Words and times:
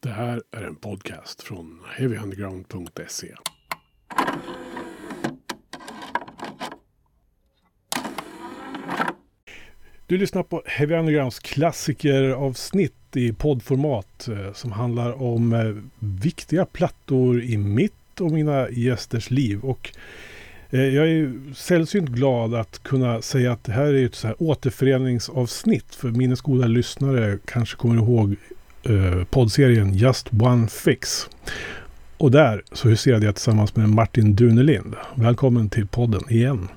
Det 0.00 0.08
här 0.08 0.42
är 0.50 0.62
en 0.62 0.76
podcast 0.76 1.42
från 1.42 1.80
heavyunderground.se. 1.96 3.34
Du 10.06 10.18
lyssnar 10.18 10.42
på 10.42 10.62
Heavy 10.66 10.94
Undergrounds 10.94 11.38
klassikeravsnitt 11.38 13.16
i 13.16 13.32
poddformat 13.32 14.28
eh, 14.28 14.52
som 14.52 14.72
handlar 14.72 15.22
om 15.22 15.52
eh, 15.52 15.76
viktiga 15.98 16.66
plattor 16.66 17.42
i 17.42 17.56
mitt 17.56 18.20
och 18.20 18.30
mina 18.30 18.70
gästers 18.70 19.30
liv. 19.30 19.60
Och 19.60 19.90
eh, 20.70 20.80
jag 20.80 21.08
är 21.08 21.54
sällsynt 21.54 22.08
glad 22.08 22.54
att 22.54 22.82
kunna 22.82 23.22
säga 23.22 23.52
att 23.52 23.64
det 23.64 23.72
här 23.72 23.94
är 23.94 24.06
ett 24.06 24.14
så 24.14 24.26
här 24.26 24.42
återföreningsavsnitt. 24.42 25.94
För 25.94 26.08
minnesgoda 26.08 26.56
goda 26.56 26.68
lyssnare 26.68 27.38
kanske 27.44 27.76
kommer 27.76 27.96
ihåg 27.96 28.36
eh, 28.82 29.24
poddserien 29.24 29.94
Just 29.94 30.28
One 30.40 30.68
Fix. 30.68 31.28
Och 32.18 32.30
där 32.30 32.62
så 32.72 32.88
huserade 32.88 33.26
jag 33.26 33.34
tillsammans 33.34 33.76
med 33.76 33.88
Martin 33.88 34.34
Dunelind. 34.34 34.94
Välkommen 35.14 35.68
till 35.68 35.86
podden 35.86 36.22
igen. 36.30 36.68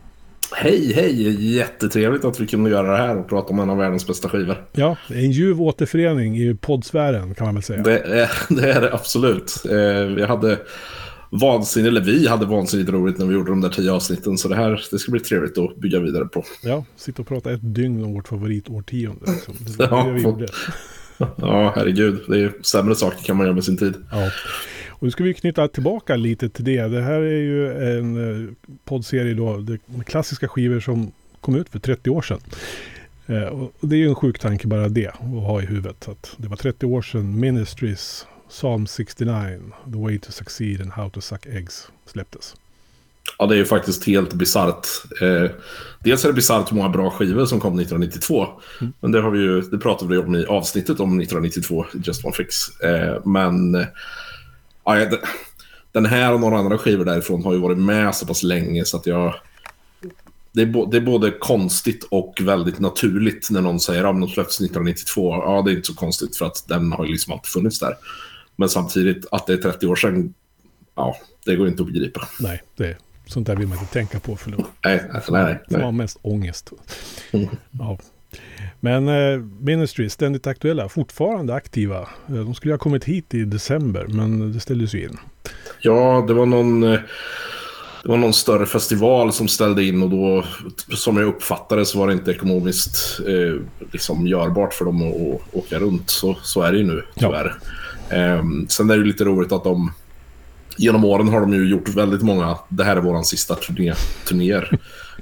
Hej, 0.56 0.94
hej! 0.94 1.56
Jättetrevligt 1.56 2.26
att 2.26 2.40
vi 2.40 2.48
kunde 2.48 2.70
göra 2.70 2.92
det 2.92 2.98
här 2.98 3.18
och 3.18 3.30
prata 3.30 3.50
om 3.50 3.60
en 3.60 3.70
av 3.70 3.78
världens 3.78 4.08
bästa 4.08 4.30
skivor. 4.30 4.66
Ja, 4.72 4.98
en 5.10 5.32
ljuv 5.32 5.62
återförening 5.62 6.38
i 6.38 6.56
poddsfären 6.56 7.36
kan 7.36 7.46
man 7.46 7.56
väl 7.56 7.64
säga. 7.64 7.84
Det 7.84 8.00
är 8.00 8.32
det, 8.50 8.72
är 8.72 8.82
det 8.82 8.94
absolut. 8.94 9.64
Eh, 9.66 10.16
vi 10.16 10.26
hade 10.26 10.58
vansinnigt, 11.30 11.88
eller 11.88 12.02
vi 12.02 12.28
hade 12.28 12.46
vansinnigt 12.46 12.90
roligt 12.90 13.18
när 13.18 13.26
vi 13.26 13.34
gjorde 13.34 13.52
de 13.52 13.62
där 13.62 13.70
tio 13.70 13.92
avsnitten. 13.92 14.38
Så 14.38 14.48
det 14.48 14.56
här 14.56 14.84
det 14.92 15.00
ska 15.00 15.12
bli 15.12 15.22
trevligt 15.22 15.58
att 15.58 15.76
bygga 15.76 16.00
vidare 16.00 16.26
på. 16.26 16.44
Ja, 16.64 16.86
sitta 16.96 17.22
och 17.22 17.28
prata 17.28 17.52
ett 17.52 17.76
dygn 17.76 18.04
om 18.04 18.14
vårt 18.14 18.28
favoritårtionde. 18.28 19.32
Liksom. 19.32 19.56
Det 19.78 19.88
var 19.88 20.06
det 20.08 20.14
vi 20.14 20.22
gjorde. 20.22 20.48
Ja, 21.36 21.74
herregud. 21.76 22.20
Det 22.28 22.40
är 22.40 22.54
sämre 22.62 22.96
saker 22.96 23.24
kan 23.24 23.38
man 23.38 23.46
göra 23.46 23.56
med 23.56 23.64
sin 23.64 23.78
tid. 23.78 23.94
Ja. 24.12 24.30
Och 24.90 25.04
nu 25.04 25.12
ska 25.12 25.24
vi 25.24 25.34
knyta 25.34 25.68
tillbaka 25.68 26.16
lite 26.16 26.50
till 26.50 26.66
det. 26.66 26.82
Det 26.82 27.02
här 27.02 27.22
är 27.22 27.42
ju 27.42 27.72
en 27.98 28.46
eh, 28.46 28.52
poddserie 28.86 29.34
då, 29.34 29.66
med 29.86 30.06
klassiska 30.06 30.48
skivor 30.48 30.80
som 30.80 31.12
kom 31.42 31.56
ut 31.56 31.70
för 31.70 31.80
30 31.80 32.10
år 32.10 32.22
sedan. 32.22 32.40
Eh, 33.28 33.44
och 33.44 33.72
det 33.80 33.96
är 33.96 34.00
ju 34.00 34.10
en 34.10 34.16
sjuk 34.16 34.40
tanke 34.40 34.68
bara 34.68 34.90
det 34.90 35.08
att 35.08 35.20
ha 35.20 35.62
i 35.62 35.66
huvudet. 35.66 36.08
Att 36.08 36.36
det 36.38 36.48
var 36.48 36.58
30 36.58 36.86
år 36.86 37.02
sedan 37.02 37.40
Ministries 37.40 38.28
Psalm 38.50 38.88
69, 38.88 39.60
The 39.92 39.98
Way 39.98 40.20
to 40.20 40.32
Succeed 40.32 40.82
and 40.82 40.92
How 40.92 41.10
to 41.10 41.22
Suck 41.22 41.46
Eggs 41.46 41.92
släpptes. 42.06 42.56
Ja, 43.38 43.46
det 43.46 43.56
är 43.56 43.58
ju 43.58 43.66
faktiskt 43.66 44.08
helt 44.08 44.34
bisarrt. 44.34 44.88
Eh, 45.22 45.52
dels 46.00 46.24
är 46.24 46.30
det 46.30 46.34
bisarrt 46.34 46.72
hur 46.72 46.76
många 46.78 46.90
bra 46.90 47.10
skivor 47.10 47.46
som 47.46 47.60
kom 47.60 47.80
1992. 47.80 48.48
Mm. 48.82 48.94
Men 49.00 49.12
det, 49.12 49.22
har 49.22 49.32
vi 49.32 49.40
ju, 49.40 49.62
det 49.62 49.78
pratade 49.78 50.12
vi 50.12 50.18
om 50.18 50.36
i 50.36 50.46
avsnittet 50.46 51.00
om 51.00 51.20
1992, 51.20 51.86
Just 52.04 52.26
One 52.26 52.34
Fix. 52.34 52.80
Eh, 52.80 53.26
men 53.26 53.76
eh, 53.76 53.86
ja, 54.86 55.08
den 55.92 56.06
här 56.06 56.34
och 56.34 56.40
några 56.40 56.58
andra 56.58 56.78
skivor 56.78 57.06
därifrån 57.06 57.44
har 57.44 57.54
ju 57.54 57.60
varit 57.60 57.78
med 57.78 58.16
så 58.16 58.26
pass 58.26 58.44
länge 58.44 58.86
så 58.86 58.98
att 58.98 59.06
jag... 59.06 59.36
Det 60.54 60.62
är, 60.62 60.92
det 60.92 60.98
är 60.98 61.02
både 61.02 61.32
konstigt 61.32 62.08
och 62.12 62.38
väldigt 62.42 62.80
naturligt 62.80 63.50
när 63.50 63.62
någon 63.62 63.80
säger 63.80 64.04
att 64.04 64.22
de 64.22 64.30
släpptes 64.30 64.56
1992. 64.56 65.34
Ja, 65.34 65.62
det 65.66 65.72
är 65.72 65.76
inte 65.76 65.88
så 65.88 65.96
konstigt 65.96 66.38
för 66.38 66.46
att 66.46 66.68
den 66.68 66.92
har 66.92 67.06
ju 67.06 67.12
liksom 67.12 67.34
alltid 67.34 67.52
funnits 67.52 67.80
där. 67.80 67.96
Men 68.56 68.70
samtidigt 68.70 69.26
att 69.32 69.48
det 69.48 69.54
är 69.54 69.58
30 69.58 69.88
år 69.88 69.96
sedan, 69.96 70.34
ja, 70.96 71.18
det 71.46 71.56
går 71.56 71.68
inte 71.68 71.84
att 71.84 71.88
begripa. 71.88 72.28
Nej, 72.40 72.64
det 72.76 72.98
Sånt 73.26 73.48
där 73.48 73.56
vill 73.56 73.68
man 73.68 73.78
inte 73.78 73.94
tänka 73.94 74.20
på 74.20 74.36
för 74.36 74.52
då 74.52 74.58
nej, 74.86 75.04
nej, 75.14 75.22
nej. 75.30 75.60
får 75.70 75.80
man 75.80 75.96
mest 75.96 76.18
ångest. 76.22 76.72
Mm. 77.32 77.48
Ja. 77.72 77.98
Men 78.80 79.08
eh, 79.08 79.40
Ministry, 79.60 80.10
ständigt 80.10 80.48
aktuella, 80.48 80.90
fortfarande 80.90 81.54
aktiva. 81.54 82.00
Eh, 82.02 82.36
de 82.36 82.56
skulle 82.56 82.74
ha 82.74 82.80
kommit 82.80 83.04
hit 83.04 83.34
i 83.34 83.44
december, 83.44 84.06
men 84.08 84.52
det 84.52 84.60
ställdes 84.60 84.94
ju 84.94 85.04
in. 85.04 85.18
Ja, 85.82 86.26
det 86.28 86.34
var 86.34 86.46
någon... 86.46 86.84
Eh, 86.84 87.00
det 88.04 88.10
var 88.10 88.18
någon 88.18 88.34
större 88.34 88.66
festival 88.66 89.34
som 89.34 89.48
ställde 89.48 89.84
in 89.84 90.04
och 90.04 90.10
då, 90.10 90.46
som 90.96 91.18
jag 91.18 91.28
uppfattade 91.28 91.86
så 91.86 92.00
var 92.00 92.08
det 92.08 92.14
inte 92.14 92.32
ekonomiskt 92.32 93.20
eh, 93.28 93.62
liksom 93.92 94.28
görbart 94.28 94.74
för 94.74 94.86
dem 94.86 95.02
att, 95.02 95.16
att 95.16 95.56
åka 95.56 95.80
runt. 95.80 96.10
Så, 96.10 96.38
så 96.44 96.62
är 96.62 96.72
det 96.72 96.78
ju 96.78 96.84
nu, 96.84 97.04
tyvärr. 97.16 97.56
Ja. 98.10 98.16
Eh, 98.16 98.44
sen 98.68 98.90
är 98.90 98.94
det 98.94 99.00
ju 99.00 99.06
lite 99.06 99.24
roligt 99.24 99.52
att 99.52 99.64
de 99.64 99.92
genom 100.78 101.06
åren 101.06 101.28
har 101.28 101.42
de 101.42 101.54
ju 101.54 101.70
gjort 101.70 101.90
väldigt 101.90 102.22
många, 102.22 102.58
det 102.70 102.84
här 102.84 102.96
är 102.96 103.02
våran 103.02 103.24
sista 103.24 103.56
turné, 103.56 103.94
turnéer. 104.28 104.80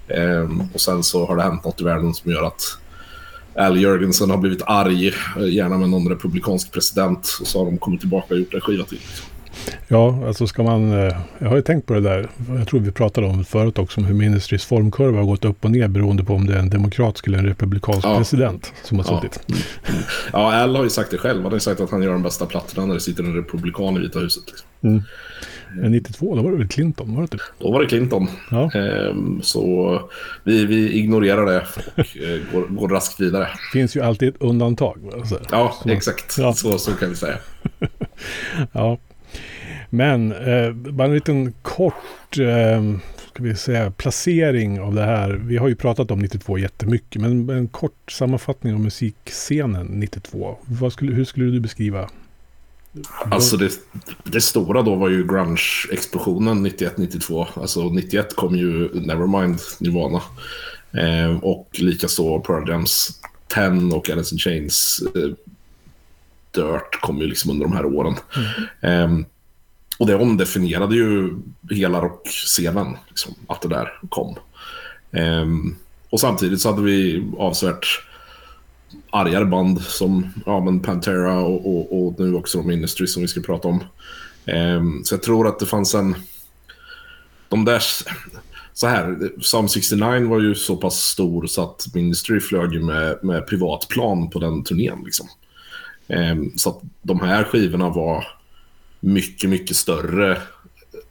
ehm, 0.07 0.63
och 0.73 0.81
sen 0.81 1.03
så 1.03 1.25
har 1.25 1.35
det 1.35 1.43
hänt 1.43 1.63
något 1.65 1.81
i 1.81 1.83
världen 1.83 2.13
som 2.13 2.31
gör 2.31 2.43
att 2.43 2.61
Al 3.55 3.81
Jörgensen 3.81 4.29
har 4.29 4.37
blivit 4.37 4.61
arg, 4.65 5.07
eh, 5.07 5.53
gärna 5.53 5.77
med 5.77 5.89
någon 5.89 6.09
republikansk 6.09 6.71
president. 6.71 7.37
Och 7.41 7.47
så 7.47 7.59
har 7.59 7.65
de 7.65 7.77
kommit 7.77 7.99
tillbaka 7.99 8.33
och 8.33 8.39
gjort 8.39 8.53
en 8.53 8.61
skiva 8.61 8.83
till. 8.83 8.97
Liksom. 8.97 9.25
Ja, 9.87 10.27
alltså 10.27 10.47
ska 10.47 10.63
man... 10.63 10.91
Eh, 10.91 11.15
jag 11.37 11.49
har 11.49 11.55
ju 11.55 11.61
tänkt 11.61 11.85
på 11.85 11.93
det 11.93 12.01
där. 12.01 12.29
Jag 12.57 12.67
tror 12.67 12.79
vi 12.79 12.91
pratade 12.91 13.27
om 13.27 13.45
förut 13.45 13.77
också. 13.77 14.01
Om 14.01 14.05
hur 14.05 14.13
Ministries 14.13 14.65
formkurva 14.65 15.17
har 15.17 15.25
gått 15.25 15.45
upp 15.45 15.65
och 15.65 15.71
ner 15.71 15.87
beroende 15.87 16.23
på 16.23 16.33
om 16.33 16.47
det 16.47 16.53
är 16.53 16.59
en 16.59 16.69
demokratisk 16.69 17.27
eller 17.27 17.37
en 17.37 17.45
republikansk 17.45 18.05
ja. 18.05 18.17
president 18.17 18.73
som 18.83 18.97
har 18.97 19.05
suttit. 19.05 19.39
Ja. 19.47 19.93
Ja, 20.33 20.61
Al 20.63 20.75
har 20.75 20.83
ju 20.83 20.89
sagt 20.89 21.11
det 21.11 21.17
själv. 21.17 21.41
Han 21.41 21.51
har 21.51 21.53
ju 21.53 21.59
sagt 21.59 21.81
att 21.81 21.91
han 21.91 22.03
gör 22.03 22.11
de 22.11 22.23
bästa 22.23 22.45
plattorna 22.45 22.87
när 22.87 22.93
det 22.93 22.99
sitter 22.99 23.23
en 23.23 23.35
republikan 23.35 23.97
i 23.97 23.99
Vita 23.99 24.19
huset. 24.19 24.43
Liksom. 24.47 24.67
Mm. 24.81 25.03
Men 25.73 25.91
92, 25.91 26.35
då 26.35 26.41
var 26.41 26.51
det 26.51 26.57
väl 26.57 26.67
Clinton? 26.67 27.15
Var 27.15 27.21
det 27.21 27.27
typ? 27.27 27.41
Då 27.59 27.71
var 27.71 27.81
det 27.81 27.87
Clinton. 27.87 28.27
Ja. 28.51 28.71
Ehm, 28.71 29.41
så 29.41 30.01
vi, 30.43 30.65
vi 30.65 30.93
ignorerar 30.93 31.45
det 31.45 31.65
och 31.95 32.17
eh, 32.17 32.39
går, 32.53 32.67
går 32.67 32.89
raskt 32.89 33.19
vidare. 33.19 33.43
Det 33.43 33.79
finns 33.79 33.95
ju 33.95 34.01
alltid 34.01 34.29
ett 34.29 34.41
undantag. 34.41 34.99
Alltså. 35.13 35.39
Ja, 35.51 35.75
så 35.83 35.89
exakt. 35.89 36.37
Ja. 36.37 36.53
Så, 36.53 36.77
så 36.77 36.91
kan 36.91 37.09
vi 37.09 37.15
säga. 37.15 37.37
ja. 38.71 38.97
Men 39.89 40.31
eh, 40.31 40.71
bara 40.71 41.07
en 41.07 41.13
liten 41.13 41.53
kort 41.61 42.37
eh, 42.39 42.81
ska 43.33 43.43
vi 43.43 43.55
säga, 43.55 43.91
placering 43.91 44.81
av 44.81 44.95
det 44.95 45.03
här. 45.03 45.29
Vi 45.29 45.57
har 45.57 45.67
ju 45.67 45.75
pratat 45.75 46.11
om 46.11 46.19
92 46.19 46.57
jättemycket, 46.57 47.21
men 47.21 47.49
en 47.49 47.67
kort 47.67 48.11
sammanfattning 48.11 48.73
av 48.73 48.79
musikscenen 48.79 49.87
92. 49.87 50.57
Vad 50.65 50.93
skulle, 50.93 51.13
hur 51.13 51.25
skulle 51.25 51.45
du 51.45 51.59
beskriva 51.59 52.09
Alltså 53.31 53.57
det, 53.57 53.71
det 54.23 54.41
stora 54.41 54.81
då 54.81 54.95
var 54.95 55.09
ju 55.09 55.27
grunge-explosionen 55.27 56.67
91-92. 56.67 57.47
Alltså 57.53 57.89
91 57.89 58.35
kom 58.35 58.55
ju 58.55 58.89
Nevermind 58.93 59.59
Nirvana. 59.79 60.21
Eh, 60.91 61.37
och 61.43 61.69
likaså 61.73 62.39
Pearl 62.39 62.69
Jams 62.69 63.21
10 63.47 63.95
och 63.95 64.09
Alice 64.09 64.35
in 64.35 64.39
Chains 64.39 65.03
eh, 65.15 65.29
Dirt 66.51 67.01
kom 67.01 67.17
ju 67.17 67.27
liksom 67.27 67.51
under 67.51 67.65
de 67.65 67.73
här 67.73 67.85
åren. 67.85 68.15
Mm. 68.81 69.19
Eh, 69.19 69.25
och 69.99 70.07
det 70.07 70.15
omdefinierade 70.15 70.95
ju 70.95 71.35
hela 71.69 72.01
rockscenen, 72.01 72.97
liksom, 73.07 73.33
att 73.47 73.61
det 73.61 73.67
där 73.67 73.99
kom. 74.09 74.35
Eh, 75.11 75.45
och 76.09 76.19
samtidigt 76.19 76.61
så 76.61 76.69
hade 76.69 76.81
vi 76.81 77.27
avsevärt 77.37 78.03
argare 79.09 79.45
band 79.45 79.81
som 79.81 80.33
ja, 80.45 80.59
men 80.59 80.79
Pantera 80.79 81.39
och, 81.39 81.75
och, 81.75 82.05
och 82.05 82.19
nu 82.19 82.35
också 82.35 82.57
de 82.57 82.71
industries 82.71 83.13
som 83.13 83.21
vi 83.21 83.27
ska 83.27 83.41
prata 83.41 83.67
om. 83.67 83.83
Um, 84.45 85.01
så 85.03 85.13
jag 85.13 85.23
tror 85.23 85.47
att 85.47 85.59
det 85.59 85.65
fanns 85.65 85.95
en... 85.95 86.15
De 87.49 87.65
där... 87.65 87.83
Så 88.73 88.87
här, 88.87 89.31
Sam 89.41 89.67
69 89.67 90.29
var 90.29 90.39
ju 90.39 90.55
så 90.55 90.75
pass 90.75 90.95
stor 90.95 91.47
så 91.47 91.63
att 91.63 91.85
Ministry 91.93 92.39
flög 92.39 92.83
med, 92.83 93.19
med 93.23 93.47
privatplan 93.47 94.29
på 94.29 94.39
den 94.39 94.63
turnén. 94.63 95.01
Liksom. 95.05 95.27
Um, 96.07 96.53
så 96.55 96.69
att 96.69 96.79
de 97.01 97.19
här 97.19 97.43
skivorna 97.43 97.89
var 97.89 98.38
mycket, 98.99 99.49
mycket 99.49 99.75
större 99.75 100.41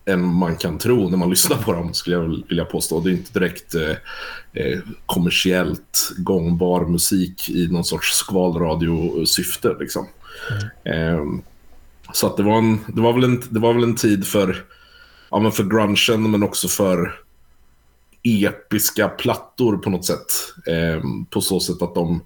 än 0.04 0.24
man 0.24 0.56
kan 0.56 0.78
tro 0.78 1.08
när 1.08 1.16
man 1.16 1.30
lyssnar 1.36 1.56
på 1.56 1.72
dem, 1.72 1.94
skulle 1.94 2.16
jag 2.16 2.42
vilja 2.48 2.64
påstå. 2.64 3.00
Det 3.00 3.10
är 3.10 3.12
inte 3.12 3.38
direkt 3.38 3.74
eh, 3.74 3.96
eh, 4.52 4.78
kommersiellt 5.06 6.10
gångbar 6.18 6.86
musik 6.86 7.50
i 7.50 7.68
någon 7.68 7.84
sorts 7.84 8.12
skvalradiosyfte. 8.12 9.76
Liksom. 9.80 10.06
Mm. 10.50 11.14
Eh, 11.14 11.40
så 12.12 12.26
att 12.26 12.36
det, 12.36 12.42
var 12.42 12.58
en, 12.58 12.78
det, 12.86 13.00
var 13.00 13.12
väl 13.12 13.24
en, 13.24 13.42
det 13.50 13.60
var 13.60 13.72
väl 13.72 13.82
en 13.82 13.96
tid 13.96 14.26
för, 14.26 14.64
ja, 15.30 15.38
men 15.38 15.52
för 15.52 15.64
grungen, 15.64 16.30
men 16.30 16.42
också 16.42 16.68
för 16.68 17.20
episka 18.22 19.08
plattor 19.08 19.76
på 19.76 19.90
något 19.90 20.04
sätt. 20.04 20.26
Eh, 20.66 21.02
på 21.30 21.40
så 21.40 21.60
sätt 21.60 21.82
att 21.82 21.94
de 21.94 22.20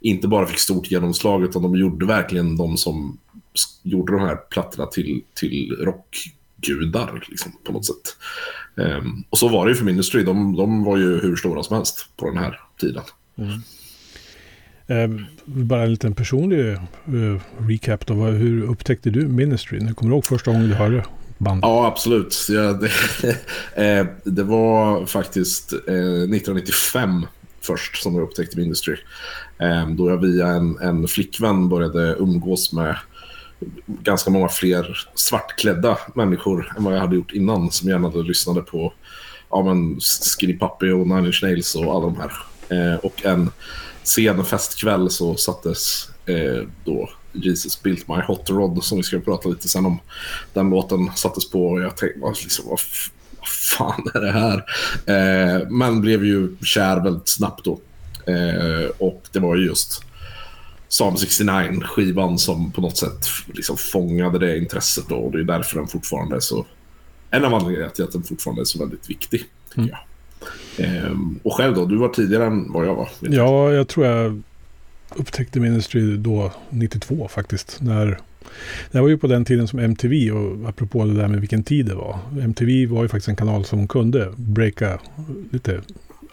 inte 0.00 0.28
bara 0.28 0.46
fick 0.46 0.58
stort 0.58 0.90
genomslag, 0.90 1.44
utan 1.44 1.62
de 1.62 1.76
gjorde 1.76 2.06
verkligen 2.06 2.56
de 2.56 2.76
som 2.76 3.18
gjorde 3.82 4.12
de 4.12 4.20
här 4.20 4.36
plattorna 4.36 4.86
till, 4.86 5.22
till 5.34 5.76
rock 5.80 6.16
gudar 6.56 7.24
liksom, 7.28 7.52
på 7.64 7.72
något 7.72 7.86
sätt. 7.86 8.16
Um, 8.74 9.24
och 9.30 9.38
så 9.38 9.48
var 9.48 9.66
det 9.66 9.72
ju 9.72 9.76
för 9.76 9.84
Ministry. 9.84 10.22
De, 10.22 10.56
de 10.56 10.84
var 10.84 10.96
ju 10.96 11.20
hur 11.20 11.36
stora 11.36 11.62
som 11.62 11.76
helst 11.76 12.08
på 12.16 12.30
den 12.30 12.38
här 12.38 12.60
tiden. 12.80 13.02
Mm. 13.36 13.60
Um, 14.86 15.26
bara 15.44 15.82
en 15.82 15.90
liten 15.90 16.14
personlig 16.14 16.78
uh, 17.14 17.40
recap 17.58 18.06
då. 18.06 18.14
Hur 18.14 18.62
upptäckte 18.62 19.10
du 19.10 19.28
Ministry? 19.28 19.80
När 19.80 19.92
kommer 19.92 20.10
du 20.10 20.14
ihåg 20.14 20.24
första 20.24 20.50
gången 20.50 20.68
du 20.68 20.74
hörde 20.74 21.04
bandet? 21.38 21.62
Ja, 21.62 21.86
absolut. 21.86 22.46
Ja, 22.48 22.72
det, 22.72 22.90
eh, 24.00 24.06
det, 24.24 24.42
var 24.42 25.06
faktiskt 25.06 25.72
eh, 25.72 25.78
1995 25.78 27.26
först 27.60 28.02
som 28.02 28.14
jag 28.14 28.22
upptäckte 28.22 28.58
Ministry. 28.58 28.96
Eh, 29.58 29.88
då 29.88 30.10
jag 30.10 30.20
via 30.20 30.46
en, 30.46 30.78
en 30.78 31.08
flickvän 31.08 31.68
började 31.68 32.16
umgås 32.18 32.72
med 32.72 32.96
ganska 33.86 34.30
många 34.30 34.48
fler 34.48 35.08
svartklädda 35.14 35.98
människor 36.14 36.74
än 36.76 36.84
vad 36.84 36.94
jag 36.94 37.00
hade 37.00 37.16
gjort 37.16 37.32
innan 37.32 37.70
som 37.70 37.88
gärna 37.88 38.08
lyssnade 38.08 38.60
på 38.60 38.92
ja, 39.50 39.62
men 39.62 40.00
Skinny 40.40 40.58
Puppy 40.58 40.90
och 40.90 41.06
Nine 41.06 41.26
Inch 41.26 41.42
Nails 41.42 41.74
och 41.74 41.94
alla 41.94 42.00
de 42.00 42.16
här. 42.16 42.32
Eh, 42.68 42.98
och 42.98 43.24
en 43.24 43.50
sen 44.02 44.44
festkväll 44.44 45.10
så 45.10 45.34
sattes 45.34 46.08
eh, 46.26 46.68
då 46.84 47.10
Jesus 47.32 47.82
Built 47.82 48.08
My 48.08 48.14
Hot 48.14 48.50
Rod 48.50 48.84
som 48.84 48.98
vi 48.98 49.02
ska 49.04 49.18
prata 49.18 49.48
lite 49.48 49.68
sen 49.68 49.86
om. 49.86 49.98
Den 50.52 50.70
låten 50.70 51.10
sattes 51.14 51.50
på 51.50 51.66
och 51.66 51.80
jag 51.80 51.96
tänkte 51.96 52.28
liksom, 52.42 52.64
vad, 52.68 52.78
vad 53.38 53.48
fan 53.48 54.10
är 54.14 54.20
det 54.20 54.32
här? 54.32 54.64
Eh, 55.06 55.68
men 55.68 56.00
blev 56.00 56.24
ju 56.24 56.56
kär 56.62 57.00
väldigt 57.00 57.28
snabbt 57.28 57.64
då. 57.64 57.80
Eh, 58.26 58.90
och 58.98 59.22
det 59.32 59.38
var 59.38 59.56
ju 59.56 59.66
just 59.66 60.03
Psalm 60.94 61.14
69-skivan 61.14 62.38
som 62.38 62.72
på 62.72 62.80
något 62.80 62.96
sätt 62.96 63.26
liksom 63.54 63.76
fångade 63.76 64.38
det 64.38 64.58
intresset 64.58 65.04
då. 65.08 65.16
Och 65.16 65.32
det 65.32 65.38
är 65.38 65.44
därför 65.44 65.78
den 65.78 65.86
fortfarande 65.86 66.36
är 66.36 66.40
så... 66.40 66.66
En 67.30 67.44
av 67.44 67.54
anledningarna 67.54 67.90
till 67.90 68.04
att 68.04 68.12
den 68.12 68.22
fortfarande 68.22 68.62
är 68.62 68.64
så 68.64 68.78
väldigt 68.78 69.10
viktig, 69.10 69.44
tycker 69.68 69.80
mm. 69.80 69.90
jag. 69.90 70.86
Ehm, 70.86 71.40
och 71.42 71.54
själv 71.54 71.74
då? 71.74 71.86
Du 71.86 71.96
var 71.96 72.08
tidigare 72.08 72.46
än 72.46 72.72
vad 72.72 72.86
jag 72.86 72.94
var. 72.94 73.08
Ja, 73.20 73.72
jag 73.72 73.88
tror 73.88 74.06
jag 74.06 74.42
upptäckte 75.16 75.60
Ministry 75.60 76.16
då 76.16 76.52
92 76.70 77.28
faktiskt. 77.28 77.78
När, 77.80 78.18
det 78.90 79.00
var 79.00 79.08
ju 79.08 79.18
på 79.18 79.26
den 79.26 79.44
tiden 79.44 79.68
som 79.68 79.78
MTV 79.78 80.30
och 80.30 80.68
apropå 80.68 81.04
det 81.04 81.14
där 81.14 81.28
med 81.28 81.40
vilken 81.40 81.62
tid 81.62 81.86
det 81.86 81.94
var. 81.94 82.18
MTV 82.42 82.86
var 82.86 83.02
ju 83.02 83.08
faktiskt 83.08 83.28
en 83.28 83.36
kanal 83.36 83.64
som 83.64 83.88
kunde 83.88 84.32
breaka 84.36 85.00
lite 85.50 85.80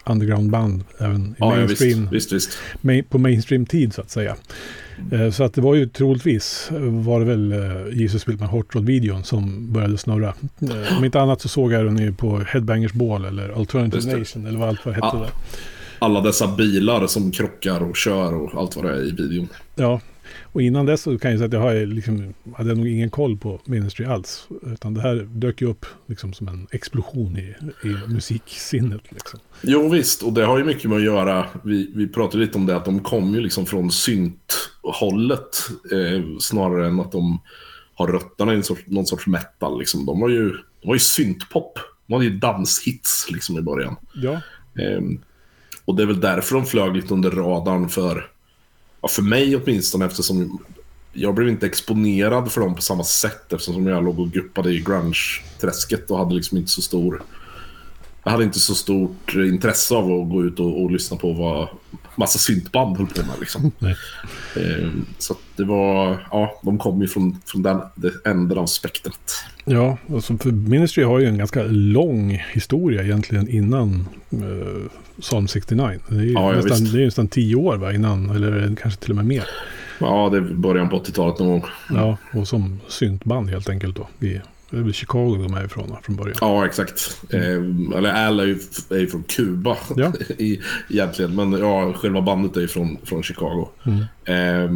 undergroundband 0.04 0.84
även 0.98 1.26
i 1.26 1.34
ja, 1.38 1.50
mainstream. 1.50 2.08
Visst, 2.10 2.32
visst, 2.32 2.58
visst. 2.82 3.10
på 3.10 3.18
mainstream-tid 3.18 3.94
så 3.94 4.00
att 4.00 4.10
säga. 4.10 4.36
Mm. 5.12 5.32
Så 5.32 5.44
att 5.44 5.54
det 5.54 5.60
var 5.60 5.74
ju 5.74 5.86
troligtvis 5.86 6.68
var 7.04 7.20
det 7.20 7.26
väl 7.26 7.52
eh, 7.52 7.98
Jesus 7.98 8.26
Built 8.26 8.40
My 8.40 8.46
Hot 8.46 8.74
Rod-videon 8.74 9.24
som 9.24 9.72
började 9.72 9.98
snurra. 9.98 10.34
Eh, 10.60 10.98
om 10.98 11.04
inte 11.04 11.20
annat 11.20 11.40
så 11.40 11.48
såg 11.48 11.72
jag 11.72 11.84
den 11.84 11.98
ju 11.98 12.12
på 12.12 12.38
Headbangers 12.38 12.92
Ball 12.92 13.24
eller 13.24 13.48
Alternative 13.48 14.18
Nation 14.18 14.46
eller 14.46 14.58
vad 14.58 14.68
allt 14.68 14.86
vad 14.86 14.94
hette 14.94 15.06
ja. 15.12 15.18
där. 15.18 15.30
Alla 15.98 16.20
dessa 16.20 16.48
bilar 16.56 17.06
som 17.06 17.30
krockar 17.30 17.80
och 17.82 17.96
kör 17.96 18.34
och 18.34 18.60
allt 18.60 18.76
vad 18.76 18.84
det 18.84 18.90
är 18.90 19.08
i 19.08 19.10
videon. 19.10 19.48
Ja, 19.74 20.00
och 20.42 20.62
innan 20.62 20.86
dess 20.86 21.02
så 21.02 21.18
kan 21.18 21.30
jag 21.30 21.38
säga 21.38 21.46
att 21.46 21.52
jag 21.52 21.60
har 21.60 21.86
liksom, 21.86 22.34
hade 22.54 22.74
nog 22.74 22.88
ingen 22.88 23.10
koll 23.10 23.36
på 23.36 23.60
Ministry 23.64 24.06
alls. 24.06 24.48
Utan 24.62 24.94
det 24.94 25.00
här 25.00 25.28
dök 25.30 25.60
ju 25.60 25.68
upp 25.68 25.86
liksom 26.06 26.32
som 26.32 26.48
en 26.48 26.66
explosion 26.70 27.36
i, 27.36 27.54
i 27.84 27.96
musiksinnet. 28.08 29.02
Liksom. 29.12 29.40
Jo 29.62 29.88
visst, 29.88 30.22
och 30.22 30.32
det 30.32 30.44
har 30.44 30.58
ju 30.58 30.64
mycket 30.64 30.90
med 30.90 30.98
att 30.98 31.04
göra. 31.04 31.46
Vi, 31.64 31.92
vi 31.94 32.08
pratade 32.08 32.44
lite 32.44 32.58
om 32.58 32.66
det 32.66 32.76
att 32.76 32.84
de 32.84 33.00
kom 33.00 33.34
ju 33.34 33.40
liksom 33.40 33.66
från 33.66 33.90
synthållet. 33.90 35.68
Eh, 35.92 36.24
snarare 36.40 36.86
än 36.86 37.00
att 37.00 37.12
de 37.12 37.40
har 37.94 38.08
rötterna 38.08 38.52
i 38.52 38.56
en 38.56 38.62
sorts, 38.62 38.82
någon 38.86 39.06
sorts 39.06 39.26
metal. 39.26 39.78
Liksom. 39.78 40.06
De 40.06 40.20
var 40.20 40.28
ju, 40.28 40.50
de 40.80 40.88
var 40.88 40.94
ju 40.94 41.00
syntpop. 41.00 41.78
De 42.06 42.12
hade 42.12 42.24
ju 42.24 42.38
danshits 42.38 43.30
liksom 43.30 43.58
i 43.58 43.62
början. 43.62 43.96
Ja. 44.14 44.32
Eh, 44.78 45.00
och 45.84 45.96
det 45.96 46.02
är 46.02 46.06
väl 46.06 46.20
därför 46.20 46.54
de 46.54 46.66
flög 46.66 46.96
lite 46.96 47.14
under 47.14 47.30
radarn 47.30 47.88
för 47.88 48.31
ja, 49.02 49.08
för 49.08 49.22
mig 49.22 49.56
åtminstone 49.56 50.06
eftersom 50.06 50.58
jag 51.12 51.34
blev 51.34 51.48
inte 51.48 51.66
exponerad 51.66 52.52
för 52.52 52.60
dem 52.60 52.74
på 52.74 52.82
samma 52.82 53.04
sätt 53.04 53.52
eftersom 53.52 53.86
jag 53.86 54.04
låg 54.04 54.20
och 54.20 54.30
guppade 54.30 54.72
i 54.72 54.80
grunge-träsket 54.80 56.10
och 56.10 56.18
hade 56.18 56.34
liksom 56.34 56.58
inte 56.58 56.70
så 56.70 56.82
stor... 56.82 57.22
Jag 58.24 58.32
hade 58.32 58.44
inte 58.44 58.60
så 58.60 58.74
stort 58.74 59.34
intresse 59.34 59.94
av 59.94 60.04
att 60.04 60.30
gå 60.30 60.44
ut 60.44 60.60
och, 60.60 60.82
och 60.82 60.90
lyssna 60.90 61.16
på 61.16 61.32
vad 61.32 61.68
massa 62.16 62.38
syntband 62.38 62.96
höll 62.96 63.06
på 63.06 63.22
med. 63.22 63.40
Liksom. 63.40 63.72
eh, 64.56 64.88
så 65.18 65.36
det 65.56 65.64
var, 65.64 66.26
ja, 66.30 66.60
de 66.62 66.78
kom 66.78 67.00
ju 67.02 67.08
från, 67.08 67.40
från 67.46 67.62
den 67.62 67.80
änden 68.24 68.58
av 68.58 68.66
spektrat. 68.66 69.44
Ja, 69.64 69.98
alltså 70.12 70.36
för 70.36 70.50
Ministry 70.50 71.04
har 71.04 71.18
ju 71.18 71.26
en 71.26 71.38
ganska 71.38 71.62
lång 71.62 72.44
historia 72.52 73.02
egentligen 73.02 73.48
innan 73.48 74.08
eh, 74.30 74.90
Psalm 75.20 75.48
69. 75.48 75.98
Det 76.08 76.14
är 76.14 76.20
ju 76.20 76.32
ja, 76.32 76.52
nästan, 76.52 76.84
det 76.84 77.02
är 77.02 77.04
nästan 77.04 77.28
tio 77.28 77.56
år 77.56 77.76
va, 77.76 77.92
innan, 77.92 78.30
eller 78.30 78.76
kanske 78.82 79.00
till 79.00 79.10
och 79.10 79.16
med 79.16 79.26
mer. 79.26 79.44
Ja, 79.98 80.28
det 80.32 80.36
är 80.36 80.40
början 80.40 80.88
på 80.88 80.98
80-talet 80.98 81.38
någon 81.38 81.48
gång. 81.48 81.64
Ja, 81.90 82.16
och 82.32 82.48
som 82.48 82.80
syntband 82.88 83.50
helt 83.50 83.68
enkelt 83.68 83.96
då. 83.96 84.26
I, 84.26 84.40
det 84.72 84.78
är 84.78 84.82
väl 84.82 84.92
Chicago 84.92 85.36
de 85.42 85.54
är 85.54 85.64
ifrån 85.64 85.96
från 86.02 86.16
början. 86.16 86.36
Ja, 86.40 86.66
exakt. 86.66 87.20
Mm. 87.30 87.92
Eh, 87.92 87.98
eller 87.98 88.26
Al 88.26 88.40
är 88.40 88.44
ju, 88.44 88.58
är 88.90 88.98
ju 88.98 89.06
från 89.06 89.22
Kuba 89.22 89.76
ja. 89.96 90.12
i, 90.38 90.60
egentligen. 90.88 91.34
Men 91.34 91.52
ja, 91.52 91.92
själva 91.92 92.22
bandet 92.22 92.56
är 92.56 92.60
ju 92.60 92.68
från, 92.68 92.96
från 93.04 93.22
Chicago. 93.22 93.68
Mm. 93.86 94.00
Eh, 94.24 94.70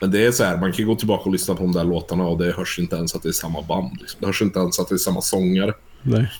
men 0.00 0.10
det 0.10 0.26
är 0.26 0.30
så 0.30 0.44
här, 0.44 0.56
man 0.56 0.72
kan 0.72 0.86
gå 0.86 0.94
tillbaka 0.94 1.24
och 1.24 1.32
lyssna 1.32 1.54
på 1.54 1.62
de 1.62 1.72
där 1.72 1.84
låtarna 1.84 2.24
och 2.24 2.38
det 2.38 2.52
hörs 2.52 2.78
inte 2.78 2.96
ens 2.96 3.14
att 3.14 3.22
det 3.22 3.28
är 3.28 3.32
samma 3.32 3.62
band. 3.62 3.96
Liksom. 4.00 4.20
Det 4.20 4.26
hörs 4.26 4.42
inte 4.42 4.58
ens 4.58 4.80
att 4.80 4.88
det 4.88 4.94
är 4.94 4.98
samma 4.98 5.20
sångare. 5.20 5.74
Nej. 6.02 6.32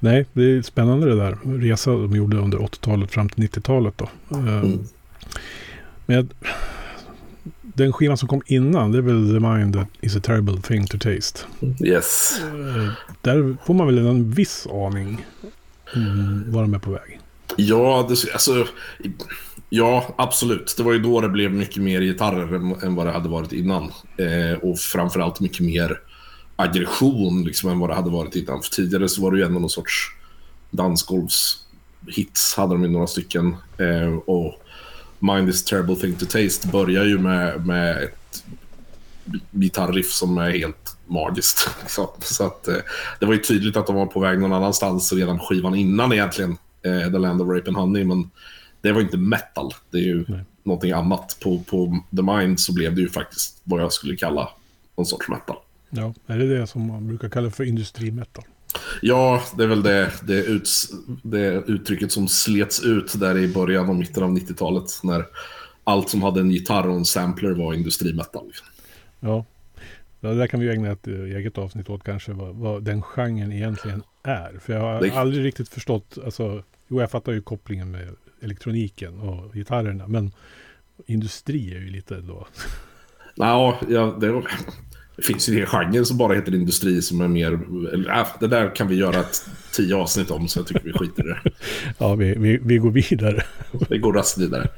Nej, 0.00 0.26
det 0.32 0.42
är 0.42 0.62
spännande 0.62 1.08
det 1.08 1.16
där. 1.16 1.38
Resa 1.44 1.90
de 1.90 2.16
gjorde 2.16 2.36
under 2.36 2.58
80-talet 2.58 3.10
fram 3.10 3.28
till 3.28 3.44
90-talet 3.44 3.94
då. 3.98 4.08
Ehm, 4.36 4.48
mm. 4.48 4.78
Men 6.06 6.30
den 7.82 7.92
skivan 7.92 8.16
som 8.16 8.28
kom 8.28 8.42
innan, 8.46 8.92
det 8.92 8.98
är 8.98 9.02
väl 9.02 9.34
The 9.34 9.40
Mind 9.40 9.74
that 9.74 9.88
is 10.00 10.16
a 10.16 10.20
terrible 10.22 10.62
thing 10.62 10.86
to 10.86 10.98
taste. 10.98 11.38
Yes. 11.84 12.40
Ehm, 12.42 12.90
där 13.20 13.56
får 13.66 13.74
man 13.74 13.86
väl 13.86 13.98
en 13.98 14.30
viss 14.30 14.66
aning 14.66 15.26
om 15.94 16.44
var 16.46 16.62
de 16.62 16.74
är 16.74 16.78
på 16.78 16.90
väg. 16.90 17.20
Ja, 17.56 18.06
det, 18.08 18.32
alltså, 18.32 18.66
ja, 19.68 20.14
absolut. 20.18 20.74
Det 20.76 20.82
var 20.82 20.92
ju 20.92 20.98
då 20.98 21.20
det 21.20 21.28
blev 21.28 21.52
mycket 21.52 21.82
mer 21.82 22.00
gitarrer 22.00 22.54
än, 22.54 22.74
än 22.82 22.94
vad 22.94 23.06
det 23.06 23.12
hade 23.12 23.28
varit 23.28 23.52
innan. 23.52 23.92
Eh, 24.16 24.58
och 24.62 24.78
framförallt 24.78 25.40
mycket 25.40 25.66
mer 25.66 26.00
aggression 26.56 27.44
liksom, 27.44 27.70
än 27.70 27.78
vad 27.78 27.90
det 27.90 27.94
hade 27.94 28.10
varit 28.10 28.36
innan. 28.36 28.62
För 28.62 28.70
tidigare 28.70 29.08
så 29.08 29.22
var 29.22 29.32
det 29.32 29.38
ju 29.38 29.44
ändå 29.44 29.60
någon 29.60 29.70
sorts 29.70 30.10
dansgolvshits, 30.70 32.54
hade 32.56 32.74
de 32.74 32.82
ju 32.82 32.90
några 32.90 33.06
stycken. 33.06 33.56
Eh, 33.78 34.14
och 34.26 34.61
Mind 35.22 35.48
is 35.48 35.64
terrible 35.64 35.96
thing 35.96 36.14
to 36.14 36.26
taste 36.26 36.68
börjar 36.68 37.04
ju 37.04 37.18
med, 37.18 37.66
med 37.66 38.02
ett 38.02 38.44
gitarriff 39.50 40.12
som 40.12 40.38
är 40.38 40.50
helt 40.50 40.96
magiskt. 41.06 41.68
Så, 41.86 42.10
så 42.20 42.46
att, 42.46 42.68
eh, 42.68 42.76
det 43.20 43.26
var 43.26 43.32
ju 43.32 43.38
tydligt 43.38 43.76
att 43.76 43.86
de 43.86 43.96
var 43.96 44.06
på 44.06 44.20
väg 44.20 44.40
någon 44.40 44.52
annanstans 44.52 45.12
redan 45.12 45.38
skivan 45.38 45.74
innan 45.74 46.12
egentligen, 46.12 46.56
eh, 46.82 47.12
The 47.12 47.18
Land 47.18 47.42
of 47.42 47.48
Rape 47.48 47.68
and 47.68 47.76
Honey. 47.76 48.04
Men 48.04 48.30
det 48.80 48.92
var 48.92 49.00
inte 49.00 49.16
metal, 49.16 49.74
det 49.90 49.98
är 49.98 50.02
ju 50.02 50.24
Nej. 50.28 50.44
någonting 50.62 50.92
annat. 50.92 51.36
På, 51.42 51.58
på 51.58 52.00
The 52.16 52.22
Mind 52.22 52.60
så 52.60 52.74
blev 52.74 52.94
det 52.94 53.00
ju 53.00 53.08
faktiskt 53.08 53.60
vad 53.64 53.80
jag 53.80 53.92
skulle 53.92 54.16
kalla 54.16 54.48
någon 54.96 55.06
sorts 55.06 55.28
metal. 55.28 55.56
Ja, 55.90 56.14
är 56.26 56.38
det 56.38 56.58
det 56.58 56.66
som 56.66 56.86
man 56.86 57.08
brukar 57.08 57.28
kalla 57.28 57.50
för 57.50 57.64
industrimetal? 57.64 58.44
Ja, 59.02 59.42
det 59.56 59.62
är 59.62 59.68
väl 59.68 59.82
det, 59.82 60.12
det, 60.22 60.44
ut, 60.44 60.70
det 61.22 61.64
uttrycket 61.66 62.12
som 62.12 62.28
slets 62.28 62.82
ut 62.82 63.20
där 63.20 63.38
i 63.38 63.48
början 63.48 63.88
och 63.88 63.96
mitten 63.96 64.22
av 64.22 64.30
90-talet. 64.30 65.00
När 65.02 65.26
allt 65.84 66.08
som 66.08 66.22
hade 66.22 66.40
en 66.40 66.50
gitarr 66.50 66.88
och 66.88 66.96
en 66.96 67.04
sampler 67.04 67.50
var 67.50 67.74
industrimetal. 67.74 68.52
Ja, 69.20 69.44
det 70.20 70.34
där 70.34 70.46
kan 70.46 70.60
vi 70.60 70.70
ägna 70.70 70.90
ett 70.90 71.06
eh, 71.06 71.14
eget 71.14 71.58
avsnitt 71.58 71.90
åt 71.90 72.04
kanske. 72.04 72.32
Vad, 72.32 72.54
vad 72.54 72.82
den 72.82 73.02
genren 73.02 73.52
egentligen 73.52 74.02
är. 74.22 74.58
För 74.60 74.72
jag 74.72 74.80
har 74.80 75.00
det... 75.00 75.10
aldrig 75.10 75.44
riktigt 75.44 75.68
förstått. 75.68 76.18
Alltså, 76.24 76.62
jo, 76.88 77.00
jag 77.00 77.10
fattar 77.10 77.32
ju 77.32 77.42
kopplingen 77.42 77.90
med 77.90 78.14
elektroniken 78.40 79.20
och 79.20 79.54
gitarrerna. 79.54 80.06
Men 80.06 80.32
industri 81.06 81.74
är 81.74 81.80
ju 81.80 81.90
lite 81.90 82.20
då... 82.20 82.46
Ja, 83.34 83.78
ja 83.88 84.16
det 84.20 84.42
finns 85.22 85.48
ju 85.48 85.60
en 85.60 85.66
genre 85.66 86.04
som 86.04 86.18
bara 86.18 86.34
heter 86.34 86.54
industri 86.54 87.02
som 87.02 87.20
är 87.20 87.28
mer... 87.28 87.58
Eller, 87.92 88.10
äh, 88.10 88.26
det 88.40 88.46
där 88.46 88.74
kan 88.74 88.88
vi 88.88 88.94
göra 88.96 89.20
ett 89.20 89.44
tio 89.72 89.96
avsnitt 89.96 90.30
om 90.30 90.48
så 90.48 90.58
jag 90.58 90.66
tycker 90.66 90.84
vi 90.84 90.92
skiter 90.92 91.22
i 91.22 91.26
det. 91.26 91.50
ja, 91.98 92.14
vi, 92.14 92.34
vi, 92.38 92.60
vi 92.62 92.78
går 92.78 92.90
vidare. 92.90 93.42
vi 93.90 93.98
går 93.98 94.12
raskt 94.12 94.38
vidare. 94.38 94.68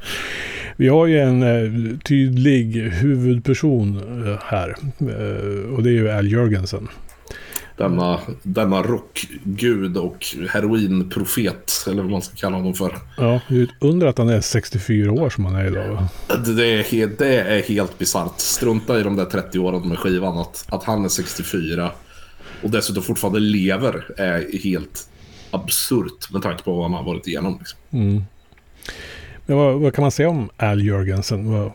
Vi 0.77 0.89
har 0.89 1.07
ju 1.07 1.19
en 1.19 1.43
eh, 1.43 1.99
tydlig 1.99 2.75
huvudperson 2.75 3.97
eh, 4.27 4.39
här. 4.45 4.69
Eh, 4.99 5.75
och 5.75 5.83
det 5.83 5.91
är 5.91 5.93
ju 5.93 6.11
Al 6.11 6.33
Jörgensen 6.33 6.89
denna, 7.77 8.21
denna 8.43 8.83
rockgud 8.83 9.97
och 9.97 10.27
heroinprofet, 10.51 11.73
eller 11.87 12.03
vad 12.03 12.11
man 12.11 12.23
ska 12.23 12.37
kalla 12.37 12.57
honom 12.57 12.75
för. 12.75 12.99
Ja, 13.17 13.41
under 13.81 14.07
att 14.07 14.19
han 14.19 14.29
är 14.29 14.41
64 14.41 15.13
år 15.13 15.31
som 15.31 15.45
han 15.45 15.55
är 15.55 15.67
idag. 15.67 16.07
Det 16.57 16.67
är, 16.67 16.83
helt, 16.83 17.19
det 17.19 17.41
är 17.41 17.63
helt 17.63 17.99
bisarrt. 17.99 18.41
Strunta 18.41 19.01
i 19.01 19.03
de 19.03 19.17
där 19.17 19.25
30 19.25 19.59
åren 19.59 19.89
med 19.89 19.99
skivan. 19.99 20.39
Att, 20.39 20.67
att 20.69 20.85
han 20.85 21.05
är 21.05 21.09
64 21.09 21.91
och 22.63 22.71
dessutom 22.71 23.03
fortfarande 23.03 23.41
lever 23.41 24.21
är 24.21 24.59
helt 24.59 25.09
absurt 25.51 26.31
med 26.33 26.43
tanke 26.43 26.63
på 26.63 26.73
vad 26.73 26.83
han 26.83 26.93
har 26.93 27.05
varit 27.05 27.27
igenom. 27.27 27.57
Liksom. 27.59 27.79
Mm. 27.91 28.23
Men 29.47 29.57
vad, 29.57 29.81
vad, 29.81 29.95
kan 29.95 30.03
man 30.03 30.11
säga 30.11 30.29
om 30.29 30.51
Al 30.57 30.85
Jörgensen? 30.85 31.53
Vad... 31.53 31.73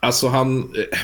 Alltså 0.00 0.28
han... 0.28 0.58
Eh, 0.58 0.98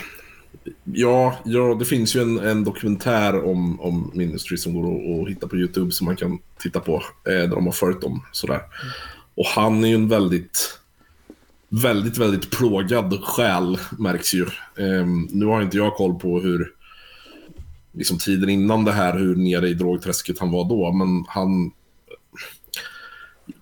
Ja, 0.84 1.38
ja, 1.44 1.76
det 1.78 1.84
finns 1.84 2.16
ju 2.16 2.20
en, 2.20 2.38
en 2.38 2.64
dokumentär 2.64 3.44
om, 3.44 3.80
om 3.80 4.10
Ministry 4.14 4.56
som 4.56 4.74
går 4.74 5.22
att, 5.22 5.28
hitta 5.28 5.48
på 5.48 5.56
YouTube 5.56 5.92
som 5.92 6.04
man 6.04 6.16
kan 6.16 6.38
titta 6.58 6.80
på. 6.80 6.94
Eh, 6.94 7.32
där 7.32 7.48
de 7.48 7.66
har 7.66 7.72
följt 7.72 8.00
dem 8.00 8.22
sådär. 8.32 8.54
Mm. 8.54 8.92
Och 9.34 9.46
han 9.46 9.84
är 9.84 9.88
ju 9.88 9.94
en 9.94 10.08
väldigt 10.08 10.78
väldigt, 11.72 12.18
väldigt 12.18 12.50
plågad 12.50 13.24
själ 13.24 13.78
märks 13.98 14.34
ju. 14.34 14.42
Eh, 14.76 15.06
nu 15.30 15.46
har 15.46 15.62
inte 15.62 15.76
jag 15.76 15.94
koll 15.94 16.14
på 16.14 16.40
hur, 16.40 16.72
liksom 17.92 18.18
tiden 18.18 18.48
innan 18.48 18.84
det 18.84 18.92
här, 18.92 19.18
hur 19.18 19.36
nere 19.36 19.68
i 19.68 19.74
drogträsket 19.74 20.38
han 20.38 20.50
var 20.50 20.68
då, 20.68 20.92
men 20.92 21.24
han... 21.28 21.72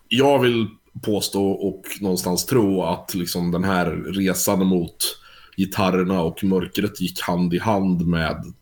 Jag 0.08 0.38
vill 0.38 0.66
påstå 1.02 1.50
och 1.50 1.84
någonstans 2.00 2.46
tro 2.46 2.82
att 2.82 3.14
liksom 3.14 3.50
den 3.50 3.64
här 3.64 3.86
resan 3.90 4.66
mot 4.66 5.19
gitarrerna 5.60 6.20
och 6.20 6.44
mörkret 6.44 7.00
gick 7.00 7.20
hand 7.20 7.54
i 7.54 7.58
hand 7.58 8.06
med 8.06 8.52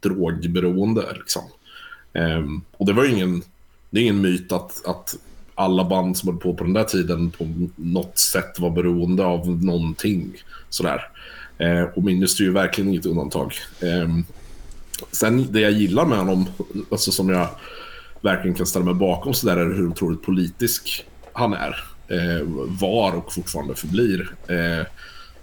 drogberoende. 0.00 1.02
Liksom. 1.14 1.42
Um, 2.12 2.64
och 2.76 2.86
det 2.86 2.92
var 2.92 3.04
ju 3.04 3.12
ingen, 3.12 3.42
det 3.90 4.00
är 4.00 4.02
ingen 4.02 4.20
myt 4.20 4.52
att, 4.52 4.86
att 4.86 5.16
alla 5.54 5.84
band 5.84 6.16
som 6.16 6.28
höll 6.28 6.38
på 6.38 6.54
på 6.54 6.64
den 6.64 6.72
där 6.72 6.84
tiden 6.84 7.30
på 7.30 7.68
något 7.76 8.18
sätt 8.18 8.58
var 8.58 8.70
beroende 8.70 9.24
av 9.24 9.64
någonting. 9.64 10.32
Sådär. 10.68 11.08
Eh, 11.58 11.82
och 11.82 12.04
Ministry 12.04 12.44
är 12.44 12.48
ju 12.48 12.54
verkligen 12.54 12.90
inget 12.90 13.06
undantag. 13.06 13.52
Eh, 13.80 14.08
sen 15.12 15.52
det 15.52 15.60
jag 15.60 15.72
gillar 15.72 16.06
med 16.06 16.18
honom, 16.18 16.46
alltså 16.90 17.12
som 17.12 17.28
jag 17.28 17.48
verkligen 18.20 18.56
kan 18.56 18.66
ställa 18.66 18.84
mig 18.84 18.94
bakom 18.94 19.34
sådär, 19.34 19.56
är 19.56 19.64
hur 19.64 19.88
otroligt 19.88 20.22
politisk 20.22 21.04
han 21.32 21.52
är. 21.52 21.76
Eh, 22.08 22.42
var 22.80 23.12
och 23.12 23.32
fortfarande 23.32 23.74
förblir. 23.74 24.30
Eh, 24.48 24.86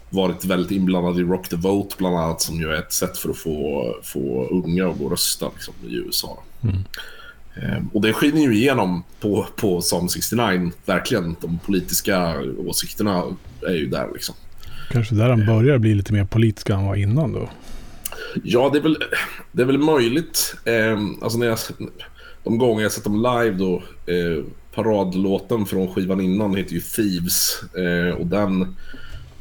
varit 0.09 0.45
väldigt 0.45 0.71
inblandad 0.71 1.19
i 1.19 1.23
Rock 1.23 1.49
the 1.49 1.55
Vote 1.55 1.95
bland 1.97 2.17
annat 2.17 2.41
som 2.41 2.55
ju 2.55 2.69
är 2.69 2.79
ett 2.79 2.93
sätt 2.93 3.17
för 3.17 3.29
att 3.29 3.37
få, 3.37 3.95
få 4.03 4.47
unga 4.51 4.87
att 4.87 4.97
gå 4.97 5.05
och 5.05 5.11
rösta 5.11 5.51
liksom, 5.53 5.73
i 5.87 5.95
USA. 5.95 6.43
Mm. 6.63 6.75
Ehm, 7.55 7.89
och 7.93 8.01
det 8.01 8.13
skiner 8.13 8.41
ju 8.41 8.55
igenom 8.55 9.03
på, 9.19 9.47
på 9.55 9.81
Psalm 9.81 10.09
69, 10.09 10.71
verkligen. 10.85 11.35
De 11.41 11.59
politiska 11.65 12.35
åsikterna 12.57 13.23
är 13.67 13.73
ju 13.73 13.87
där 13.87 14.07
liksom. 14.13 14.35
Kanske 14.91 15.15
där 15.15 15.29
han 15.29 15.45
börjar 15.45 15.77
bli 15.77 15.95
lite 15.95 16.13
mer 16.13 16.25
politisk 16.25 16.69
än 16.69 16.75
han 16.75 16.85
var 16.85 16.95
innan 16.95 17.33
då? 17.33 17.49
Ja, 18.43 18.69
det 18.73 18.79
är 18.79 18.81
väl, 18.81 18.97
det 19.51 19.61
är 19.61 19.65
väl 19.65 19.77
möjligt. 19.77 20.55
Eh, 20.65 20.99
alltså 21.21 21.37
när 21.37 21.47
jag, 21.47 21.57
de 22.43 22.57
gånger 22.57 22.83
jag 22.83 22.91
sett 22.91 23.03
dem 23.03 23.15
live 23.15 23.57
då, 23.57 23.83
eh, 24.13 24.43
paradlåten 24.73 25.65
från 25.65 25.93
skivan 25.93 26.21
innan 26.21 26.55
heter 26.55 26.73
ju 26.73 26.81
Thieves. 26.81 27.63
Eh, 27.73 28.15
och 28.15 28.27
den 28.27 28.75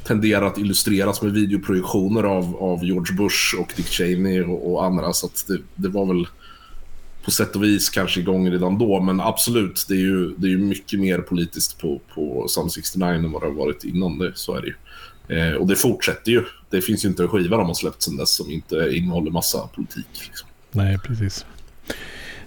tenderar 0.05 0.47
att 0.47 0.59
illustreras 0.59 1.23
med 1.23 1.33
videoprojektioner 1.33 2.23
av, 2.23 2.57
av 2.57 2.85
George 2.85 3.17
Bush 3.17 3.61
och 3.61 3.73
Dick 3.77 3.87
Cheney 3.87 4.43
och, 4.43 4.73
och 4.73 4.85
andra. 4.85 5.13
Så 5.13 5.31
det, 5.49 5.59
det 5.75 5.89
var 5.89 6.07
väl 6.07 6.27
på 7.25 7.31
sätt 7.31 7.57
och 7.57 7.65
vis 7.65 7.89
kanske 7.89 8.21
igång 8.21 8.51
redan 8.51 8.79
då. 8.79 9.01
Men 9.01 9.21
absolut, 9.21 9.85
det 9.89 9.95
är 9.95 9.99
ju, 9.99 10.35
det 10.37 10.47
är 10.47 10.51
ju 10.51 10.59
mycket 10.59 11.01
mer 11.01 11.19
politiskt 11.19 11.79
på, 11.79 12.01
på 12.15 12.49
Sun 12.49 12.71
69 12.71 13.09
än 13.09 13.33
vad 13.33 13.43
det 13.43 13.47
har 13.47 13.55
varit 13.55 13.85
innan. 13.85 14.19
Det, 14.19 14.33
så 14.35 14.57
är 14.57 14.61
det 14.61 14.67
ju. 14.67 14.75
Eh, 15.29 15.55
och 15.55 15.67
det 15.67 15.77
fortsätter 15.77 16.33
ju. 16.33 16.45
Det 16.71 16.81
finns 16.81 17.05
ju 17.05 17.09
inte 17.09 17.23
en 17.23 17.29
skiva 17.29 17.57
de 17.57 17.67
har 17.67 17.75
släppt 17.75 18.03
sedan 18.03 18.17
dess 18.17 18.31
som 18.31 18.51
inte 18.51 18.91
innehåller 18.93 19.31
massa 19.31 19.69
politik. 19.75 20.07
Liksom. 20.27 20.49
Nej, 20.71 20.99
precis. 20.99 21.47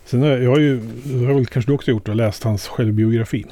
Sen 0.06 0.22
har 0.22 0.30
jag 0.30 0.60
ju, 0.62 0.80
det 1.04 1.26
har 1.26 1.34
väl 1.34 1.46
kanske 1.46 1.72
du 1.72 1.76
också 1.76 1.92
gjort, 1.92 2.08
och 2.08 2.16
läst 2.16 2.44
hans 2.44 2.68
självbiografi. 2.68 3.46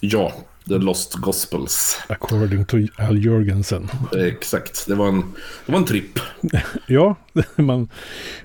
Ja, 0.00 0.32
The 0.68 0.78
Lost 0.78 1.14
Gospels. 1.14 1.98
According 2.08 2.64
to 2.64 2.76
Al 2.98 3.24
Jörgensen. 3.24 3.88
Exakt, 4.16 4.86
det 4.86 4.94
var 4.94 5.08
en, 5.08 5.24
det 5.66 5.72
var 5.72 5.78
en 5.78 5.84
tripp. 5.84 6.18
ja, 6.86 7.16
man, 7.56 7.88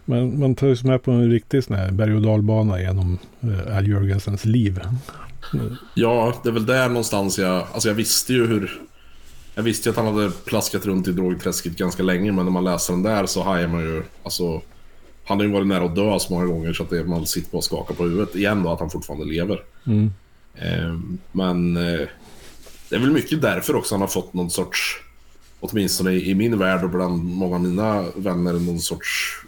man, 0.06 0.40
man 0.40 0.56
tar 0.56 0.76
sig 0.76 0.90
med 0.90 1.04
på 1.04 1.12
en 1.12 1.32
riktig 1.32 1.64
sån 1.64 1.76
här 1.76 1.92
berg 1.92 2.16
och 2.16 2.22
dalbana 2.22 2.82
genom 2.82 3.20
uh, 3.44 3.78
Al 3.78 3.88
Jörgensens 3.88 4.46
liv. 4.46 4.80
Ja, 5.94 6.34
det 6.44 6.50
är 6.50 6.54
väl 6.54 6.66
där 6.66 6.88
någonstans 6.88 7.40
jag... 7.40 7.68
Alltså 7.74 7.90
jag 7.90 7.96
visste 7.96 8.34
ju 8.34 8.48
hur... 8.48 8.82
Jag 9.56 9.64
visste 9.64 9.90
ju 9.90 9.92
att 9.92 9.98
han 9.98 10.16
hade 10.16 10.32
plaskat 10.46 10.86
runt 10.86 11.08
i 11.08 11.12
drogträsket 11.12 11.78
ganska 11.78 12.04
länge, 12.04 12.32
men 12.32 12.46
när 12.46 12.52
man 12.52 12.64
läser 12.64 12.94
den 12.94 13.04
där 13.04 13.26
så 13.26 13.44
hajar 13.44 13.68
man 13.68 13.82
ju... 13.82 14.04
Alltså, 14.24 14.62
han 15.26 15.38
har 15.38 15.46
ju 15.46 15.52
varit 15.52 15.68
nära 15.68 15.86
att 15.86 15.96
dö 15.96 16.20
så 16.20 16.34
många 16.34 16.46
gånger 16.46 16.74
så 16.74 16.84
att 16.84 16.90
det, 16.90 17.04
man 17.04 17.26
sitter 17.26 17.52
bara 17.52 17.58
och 17.58 17.64
skakar 17.64 17.96
på 17.96 18.04
huvudet 18.04 18.36
igen 18.36 18.64
då 18.64 18.70
att 18.70 18.80
han 18.80 18.90
fortfarande 18.90 19.26
lever. 19.26 19.64
Mm. 19.86 20.12
Ehm, 20.62 21.18
men 21.32 21.78
eh, 21.78 22.08
det 22.90 22.96
är 22.96 23.00
väl 23.00 23.12
mycket 23.12 23.42
därför 23.42 23.76
också 23.76 23.96
han 23.96 24.02
har 24.02 24.08
fått 24.08 24.34
någon 24.34 24.50
sorts, 24.50 25.02
åtminstone 25.60 26.12
i 26.12 26.36
min 26.36 26.60
värld 26.60 26.84
och 26.84 26.90
bland 26.90 27.24
många 27.24 27.56
av 27.56 27.62
mina 27.62 28.06
vänner, 28.16 28.54
någon 28.54 28.80
sorts 28.80 29.42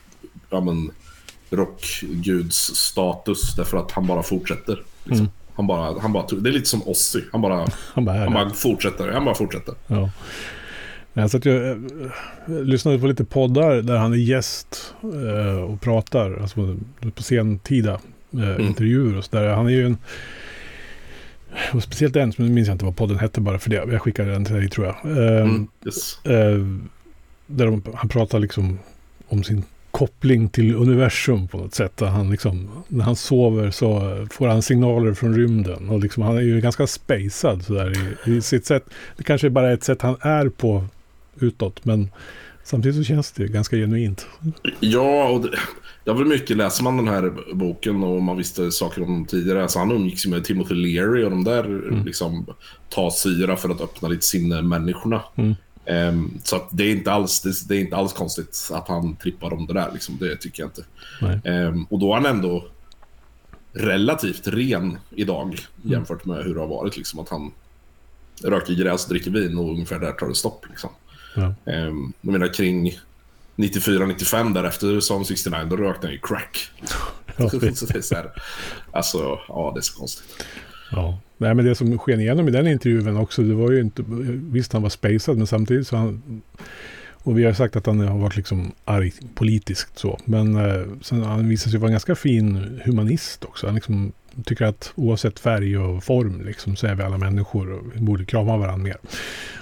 ja, 0.50 0.62
men, 0.62 0.92
rockgudsstatus. 1.50 3.56
Därför 3.56 3.78
att 3.78 3.92
han 3.92 4.08
bara 4.08 4.24
fortsätter. 4.24 4.84
Liksom. 5.04 5.26
Mm. 5.26 5.32
Han 5.56 5.68
bara, 5.68 6.00
han 6.00 6.14
bara, 6.14 6.28
det 6.28 6.50
är 6.50 6.54
lite 6.54 6.70
som 6.70 6.88
Ozzy. 6.88 7.22
Han 7.32 7.42
bara, 7.42 7.68
han 7.94 8.06
bara, 8.06 8.18
han 8.18 8.34
bara 8.34 8.50
fortsätter. 8.50 9.12
Han 9.12 9.26
bara 9.26 9.36
fortsätter. 9.36 9.76
Ja. 9.88 10.10
Jag, 11.14 11.32
satt 11.32 11.46
jag, 11.46 11.92
jag 12.46 12.68
lyssnade 12.68 13.00
på 13.00 13.08
lite 13.08 13.24
poddar 13.24 13.82
där 13.82 13.98
han 13.98 14.14
är 14.14 14.18
gäst 14.18 14.94
eh, 15.02 15.62
och 15.62 15.82
pratar. 15.82 16.42
Alltså 16.42 16.78
på 17.16 17.24
sentida 17.24 18.00
eh, 18.34 18.50
mm. 18.50 18.62
intervjuer 18.62 19.18
och 19.18 19.26
sådär. 19.26 19.48
Han 19.48 19.66
är 19.66 19.72
ju 19.72 19.86
en 19.86 19.98
och 21.74 21.84
speciellt 21.84 22.16
en, 22.16 22.34
men 22.38 22.54
minns 22.54 22.68
jag 22.68 22.76
inte 22.76 22.86
vad 22.86 22.96
podden 22.96 23.20
hette 23.20 23.42
bara 23.42 23.60
för 23.60 23.70
det. 23.70 23.76
Jag 23.76 24.02
skickade 24.02 24.32
den 24.32 24.46
till 24.46 24.56
dig 24.56 24.70
tror 24.70 24.88
jag. 24.88 25.12
Uh, 25.12 25.42
mm, 25.42 25.68
yes. 25.86 26.20
uh, 26.28 26.78
där 27.48 27.66
de, 27.66 27.84
han 27.96 28.10
pratar 28.10 28.40
liksom 28.40 28.80
om 29.28 29.44
sin 29.44 29.64
koppling 29.92 30.50
till 30.50 30.76
universum 30.76 31.48
på 31.48 31.58
något 31.58 31.76
sätt. 31.76 32.00
Han 32.00 32.32
liksom, 32.32 32.70
när 32.88 33.06
han 33.06 33.16
sover 33.16 33.72
så 33.72 34.28
får 34.32 34.48
han 34.48 34.62
signaler 34.62 35.14
från 35.14 35.36
rymden. 35.36 35.90
Och 35.90 36.00
liksom, 36.00 36.24
han 36.24 36.38
är 36.38 36.42
ju 36.42 36.62
ganska 36.62 36.88
spacad 36.88 37.64
sådär 37.64 38.18
i, 38.28 38.32
i 38.32 38.42
sitt 38.42 38.66
sätt. 38.66 38.86
Det 39.18 39.24
kanske 39.24 39.48
är 39.48 39.52
bara 39.52 39.72
ett 39.72 39.84
sätt 39.84 40.02
han 40.02 40.18
är 40.22 40.50
på 40.50 40.86
utåt. 41.40 41.86
Men 41.86 42.12
samtidigt 42.64 42.98
så 42.98 43.04
känns 43.04 43.32
det 43.32 43.48
ganska 43.48 43.76
genuint. 43.76 44.28
Ja, 44.80 45.30
och 45.30 45.42
det, 45.42 45.50
det 46.14 46.24
var 46.24 46.30
mycket, 46.30 46.58
läser 46.58 46.84
man 46.84 46.98
den 46.98 47.08
här 47.08 47.54
boken 47.54 48.04
och 48.04 48.22
man 48.24 48.38
visste 48.38 48.72
saker 48.72 49.04
om 49.04 49.26
tidigare. 49.26 49.62
Alltså 49.62 49.80
han 49.80 49.92
umgicks 49.92 50.26
med 50.26 50.44
Timothy 50.44 50.76
Leary 50.76 51.24
och 51.24 51.30
de 51.30 51.44
där 51.44 51.64
mm. 51.66 52.06
liksom 52.06 52.46
tar 52.90 53.10
syra 53.10 53.58
för 53.58 53.70
att 53.70 53.82
öppna 53.82 54.10
lite 54.10 54.26
sinne 54.26 54.62
människorna. 54.62 55.22
Mm. 55.36 55.56
Um, 55.90 56.40
så 56.44 56.68
det, 56.72 56.84
är 56.84 56.92
inte 56.92 57.12
alls, 57.12 57.42
det, 57.42 57.68
det, 57.68 57.76
är 57.76 57.80
inte 57.80 57.96
alls 57.96 58.14
konstigt 58.14 58.70
att 58.74 58.88
han 58.88 59.16
trippar 59.16 59.54
om 59.54 59.68
det 59.68 59.74
där. 59.74 59.90
Liksom. 59.94 60.18
Det 60.20 60.36
tycker 60.36 60.64
jag 60.64 60.70
inte. 60.70 61.50
Um, 61.50 61.84
och 61.90 62.00
då 62.00 62.12
är 62.12 62.16
han 62.16 62.26
ändå 62.26 62.68
relativt 63.74 64.48
ren 64.48 64.98
idag 65.10 65.58
jämfört 65.82 66.26
med 66.26 66.44
hur 66.44 66.54
det 66.54 66.60
har 66.60 66.68
varit. 66.68 66.98
Liksom, 66.98 67.20
att 67.20 67.30
han 67.30 67.52
röker 68.44 68.74
gräs 68.74 69.06
och 69.06 69.10
dricker 69.10 69.32
vin 69.32 69.58
och 69.58 69.70
ungefär 69.70 70.00
där 70.00 70.12
tar 70.12 70.28
det 70.28 70.36
stopp. 70.36 70.66
Liksom. 70.70 70.90
Ja. 71.36 71.54
Um, 71.66 72.14
jag 72.22 72.32
menar 72.32 72.54
kring 72.54 73.00
94-95 73.60 74.54
därefter 74.54 75.00
som 75.00 75.26
69, 75.26 75.68
då 75.70 75.76
rökte 75.76 76.08
han 76.08 76.14
ju 76.14 76.20
crack. 76.20 76.72
Så 77.50 77.58
det 77.60 77.96
är 77.96 78.02
så 78.02 78.16
här, 78.16 78.32
alltså, 78.92 79.40
ja 79.48 79.72
det 79.76 79.80
är 79.80 79.82
så 79.82 80.00
konstigt. 80.00 80.46
Ja, 80.92 81.20
Nej, 81.42 81.56
men 81.56 81.66
det 81.66 81.76
som 81.76 82.00
sken 82.00 82.20
igenom 82.20 82.48
i 82.48 82.52
den 82.52 82.68
intervjun 82.68 83.18
också, 83.18 83.42
det 83.42 83.54
var 83.54 83.72
ju 83.72 83.82
inte, 83.82 84.04
visst 84.52 84.74
han 84.74 84.82
var 84.82 84.90
spacad, 84.90 85.38
men 85.38 85.48
samtidigt 85.48 85.88
så 85.88 85.96
han, 85.96 86.42
och 87.14 87.40
vi 87.40 87.44
har 87.44 87.54
sagt 87.54 87.76
att 87.76 87.86
han 87.86 88.00
har 88.00 88.18
varit 88.18 88.36
liksom 88.36 88.72
arg 88.86 89.14
politiskt 89.36 90.00
så, 90.00 90.20
men 90.26 90.56
eh, 90.56 90.86
sen 91.02 91.24
han 91.24 91.50
visar 91.50 91.72
sig 91.72 91.80
vara 91.80 91.88
en 91.88 91.94
ganska 91.94 92.16
fin 92.16 92.80
humanist 92.86 93.46
också. 93.46 93.66
Han 93.66 93.76
liksom 93.76 94.12
tycker 94.46 94.66
att 94.66 94.92
oavsett 94.96 95.40
färg 95.40 95.78
och 95.78 96.04
form 96.04 96.42
liksom, 96.46 96.76
så 96.76 96.88
är 96.88 96.96
vi 96.96 97.04
alla 97.04 97.18
människor 97.18 97.72
och 97.72 97.84
borde 98.02 98.26
krama 98.26 98.58
varandra 98.58 98.84
mer. 98.84 98.98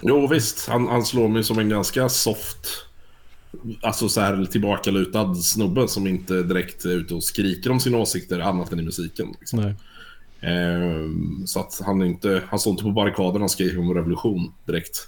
Jo 0.02 0.28
visst, 0.28 0.70
han, 0.70 0.88
han 0.88 1.06
slår 1.06 1.28
mig 1.28 1.44
som 1.44 1.60
en 1.60 1.70
ganska 1.70 2.10
soft 2.10 2.87
Alltså 3.82 4.10
så 4.10 4.22
här 4.22 4.46
tillbakalutad 4.46 5.36
snubbe 5.36 5.88
som 5.88 6.08
inte 6.08 6.44
direkt 6.44 6.86
är 6.86 6.90
ute 6.90 7.14
och 7.14 7.24
skriker 7.24 7.72
om 7.72 7.80
sina 7.80 7.98
åsikter 7.98 8.40
annat 8.40 8.72
än 8.72 8.80
i 8.80 8.84
musiken. 8.84 9.36
Liksom. 9.40 9.60
Nej. 9.60 9.76
Ehm, 10.42 11.48
så 11.48 11.60
att 11.60 11.82
han 11.86 12.04
inte, 12.04 12.44
han 12.50 12.60
stod 12.60 12.74
inte 12.74 12.84
på 12.84 12.92
barrikaderna 12.92 13.46
och 13.46 13.52
skrek 13.52 13.78
om 13.78 13.94
revolution 13.94 14.54
direkt. 14.66 15.08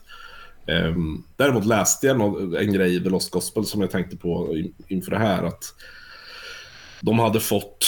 Ehm, 0.67 1.24
däremot 1.36 1.65
läste 1.65 2.08
jag 2.08 2.17
någon, 2.17 2.55
en 2.58 2.74
grej 2.74 2.96
i 2.96 3.00
The 3.00 3.10
Lost 3.10 3.31
Gospel 3.31 3.65
som 3.65 3.81
jag 3.81 3.91
tänkte 3.91 4.17
på 4.17 4.58
inför 4.88 5.12
det 5.12 5.17
här. 5.17 5.43
Att 5.43 5.75
de 7.01 7.19
hade 7.19 7.39
fått, 7.39 7.86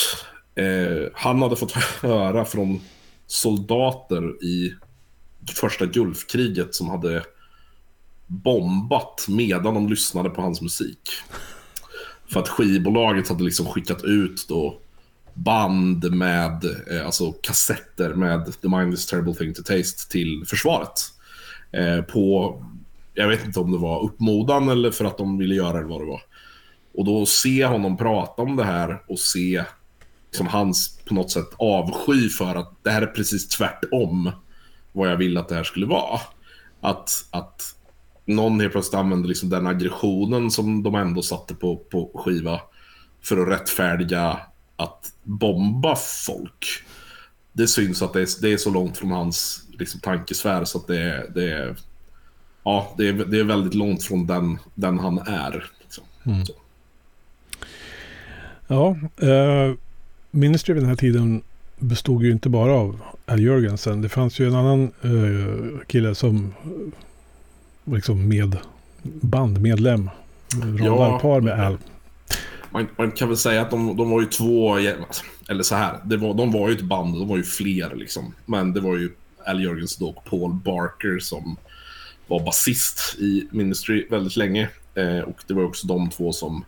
eh, 0.54 1.08
han 1.14 1.42
hade 1.42 1.56
fått 1.56 1.72
höra 2.02 2.44
från 2.44 2.80
soldater 3.26 4.44
i 4.44 4.74
första 5.60 5.86
Gulfkriget 5.86 6.74
som 6.74 6.88
hade 6.88 7.22
bombat 8.32 9.26
medan 9.28 9.74
de 9.74 9.88
lyssnade 9.88 10.30
på 10.30 10.42
hans 10.42 10.62
musik. 10.62 11.10
För 12.32 12.40
att 12.40 12.48
skivbolaget 12.48 13.28
hade 13.28 13.44
liksom 13.44 13.66
skickat 13.66 14.04
ut 14.04 14.46
då 14.48 14.78
band 15.34 16.12
med, 16.12 16.64
eh, 16.64 17.06
alltså 17.06 17.32
kassetter 17.32 18.14
med 18.14 18.52
The 18.62 18.68
Mind 18.68 18.94
is 18.94 19.06
terrible 19.06 19.34
thing 19.34 19.54
to 19.54 19.62
taste 19.62 20.10
till 20.10 20.44
försvaret. 20.46 21.00
Eh, 21.72 22.02
på, 22.02 22.56
jag 23.14 23.28
vet 23.28 23.44
inte 23.44 23.60
om 23.60 23.72
det 23.72 23.78
var 23.78 24.04
uppmodan 24.04 24.68
eller 24.68 24.90
för 24.90 25.04
att 25.04 25.18
de 25.18 25.38
ville 25.38 25.54
göra 25.54 25.80
det 25.80 25.86
vad 25.86 26.00
det 26.00 26.06
var. 26.06 26.22
Och 26.94 27.04
då 27.04 27.26
se 27.26 27.66
honom 27.66 27.96
prata 27.96 28.42
om 28.42 28.56
det 28.56 28.64
här 28.64 29.02
och 29.08 29.18
se 29.18 29.64
liksom 30.30 30.46
hans 30.46 30.98
på 31.08 31.14
något 31.14 31.30
sätt 31.30 31.48
avsky 31.56 32.28
för 32.28 32.54
att 32.54 32.74
det 32.82 32.90
här 32.90 33.02
är 33.02 33.06
precis 33.06 33.48
tvärtom 33.48 34.30
vad 34.92 35.10
jag 35.10 35.16
ville 35.16 35.40
att 35.40 35.48
det 35.48 35.54
här 35.54 35.64
skulle 35.64 35.86
vara. 35.86 36.20
Att, 36.80 37.10
att 37.30 37.74
någon 38.24 38.60
helt 38.60 38.72
plötsligt 38.72 39.00
använde 39.00 39.28
liksom 39.28 39.48
den 39.48 39.66
aggressionen 39.66 40.50
som 40.50 40.82
de 40.82 40.94
ändå 40.94 41.22
satte 41.22 41.54
på, 41.54 41.76
på 41.76 42.10
skiva 42.14 42.60
för 43.22 43.42
att 43.42 43.60
rättfärdiga 43.60 44.40
att 44.76 45.12
bomba 45.22 45.96
folk. 46.26 46.66
Det 47.52 47.66
syns 47.66 48.02
att 48.02 48.12
det 48.12 48.20
är, 48.20 48.42
det 48.42 48.52
är 48.52 48.56
så 48.56 48.70
långt 48.70 48.98
från 48.98 49.10
hans 49.10 49.66
liksom, 49.78 50.00
tankesfär 50.00 50.64
så 50.64 50.78
att 50.78 50.86
det, 50.86 50.98
är, 50.98 51.30
det 51.34 51.52
är... 51.52 51.76
Ja, 52.64 52.94
det 52.98 53.08
är, 53.08 53.12
det 53.12 53.38
är 53.38 53.44
väldigt 53.44 53.74
långt 53.74 54.04
från 54.04 54.26
den, 54.26 54.58
den 54.74 54.98
han 54.98 55.18
är. 55.18 55.70
Liksom. 55.80 56.04
Mm. 56.26 56.44
Ja, 58.66 58.96
eh, 59.26 59.74
Ministry 60.30 60.74
vid 60.74 60.82
den 60.82 60.88
här 60.88 60.96
tiden 60.96 61.42
bestod 61.78 62.22
ju 62.22 62.32
inte 62.32 62.48
bara 62.48 62.72
av 62.72 63.00
Al 63.26 63.40
Jörgensen. 63.40 64.02
Det 64.02 64.08
fanns 64.08 64.38
ju 64.38 64.46
en 64.46 64.54
annan 64.54 64.82
eh, 65.02 65.86
kille 65.86 66.14
som 66.14 66.54
liksom 67.84 68.28
med 68.28 68.56
bandmedlem. 69.02 70.10
Radarpar 70.78 71.40
med 71.40 71.60
Al. 71.60 71.78
Man, 72.70 72.88
man, 72.98 73.12
kan 73.12 73.28
väl 73.28 73.36
säga 73.36 73.62
att 73.62 73.70
de, 73.70 73.96
de 73.96 74.10
var 74.10 74.20
ju 74.20 74.26
två, 74.26 74.76
eller 75.48 75.62
så 75.62 75.74
här, 75.74 75.98
det 76.04 76.16
var, 76.16 76.34
de 76.34 76.52
var 76.52 76.68
ju 76.68 76.74
ett 76.74 76.82
band, 76.82 77.14
de 77.14 77.28
var 77.28 77.36
ju 77.36 77.42
fler 77.42 77.94
liksom. 77.94 78.34
Men 78.46 78.72
det 78.72 78.80
var 78.80 78.96
ju 78.96 79.10
Al 79.46 79.62
Jörgensen 79.62 80.06
och 80.06 80.24
Paul 80.24 80.52
Barker 80.52 81.18
som 81.18 81.56
var 82.26 82.40
basist 82.44 83.16
i 83.18 83.48
Ministry 83.50 84.06
väldigt 84.10 84.36
länge. 84.36 84.68
Eh, 84.94 85.18
och 85.18 85.44
det 85.46 85.54
var 85.54 85.64
också 85.64 85.86
de 85.86 86.10
två 86.10 86.32
som 86.32 86.64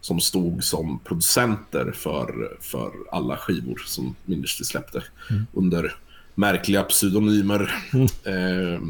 som 0.00 0.20
stod 0.20 0.64
som 0.64 0.98
producenter 1.04 1.92
för, 1.92 2.56
för 2.60 2.92
alla 3.12 3.36
skivor 3.36 3.82
som 3.86 4.14
Ministry 4.24 4.64
släppte 4.64 5.02
mm. 5.30 5.46
under 5.52 5.94
märkliga 6.34 6.82
pseudonymer. 6.82 7.74
Mm. 7.92 8.06
Eh, 8.24 8.80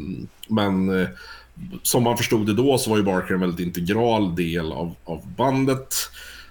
men 0.47 0.89
som 1.83 2.03
man 2.03 2.17
förstod 2.17 2.45
det 2.45 2.53
då 2.53 2.77
så 2.77 2.89
var 2.89 2.97
ju 2.97 3.03
Barker 3.03 3.33
en 3.33 3.39
väldigt 3.39 3.67
integral 3.67 4.35
del 4.35 4.71
av, 4.71 4.95
av 5.03 5.27
bandet. 5.37 5.95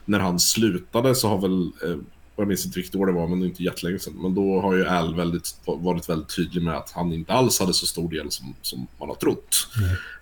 När 0.05 0.19
han 0.19 0.41
slutade 0.41 1.15
så 1.15 1.29
har 1.29 1.39
väl, 1.39 1.63
eh, 1.63 1.97
jag 2.37 2.49
minns 2.49 2.67
inte 2.67 2.79
vilket 2.79 2.95
år 2.95 3.07
det 3.07 3.13
var, 3.13 3.29
men 3.29 3.45
inte 3.45 3.63
jättelänge 3.63 3.99
sedan. 3.99 4.19
Men 4.23 4.35
då 4.35 4.61
har 4.61 4.75
ju 4.75 4.87
Al 4.89 5.15
väldigt, 5.15 5.61
varit 5.65 6.09
väldigt 6.09 6.37
tydlig 6.37 6.63
med 6.63 6.77
att 6.77 6.91
han 6.91 7.13
inte 7.13 7.33
alls 7.33 7.61
hade 7.61 7.75
så 7.75 7.87
stor 7.87 8.11
del 8.11 8.31
som, 8.31 8.55
som 8.63 8.87
man 8.99 9.09
har 9.09 9.17
trott. 9.17 9.69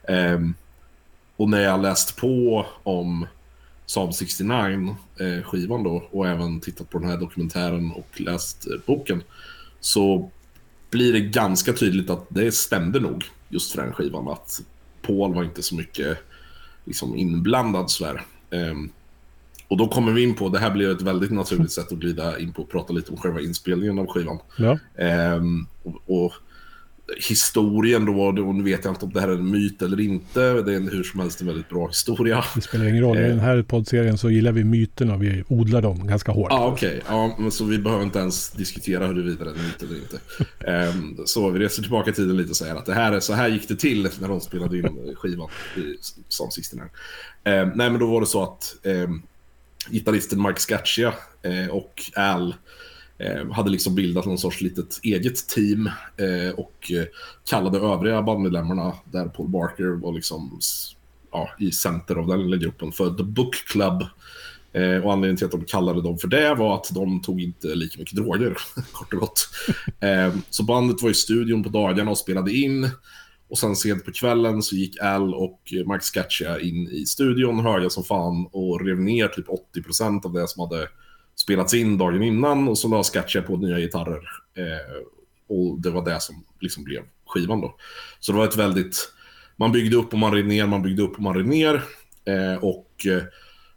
Mm. 0.08 0.54
och 1.36 1.48
när 1.48 1.60
jag 1.60 1.82
läst 1.82 2.16
på 2.16 2.66
om 2.82 3.26
Saab 3.86 4.14
69, 4.14 4.96
eh, 5.20 5.42
skivan 5.42 5.82
då, 5.82 6.08
och 6.10 6.28
även 6.28 6.60
tittat 6.60 6.90
på 6.90 6.98
den 6.98 7.08
här 7.08 7.16
dokumentären 7.16 7.92
och 7.92 8.20
läst 8.20 8.66
eh, 8.66 8.76
boken, 8.86 9.22
så 9.80 10.30
blir 10.90 11.12
det 11.12 11.20
ganska 11.20 11.72
tydligt 11.72 12.10
att 12.10 12.26
det 12.28 12.52
stämde 12.52 13.00
nog 13.00 13.24
just 13.48 13.72
för 13.72 13.82
den 13.82 13.92
skivan. 13.92 14.28
Att 14.28 14.60
Paul 15.08 15.34
var 15.34 15.44
inte 15.44 15.62
så 15.62 15.74
mycket 15.74 16.18
liksom, 16.84 17.16
inblandad 17.16 17.90
sådär. 17.90 18.22
Eh, 18.50 18.74
och 19.68 19.76
då 19.76 19.88
kommer 19.88 20.12
vi 20.12 20.22
in 20.22 20.34
på, 20.34 20.48
det 20.48 20.58
här 20.58 20.70
blir 20.70 20.90
ett 20.90 21.02
väldigt 21.02 21.30
naturligt 21.30 21.72
sätt 21.72 21.92
att 21.92 21.98
glida 21.98 22.38
in 22.38 22.52
på 22.52 22.62
och 22.62 22.70
prata 22.70 22.92
lite 22.92 23.10
om 23.10 23.16
själva 23.16 23.40
inspelningen 23.40 23.98
av 23.98 24.06
skivan. 24.06 24.38
Ja. 24.56 24.78
Ehm, 24.96 25.66
och, 25.82 26.24
och 26.24 26.32
historien 27.16 28.04
då, 28.04 28.32
då 28.32 28.52
vet 28.52 28.84
jag 28.84 28.92
inte 28.92 29.04
om 29.04 29.12
det 29.12 29.20
här 29.20 29.28
är 29.28 29.32
en 29.32 29.50
myt 29.50 29.82
eller 29.82 30.00
inte. 30.00 30.40
Det 30.40 30.72
är 30.72 30.76
en, 30.76 30.88
hur 30.88 31.02
som 31.02 31.20
helst 31.20 31.40
en 31.40 31.46
väldigt 31.46 31.68
bra 31.68 31.86
historia. 31.88 32.44
Det 32.54 32.60
spelar 32.60 32.88
ingen 32.88 33.02
roll. 33.02 33.18
I 33.18 33.20
den 33.20 33.38
här 33.38 33.62
poddserien 33.62 34.18
så 34.18 34.30
gillar 34.30 34.52
vi 34.52 34.64
myterna 34.64 35.14
och 35.14 35.22
vi 35.22 35.44
odlar 35.48 35.82
dem 35.82 36.06
ganska 36.06 36.32
hårt. 36.32 36.52
Ah, 36.52 36.66
Okej, 36.66 36.88
okay. 36.88 37.00
ja, 37.08 37.36
men 37.38 37.50
så 37.50 37.64
vi 37.64 37.78
behöver 37.78 38.04
inte 38.04 38.18
ens 38.18 38.50
diskutera 38.50 39.06
huruvida 39.06 39.44
det 39.44 39.50
är 39.50 39.54
en 39.54 39.62
myt 39.62 39.82
eller 39.82 39.96
inte. 39.96 40.18
um, 40.96 41.26
så 41.26 41.50
vi 41.50 41.58
reser 41.58 41.82
tillbaka 41.82 42.10
i 42.10 42.14
tiden 42.14 42.36
lite 42.36 42.50
och 42.50 42.56
säger 42.56 42.74
att 42.74 42.86
det 42.86 42.94
här 42.94 43.12
är, 43.12 43.20
så 43.20 43.32
här 43.32 43.48
gick 43.48 43.68
det 43.68 43.76
till 43.76 44.08
när 44.20 44.28
de 44.28 44.40
spelade 44.40 44.78
in 44.78 45.14
skivan 45.16 45.48
i 45.76 45.80
Psalm 46.28 46.50
69. 46.50 46.82
Um, 46.82 46.90
nej, 47.44 47.90
men 47.90 47.98
då 47.98 48.06
var 48.06 48.20
det 48.20 48.26
så 48.26 48.42
att 48.42 48.76
um, 48.82 49.22
gitarristen 49.90 50.42
Mike 50.42 50.60
Scaccia 50.60 51.14
uh, 51.46 51.68
och 51.70 52.02
Al 52.16 52.54
Eh, 53.18 53.50
hade 53.50 53.70
liksom 53.70 53.94
bildat 53.94 54.26
någon 54.26 54.38
sorts 54.38 54.60
litet 54.60 55.00
eget 55.02 55.48
team 55.48 55.86
eh, 56.16 56.54
och 56.56 56.92
eh, 56.92 57.04
kallade 57.50 57.78
övriga 57.78 58.22
bandmedlemmarna, 58.22 58.92
där 59.04 59.28
Paul 59.28 59.48
Barker 59.48 60.00
var 60.02 60.12
liksom 60.12 60.60
ja, 61.32 61.50
i 61.58 61.72
center 61.72 62.16
av 62.16 62.26
den 62.26 62.42
lilla 62.42 62.56
gruppen, 62.56 62.92
för 62.92 63.10
The 63.10 63.22
Book 63.22 63.54
Club. 63.54 64.04
Eh, 64.72 65.04
och 65.04 65.12
anledningen 65.12 65.36
till 65.36 65.46
att 65.46 65.52
de 65.52 65.64
kallade 65.64 66.02
dem 66.02 66.18
för 66.18 66.28
det 66.28 66.54
var 66.54 66.74
att 66.74 66.94
de 66.94 67.22
tog 67.22 67.40
inte 67.40 67.66
lika 67.66 67.98
mycket 67.98 68.16
droger, 68.16 68.58
kort 68.92 69.12
och 69.12 69.20
gott. 69.20 69.48
Eh, 70.00 70.34
så 70.50 70.62
bandet 70.62 71.02
var 71.02 71.10
i 71.10 71.14
studion 71.14 71.62
på 71.62 71.68
dagarna 71.68 72.10
och 72.10 72.18
spelade 72.18 72.52
in. 72.52 72.90
Och 73.50 73.58
sen 73.58 73.76
sent 73.76 74.04
på 74.04 74.12
kvällen 74.12 74.62
så 74.62 74.76
gick 74.76 75.00
Al 75.00 75.34
och 75.34 75.60
Mike 75.72 76.04
Scaccia 76.04 76.60
in 76.60 76.88
i 76.88 77.06
studion, 77.06 77.60
höga 77.60 77.90
som 77.90 78.04
fan, 78.04 78.48
och 78.52 78.86
rev 78.86 79.00
ner 79.00 79.28
typ 79.28 79.46
80% 79.74 80.26
av 80.26 80.32
det 80.32 80.48
som 80.48 80.60
hade 80.60 80.88
spelats 81.48 81.74
in 81.74 81.98
dagen 81.98 82.22
innan 82.22 82.68
och 82.68 82.78
så 82.78 82.88
la 82.88 83.04
Skatcha 83.04 83.42
på 83.42 83.56
nya 83.56 83.78
gitarrer. 83.78 84.22
Eh, 84.54 84.96
och 85.48 85.80
det 85.80 85.90
var 85.90 86.04
det 86.04 86.20
som 86.20 86.44
liksom 86.60 86.84
blev 86.84 87.02
skivan 87.26 87.60
då. 87.60 87.74
Så 88.20 88.32
det 88.32 88.38
var 88.38 88.44
ett 88.44 88.56
väldigt... 88.56 89.12
Man 89.56 89.72
byggde 89.72 89.96
upp 89.96 90.12
och 90.12 90.18
man 90.18 90.34
red 90.34 90.46
ner, 90.46 90.66
man 90.66 90.82
byggde 90.82 91.02
upp 91.02 91.16
och 91.16 91.22
man 91.22 91.34
red 91.34 91.46
ner. 91.46 91.82
Eh, 92.24 92.64
och 92.64 93.06
eh, 93.06 93.22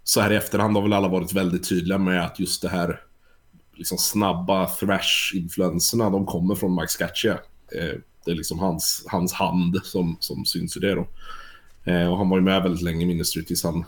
så 0.04 0.22
här 0.22 0.32
i 0.32 0.36
efterhand 0.36 0.76
har 0.76 0.84
väl 0.84 0.94
alla 0.94 1.08
varit 1.08 1.34
väldigt 1.34 1.70
tydliga 1.70 1.98
med 1.98 2.26
att 2.26 2.40
just 2.40 2.62
det 2.62 2.70
här 2.70 3.02
liksom 3.74 3.98
snabba 3.98 4.66
thrash-influenserna, 4.66 6.10
de 6.10 6.26
kommer 6.26 6.56
från 6.56 6.76
Mike 6.76 6.88
Scatcha. 6.88 7.32
Eh, 7.76 8.00
det 8.26 8.32
är 8.32 8.36
liksom 8.36 8.60
hans, 8.60 9.06
hans 9.08 9.34
hand 9.34 9.80
som, 9.84 10.18
som 10.20 10.46
syns 10.46 10.78
i 10.78 10.80
det 10.80 10.96
då. 10.96 11.08
Eh, 11.92 12.12
och 12.12 12.18
han 12.18 12.30
var 12.30 12.38
ju 12.38 12.44
med 12.44 12.64
väldigt 12.64 12.84
länge 12.84 13.04
i 13.04 13.08
Ministry 13.08 13.46
tills 13.46 13.64
han 13.64 13.86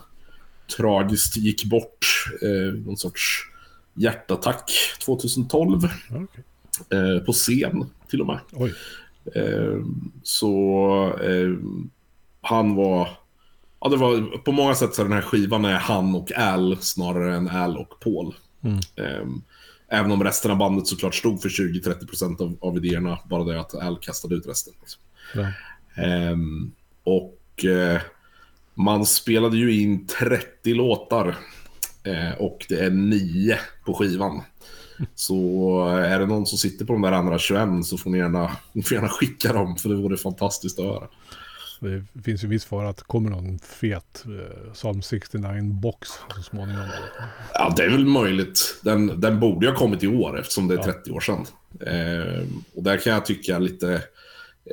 tragiskt 0.77 1.37
gick 1.37 1.65
bort. 1.65 2.29
Eh, 2.41 2.73
någon 2.73 2.97
sorts 2.97 3.52
hjärtattack 3.93 4.71
2012. 5.05 5.77
Okay. 6.09 6.43
Eh, 6.89 7.23
på 7.25 7.31
scen 7.31 7.89
till 8.09 8.21
och 8.21 8.27
med. 8.27 8.39
Eh, 9.35 9.85
så 10.23 11.17
eh, 11.21 11.51
han 12.41 12.75
var... 12.75 13.09
Ja, 13.79 13.89
det 13.89 13.97
var 13.97 14.37
på 14.37 14.51
många 14.51 14.75
sätt 14.75 14.95
så 14.95 15.03
den 15.03 15.13
här 15.13 15.21
skivan 15.21 15.65
är 15.65 15.73
han 15.73 16.15
och 16.15 16.31
Al 16.37 16.77
snarare 16.81 17.35
än 17.35 17.49
Al 17.49 17.77
och 17.77 17.99
Paul. 17.99 18.35
Mm. 18.61 18.79
Ehm, 18.95 19.41
även 19.87 20.11
om 20.11 20.23
resten 20.23 20.51
av 20.51 20.57
bandet 20.57 20.87
såklart 20.87 21.15
stod 21.15 21.41
för 21.41 21.49
20-30% 21.49 22.41
av, 22.41 22.57
av 22.61 22.77
idéerna. 22.77 23.19
Bara 23.29 23.43
det 23.43 23.59
att 23.59 23.75
Al 23.75 23.97
kastade 24.01 24.35
ut 24.35 24.47
resten. 24.47 24.73
Liksom. 24.81 25.01
Och 27.03 27.65
eh, 27.65 28.01
man 28.73 29.05
spelade 29.05 29.57
ju 29.57 29.81
in 29.81 30.07
30 30.07 30.73
låtar 30.73 31.37
och 32.37 32.65
det 32.69 32.79
är 32.79 32.89
nio 32.89 33.59
på 33.85 33.93
skivan. 33.93 34.41
Så 35.15 35.87
är 35.87 36.19
det 36.19 36.25
någon 36.25 36.45
som 36.45 36.57
sitter 36.57 36.85
på 36.85 36.93
de 36.93 37.01
där 37.01 37.11
andra 37.11 37.39
21 37.39 37.85
så 37.85 37.97
får 37.97 38.09
ni 38.09 38.17
gärna, 38.17 38.51
ni 38.73 38.83
får 38.83 38.95
gärna 38.95 39.09
skicka 39.09 39.53
dem 39.53 39.75
för 39.75 39.89
det 39.89 39.95
vore 39.95 40.17
fantastiskt 40.17 40.79
att 40.79 40.85
höra. 40.85 41.07
Det 42.13 42.21
finns 42.23 42.43
ju 42.43 42.47
viss 42.47 42.65
fara 42.65 42.89
att 42.89 42.97
det 42.97 43.03
kommer 43.03 43.29
någon 43.29 43.59
fet 43.59 44.25
eh, 44.25 44.73
Psalm 44.73 44.99
69-box 44.99 46.09
så 46.35 46.41
småningom. 46.41 46.85
Ja, 47.53 47.73
det 47.77 47.83
är 47.83 47.89
väl 47.89 48.05
möjligt. 48.05 48.79
Den, 48.81 49.19
den 49.19 49.39
borde 49.39 49.65
ju 49.65 49.71
ha 49.71 49.79
kommit 49.79 50.03
i 50.03 50.07
år 50.07 50.39
eftersom 50.39 50.67
det 50.67 50.75
är 50.75 50.83
30 50.83 51.11
år 51.11 51.19
sedan. 51.19 51.45
Eh, 51.79 52.43
och 52.75 52.83
där 52.83 52.97
kan 52.97 53.13
jag 53.13 53.25
tycka 53.25 53.59
lite... 53.59 53.93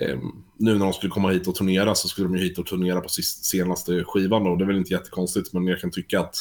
Eh, 0.00 0.18
nu 0.56 0.72
när 0.72 0.84
de 0.84 0.92
skulle 0.92 1.10
komma 1.10 1.30
hit 1.30 1.48
och 1.48 1.54
turnera 1.54 1.94
så 1.94 2.08
skulle 2.08 2.28
de 2.28 2.36
ju 2.36 2.42
hit 2.42 2.58
och 2.58 2.66
turnera 2.66 3.00
på 3.00 3.08
senaste 3.42 4.04
skivan 4.04 4.44
då. 4.44 4.56
Det 4.56 4.64
är 4.64 4.66
väl 4.66 4.76
inte 4.76 4.92
jättekonstigt 4.92 5.52
men 5.52 5.66
jag 5.66 5.80
kan 5.80 5.90
tycka 5.90 6.20
att 6.20 6.36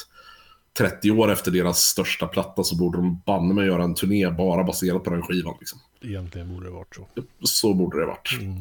30 0.77 1.11
år 1.11 1.31
efter 1.31 1.51
deras 1.51 1.79
största 1.79 2.27
platta 2.27 2.63
så 2.63 2.75
borde 2.75 2.97
de 2.97 3.21
banne 3.25 3.53
mig 3.53 3.65
göra 3.65 3.83
en 3.83 3.95
turné 3.95 4.29
bara 4.31 4.63
baserat 4.63 5.03
på 5.03 5.09
den 5.09 5.21
skivan. 5.21 5.55
Liksom. 5.59 5.79
Egentligen 6.01 6.53
borde 6.53 6.65
det 6.65 6.71
varit 6.71 6.95
så. 6.95 7.07
Så 7.43 7.73
borde 7.73 7.99
det 7.99 8.05
varit. 8.05 8.39
Mm. 8.41 8.57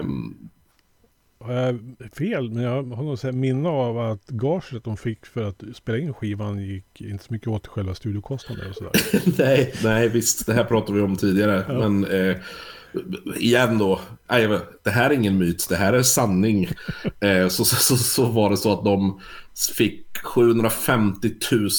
Um, 0.00 0.50
har 1.40 1.52
jag 1.52 1.78
fel, 2.16 2.50
men 2.50 2.62
jag 2.62 2.82
har 2.82 3.02
nog 3.02 3.34
minne 3.34 3.68
av 3.68 3.98
att 3.98 4.26
gaget 4.26 4.84
de 4.84 4.96
fick 4.96 5.26
för 5.26 5.42
att 5.42 5.62
spela 5.74 5.98
in 5.98 6.14
skivan 6.14 6.58
gick 6.58 7.00
inte 7.00 7.24
så 7.24 7.32
mycket 7.32 7.48
åt 7.48 7.66
själva 7.66 7.94
studiokostnader 7.94 8.68
och 8.68 8.74
sådär. 8.74 8.92
nej, 9.38 9.74
nej, 9.84 10.08
visst. 10.08 10.46
Det 10.46 10.54
här 10.54 10.64
pratade 10.64 10.98
vi 10.98 11.04
om 11.04 11.16
tidigare. 11.16 11.64
Ja. 11.68 11.88
Men 11.88 12.04
eh, 12.04 12.36
igen 13.36 13.78
då, 13.78 14.00
det 14.84 14.90
här 14.90 15.10
är 15.10 15.14
ingen 15.14 15.38
myt, 15.38 15.66
det 15.68 15.76
här 15.76 15.92
är 15.92 16.02
sanning. 16.02 16.68
eh, 17.20 17.48
så, 17.48 17.64
så, 17.64 17.96
så, 17.96 18.26
var 18.26 18.50
det 18.50 18.56
så 18.56 18.72
att 18.72 18.84
de 18.84 19.20
fick 19.76 20.18
750 20.24 21.30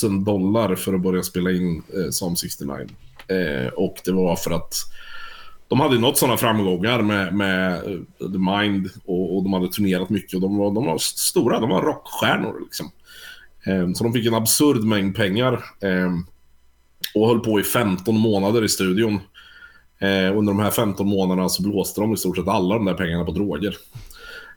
000 0.04 0.24
dollar 0.24 0.76
för 0.76 0.94
att 0.94 1.02
börja 1.02 1.24
spela 1.24 1.52
in 1.52 1.84
eh, 1.94 2.10
Psalm 2.12 2.36
69. 2.36 2.88
Eh, 3.28 3.74
och 3.74 3.96
det 4.06 4.12
var 4.12 4.36
för 4.36 4.52
att 4.52 4.74
de 5.68 5.80
hade 5.80 6.00
nått 6.00 6.18
sådana 6.18 6.38
framgångar 6.38 7.02
med, 7.02 7.34
med 7.34 7.82
The 8.20 8.38
Mind 8.38 8.90
och, 9.06 9.38
och, 9.38 9.44
de 9.44 9.54
hade 9.54 9.68
turnerat 9.68 10.10
mycket 10.10 10.34
och 10.34 10.42
de 10.42 10.58
var, 10.58 10.72
de 10.72 10.86
var 10.86 10.98
stora, 10.98 11.60
de 11.60 11.70
var 11.70 11.82
rockstjärnor 11.82 12.60
liksom. 12.62 12.92
Så 13.96 14.04
de 14.04 14.14
fick 14.14 14.26
en 14.26 14.34
absurd 14.34 14.84
mängd 14.84 15.16
pengar 15.16 15.64
och 17.16 17.28
höll 17.28 17.40
på 17.40 17.60
i 17.60 17.64
15 17.64 18.20
månader 18.20 18.64
i 18.64 18.70
studion. 18.70 19.20
Eh, 20.00 20.38
under 20.38 20.54
de 20.54 20.60
här 20.60 20.72
15 20.72 21.08
månaderna 21.08 21.50
så 21.50 21.64
blåste 21.64 22.02
de 22.02 22.14
i 22.14 22.18
stort 22.18 22.38
sett 22.38 22.48
alla 22.48 22.76
de 22.76 22.86
där 22.86 22.94
pengarna 22.94 23.26
på 23.26 23.32
droger. 23.32 23.78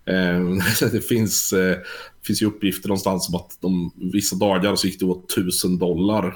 Eh, 0.04 0.40
det 0.92 1.00
finns, 1.08 1.52
eh, 1.52 1.78
finns 2.26 2.42
ju 2.42 2.46
uppgifter 2.46 2.88
någonstans 2.88 3.28
om 3.28 3.34
att 3.34 3.56
de, 3.60 3.92
vissa 4.12 4.36
dagar 4.36 4.76
så 4.76 4.86
gick 4.86 5.00
det 5.00 5.06
åt 5.06 5.32
1000 5.32 5.78
dollar 5.78 6.34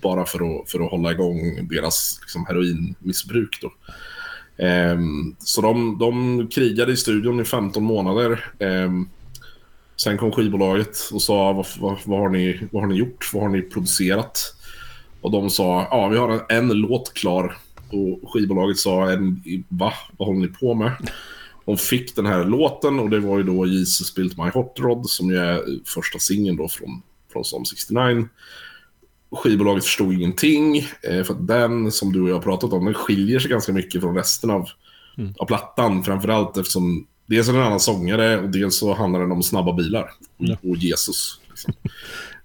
bara 0.00 0.26
för 0.26 0.60
att, 0.60 0.70
för 0.70 0.84
att 0.84 0.90
hålla 0.90 1.12
igång 1.12 1.68
deras 1.68 2.18
liksom, 2.20 2.46
heroinmissbruk. 2.46 3.58
Då. 3.60 3.72
Eh, 4.64 4.98
så 5.38 5.60
de, 5.60 5.98
de 5.98 6.48
krigade 6.48 6.92
i 6.92 6.96
studion 6.96 7.40
i 7.40 7.44
15 7.44 7.84
månader. 7.84 8.52
Eh, 8.58 8.90
sen 9.96 10.18
kom 10.18 10.32
skivbolaget 10.32 10.96
och 11.12 11.22
sa 11.22 11.52
vad, 11.52 11.66
vad, 11.78 11.98
vad, 12.04 12.20
har 12.20 12.28
ni, 12.28 12.60
vad 12.72 12.82
har 12.82 12.88
ni 12.88 12.96
gjort? 12.96 13.30
Vad 13.32 13.42
har 13.42 13.50
ni 13.50 13.62
producerat? 13.62 14.54
Och 15.20 15.30
de 15.30 15.50
sa 15.50 15.88
ja, 15.90 16.08
vi 16.08 16.18
har 16.18 16.30
en, 16.30 16.40
en 16.48 16.68
låt 16.68 17.14
klar. 17.14 17.56
Och 17.90 18.32
skivbolaget 18.32 18.78
sa 18.78 19.10
en, 19.10 19.42
va? 19.68 19.92
Vad 20.16 20.28
håller 20.28 20.40
ni 20.40 20.48
på 20.48 20.74
med? 20.74 20.92
De 21.64 21.76
fick 21.76 22.16
den 22.16 22.26
här 22.26 22.44
låten 22.44 22.98
och 22.98 23.10
det 23.10 23.20
var 23.20 23.38
ju 23.38 23.42
då 23.42 23.66
Jesus 23.66 24.14
Built 24.14 24.38
My 24.38 24.50
Hot 24.50 24.80
Rod 24.80 25.10
som 25.10 25.30
ju 25.30 25.36
är 25.36 25.60
första 25.84 26.18
singeln 26.18 26.56
då 26.56 26.68
från, 26.68 27.02
från 27.32 27.42
Psalm 27.42 27.64
69 27.64 28.28
skivbolaget 29.36 29.84
förstod 29.84 30.12
ingenting. 30.14 30.78
Eh, 30.78 31.24
för 31.24 31.34
att 31.34 31.46
den, 31.46 31.92
som 31.92 32.12
du 32.12 32.20
och 32.20 32.28
jag 32.28 32.34
har 32.34 32.42
pratat 32.42 32.72
om, 32.72 32.84
den 32.84 32.94
skiljer 32.94 33.38
sig 33.38 33.50
ganska 33.50 33.72
mycket 33.72 34.00
från 34.00 34.16
resten 34.16 34.50
av, 34.50 34.68
mm. 35.18 35.34
av 35.38 35.46
plattan. 35.46 36.04
Framförallt 36.04 36.56
eftersom 36.56 37.06
dels 37.26 37.48
är 37.48 37.52
det 37.52 37.58
en 37.58 37.64
annan 37.64 37.80
sångare 37.80 38.40
och 38.40 38.48
dels 38.48 38.78
så 38.78 38.94
handlar 38.94 39.20
den 39.20 39.32
om 39.32 39.42
snabba 39.42 39.72
bilar. 39.72 40.10
Ja. 40.38 40.56
Och 40.62 40.76
Jesus. 40.76 41.40
Liksom. 41.48 41.74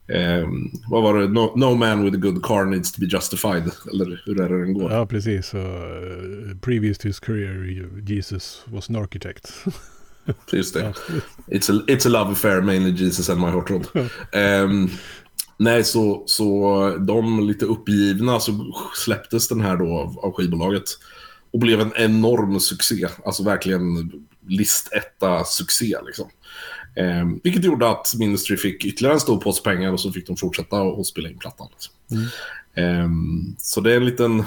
Eh, 0.09 0.47
vad 0.89 1.03
var 1.03 1.19
det? 1.19 1.27
No, 1.27 1.53
no, 1.55 1.75
man 1.75 2.03
with 2.03 2.17
a 2.17 2.19
good 2.19 2.43
car 2.43 2.65
needs 2.65 2.91
to 2.91 3.01
be 3.01 3.07
justified. 3.07 3.71
Eller 3.91 4.21
hur 4.25 4.41
är 4.41 4.49
det 4.49 4.61
den 4.61 4.73
går? 4.73 4.91
Ja, 4.91 5.05
precis. 5.05 5.53
Uh, 5.53 5.61
previous 6.61 6.97
to 6.97 7.07
his 7.07 7.19
career, 7.19 7.63
Jesus 8.05 8.61
was 8.65 8.89
an 8.89 8.95
architect. 8.95 9.53
Just 10.53 10.73
det. 10.73 10.93
It's 11.47 11.69
a, 11.69 11.83
it's 11.87 12.05
a 12.05 12.09
love 12.09 12.31
affair, 12.31 12.61
mainly 12.61 12.91
Jesus 12.91 13.29
and 13.29 13.41
my 13.41 13.47
rod. 13.47 13.87
Um, 14.33 14.89
Nej, 15.61 15.83
så, 15.83 16.23
så 16.25 16.95
de 16.99 17.47
lite 17.47 17.65
uppgivna 17.65 18.39
så 18.39 18.73
släpptes 18.95 19.47
den 19.47 19.61
här 19.61 19.77
då 19.77 19.97
av, 19.97 20.19
av 20.19 20.33
skivbolaget. 20.33 20.83
Och 21.51 21.59
blev 21.59 21.81
en 21.81 21.93
enorm 21.95 22.59
succé. 22.59 23.07
Alltså 23.25 23.43
verkligen 23.43 24.11
listetta 24.47 25.43
succé 25.43 25.95
liksom. 26.05 26.29
Eh, 26.95 27.27
vilket 27.43 27.63
gjorde 27.63 27.89
att 27.89 28.13
Ministry 28.19 28.57
fick 28.57 28.85
ytterligare 28.85 29.13
en 29.13 29.19
stor 29.19 29.37
påse 29.37 29.63
pengar 29.63 29.93
och 29.93 29.99
så 29.99 30.11
fick 30.11 30.27
de 30.27 30.37
fortsätta 30.37 30.81
och 30.81 31.07
spela 31.07 31.29
in 31.29 31.37
plattan. 31.37 31.67
Liksom. 31.71 31.93
Mm. 32.11 32.25
Eh, 32.73 33.09
så 33.57 33.81
det 33.81 33.93
är 33.93 33.97
en 33.97 34.05
liten... 34.05 34.43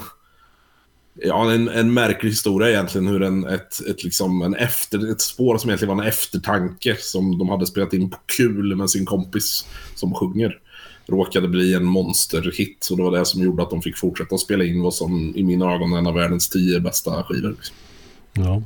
Ja, 1.15 1.51
en, 1.51 1.69
en 1.69 1.93
märklig 1.93 2.29
historia 2.29 2.69
egentligen 2.69 3.07
hur 3.07 3.23
en, 3.23 3.45
ett, 3.45 3.87
ett, 3.89 4.03
liksom 4.03 4.41
en 4.41 4.55
efter, 4.55 5.11
ett 5.11 5.21
spår 5.21 5.57
som 5.57 5.69
egentligen 5.69 5.97
var 5.97 6.03
en 6.03 6.09
eftertanke 6.09 6.95
som 6.99 7.37
de 7.37 7.49
hade 7.49 7.67
spelat 7.67 7.93
in 7.93 8.09
på 8.09 8.17
kul 8.37 8.75
med 8.75 8.89
sin 8.89 9.05
kompis 9.05 9.67
som 9.95 10.13
sjunger 10.13 10.59
råkade 11.05 11.47
bli 11.47 11.73
en 11.73 11.85
monsterhit. 11.85 12.87
Och 12.91 12.97
det 12.97 13.03
var 13.03 13.17
det 13.17 13.25
som 13.25 13.43
gjorde 13.43 13.63
att 13.63 13.69
de 13.69 13.81
fick 13.81 13.97
fortsätta 13.97 14.37
spela 14.37 14.63
in 14.63 14.81
vad 14.81 14.93
som 14.93 15.35
i 15.35 15.43
mina 15.43 15.73
ögon 15.73 15.93
är 15.93 15.97
en 15.97 16.07
av 16.07 16.13
världens 16.13 16.49
tio 16.49 16.79
bästa 16.79 17.23
skivor. 17.23 17.49
Liksom. 17.49 17.75
Ja. 18.33 18.61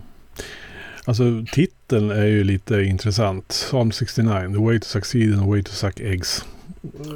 Alltså 1.07 1.23
titeln 1.51 2.11
är 2.11 2.25
ju 2.25 2.43
lite 2.43 2.81
intressant. 2.81 3.47
Psalm 3.47 3.91
69, 3.91 4.53
The 4.53 4.63
Way 4.63 4.79
to 4.79 4.85
Succeed 4.85 5.33
and 5.33 5.41
The 5.41 5.49
Way 5.49 5.63
to 5.63 5.71
Suck 5.71 5.99
Eggs. 5.99 6.45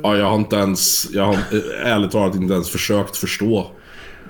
Ja, 0.04 0.18
jag 0.18 0.26
har 0.26 0.36
inte 0.36 0.56
ens, 0.56 1.08
jag 1.14 1.26
har 1.26 1.38
ärligt 1.84 2.12
talat 2.12 2.36
inte 2.36 2.54
ens 2.54 2.70
försökt 2.70 3.18
förstå 3.18 3.72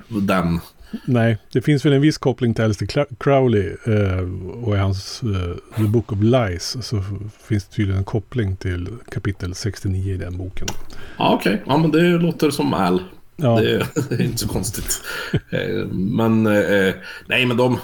den 0.08 0.60
Nej, 1.04 1.38
det 1.52 1.62
finns 1.62 1.86
väl 1.86 1.92
en 1.92 2.00
viss 2.00 2.18
koppling 2.18 2.54
till 2.54 2.64
Alistair 2.64 3.06
Crowley 3.18 3.76
eh, 3.86 4.28
och 4.62 4.74
i 4.74 4.78
hans 4.78 5.22
eh, 5.22 5.76
The 5.76 5.82
Book 5.82 6.12
of 6.12 6.18
Lies 6.22 6.76
så 6.86 7.02
finns 7.42 7.64
det 7.64 7.74
tydligen 7.76 7.98
en 7.98 8.04
koppling 8.04 8.56
till 8.56 8.88
kapitel 9.10 9.54
69 9.54 10.14
i 10.14 10.16
den 10.16 10.38
boken. 10.38 10.68
Ja, 11.18 11.34
okej. 11.34 11.54
Okay. 11.54 11.64
Ja, 11.66 11.78
men 11.78 11.90
det 11.90 12.00
låter 12.02 12.50
som 12.50 12.74
Al. 12.74 13.02
Ja. 13.36 13.60
Det, 13.60 13.70
är, 13.70 13.86
det, 14.08 14.14
är 14.14 14.22
inte 14.22 14.38
så 14.38 14.48
konstigt. 14.48 15.02
eh, 15.50 15.86
men, 15.92 16.46
eh, 16.46 16.94
nej 17.26 17.46
men 17.46 17.56
de... 17.56 17.78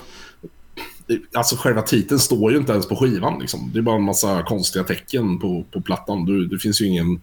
Alltså 1.32 1.56
själva 1.56 1.82
titeln 1.82 2.20
står 2.20 2.52
ju 2.52 2.58
inte 2.58 2.72
ens 2.72 2.88
på 2.88 2.96
skivan 2.96 3.38
liksom. 3.40 3.70
Det 3.72 3.78
är 3.78 3.82
bara 3.82 3.96
en 3.96 4.02
massa 4.02 4.42
konstiga 4.42 4.84
tecken 4.84 5.38
på, 5.38 5.64
på 5.72 5.80
plattan. 5.80 6.24
Du, 6.24 6.46
det 6.46 6.58
finns 6.58 6.80
ju 6.80 6.86
ingen... 6.86 7.20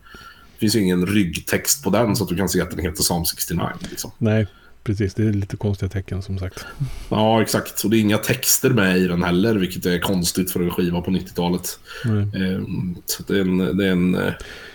Finns 0.58 0.76
ju 0.76 0.80
ingen 0.80 1.06
ryggtext 1.06 1.84
på 1.84 1.90
den 1.90 2.16
så 2.16 2.24
att 2.24 2.30
du 2.30 2.36
kan 2.36 2.50
se 2.50 2.62
att 2.62 2.72
den 2.72 2.80
heter 2.80 3.04
Psalm 3.04 3.26
69. 3.26 3.62
Liksom. 3.90 4.12
Nej, 4.18 4.48
precis. 4.84 5.14
Det 5.14 5.24
är 5.24 5.34
lite 5.34 5.58
konstiga 5.58 5.90
tecken 5.90 6.22
som 6.22 6.40
sagt. 6.40 6.66
Ja, 7.10 7.42
exakt. 7.42 7.84
Och 7.84 7.90
det 7.90 7.98
är 7.98 8.02
inga 8.02 8.18
texter 8.18 8.70
med 8.70 8.98
i 8.98 9.08
den 9.08 9.24
heller, 9.24 9.56
vilket 9.56 9.86
är 9.86 10.00
konstigt 10.00 10.52
för 10.52 10.60
en 10.60 10.72
skiva 10.72 11.02
på 11.02 11.12
90-talet. 11.12 11.80
Mm. 12.06 12.96
Så 13.06 13.24
det 13.24 13.38
är, 13.38 13.42
en, 13.42 13.78
det 13.78 13.88
är 13.88 13.92
en, 13.92 14.16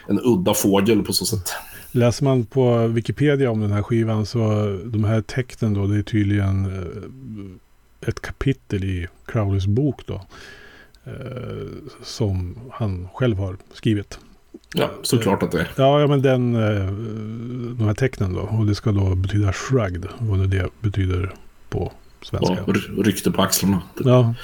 en 0.09 0.21
udda 0.25 0.55
fågel 0.55 1.03
på 1.03 1.13
så 1.13 1.27
sätt. 1.27 1.53
Läser 1.93 2.25
man 2.25 2.47
på 2.47 2.87
Wikipedia 2.87 3.51
om 3.51 3.61
den 3.61 3.73
här 3.73 3.83
skivan 3.83 4.27
så 4.27 4.39
de 4.85 5.05
här 5.05 5.21
tecknen 5.21 5.75
då, 5.75 5.87
det 5.87 5.99
är 5.99 6.03
tydligen 6.03 6.65
eh, 6.65 7.03
ett 8.01 8.23
kapitel 8.23 8.85
i 8.85 9.09
Crowleys 9.27 9.67
bok 9.67 10.07
då. 10.07 10.27
Eh, 11.05 11.67
som 12.03 12.57
han 12.73 13.09
själv 13.15 13.39
har 13.39 13.57
skrivit. 13.73 14.19
Ja, 14.75 14.91
såklart 15.03 15.43
att 15.43 15.53
det 15.53 15.61
är. 15.61 15.71
Ja, 15.77 16.01
ja 16.01 16.07
men 16.07 16.23
den, 16.23 16.55
eh, 16.55 16.87
de 17.79 17.85
här 17.87 17.95
tecknen 17.95 18.35
då. 18.35 18.41
Och 18.41 18.67
det 18.67 18.75
ska 18.75 18.93
då 18.93 19.15
betyda 19.15 19.53
shrugged. 19.53 20.07
Vad 20.19 20.51
det 20.51 20.69
betyder 20.81 21.35
på 21.69 21.93
svenska. 22.23 22.59
Ja, 22.67 22.75
rykte 23.03 23.31
på 23.31 23.43
axlarna. 23.43 23.83
Ja. 24.05 24.35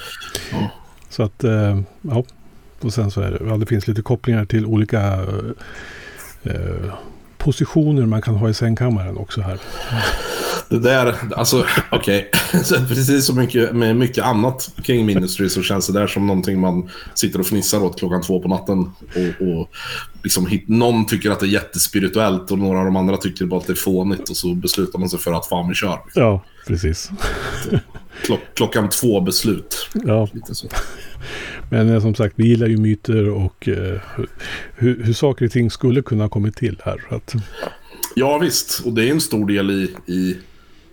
ja. 0.52 0.70
Så 1.08 1.22
att, 1.22 1.44
eh, 1.44 1.80
ja. 2.00 2.24
Och 2.80 2.92
sen 2.92 3.10
så 3.10 3.20
är 3.20 3.30
det, 3.30 3.40
ja, 3.46 3.56
det 3.56 3.66
finns 3.66 3.88
lite 3.88 4.02
kopplingar 4.02 4.44
till 4.44 4.66
olika 4.66 5.26
eh, 6.42 6.94
positioner 7.46 8.06
man 8.06 8.22
kan 8.22 8.35
ha 8.35 8.48
i 8.48 8.54
sängkammaren 8.54 9.16
också 9.16 9.40
här. 9.40 9.59
Det 10.68 10.78
där, 10.78 11.14
alltså 11.37 11.66
okej. 11.90 12.30
Okay. 12.52 12.87
Precis 12.88 13.26
som 13.26 13.37
mycket, 13.37 13.72
med 13.72 13.96
mycket 13.96 14.24
annat 14.24 14.70
kring 14.82 15.06
Ministry 15.06 15.48
så 15.48 15.62
känns 15.62 15.87
det 15.87 15.92
där 15.92 16.06
som 16.06 16.26
någonting 16.26 16.61
man 16.61 16.90
sitter 17.14 17.40
och 17.40 17.46
fnissar 17.46 17.85
åt 17.85 17.98
klockan 17.98 18.22
två 18.22 18.42
på 18.42 18.48
natten. 18.48 18.78
Och, 18.80 19.46
och 19.46 19.68
liksom, 20.22 20.46
hit, 20.46 20.68
någon 20.68 21.06
tycker 21.06 21.30
att 21.30 21.40
det 21.40 21.46
är 21.46 21.48
jättespirituellt 21.48 22.50
och 22.50 22.59
några 22.59 22.78
av 22.78 22.85
de 22.85 22.96
andra 22.96 23.16
tycker 23.16 23.46
bara 23.46 23.61
att 23.61 23.66
det 23.66 23.72
är 23.72 23.74
fånigt 23.74 24.30
och 24.30 24.37
så 24.37 24.54
beslutar 24.54 24.98
man 24.98 25.09
sig 25.09 25.18
för 25.18 25.32
att 25.32 25.46
fan 25.46 25.68
vi 25.68 25.74
kör. 25.74 26.00
Ja, 26.14 26.44
precis. 26.66 27.11
Klock, 28.22 28.40
klockan 28.54 28.88
två 28.88 29.20
beslut. 29.20 29.88
Ja. 29.92 30.28
Men 31.70 31.88
eh, 31.88 32.00
som 32.00 32.14
sagt, 32.14 32.35
vi 32.37 32.48
gillar 32.48 32.66
ju 32.66 32.76
myter 32.76 33.29
och 33.29 33.68
eh, 33.68 34.00
hur, 34.74 35.05
hur 35.05 35.12
saker 35.12 35.44
och 35.44 35.52
ting 35.52 35.70
skulle 35.70 36.02
kunna 36.02 36.24
ha 36.24 36.29
kommit 36.29 36.57
till 36.57 36.81
här. 36.85 37.00
Att... 37.09 37.35
Ja 38.14 38.38
visst, 38.38 38.83
och 38.85 38.92
det 38.92 39.09
är 39.09 39.11
en 39.11 39.20
stor 39.20 39.46
del 39.46 39.70
i, 39.70 40.12
i 40.12 40.37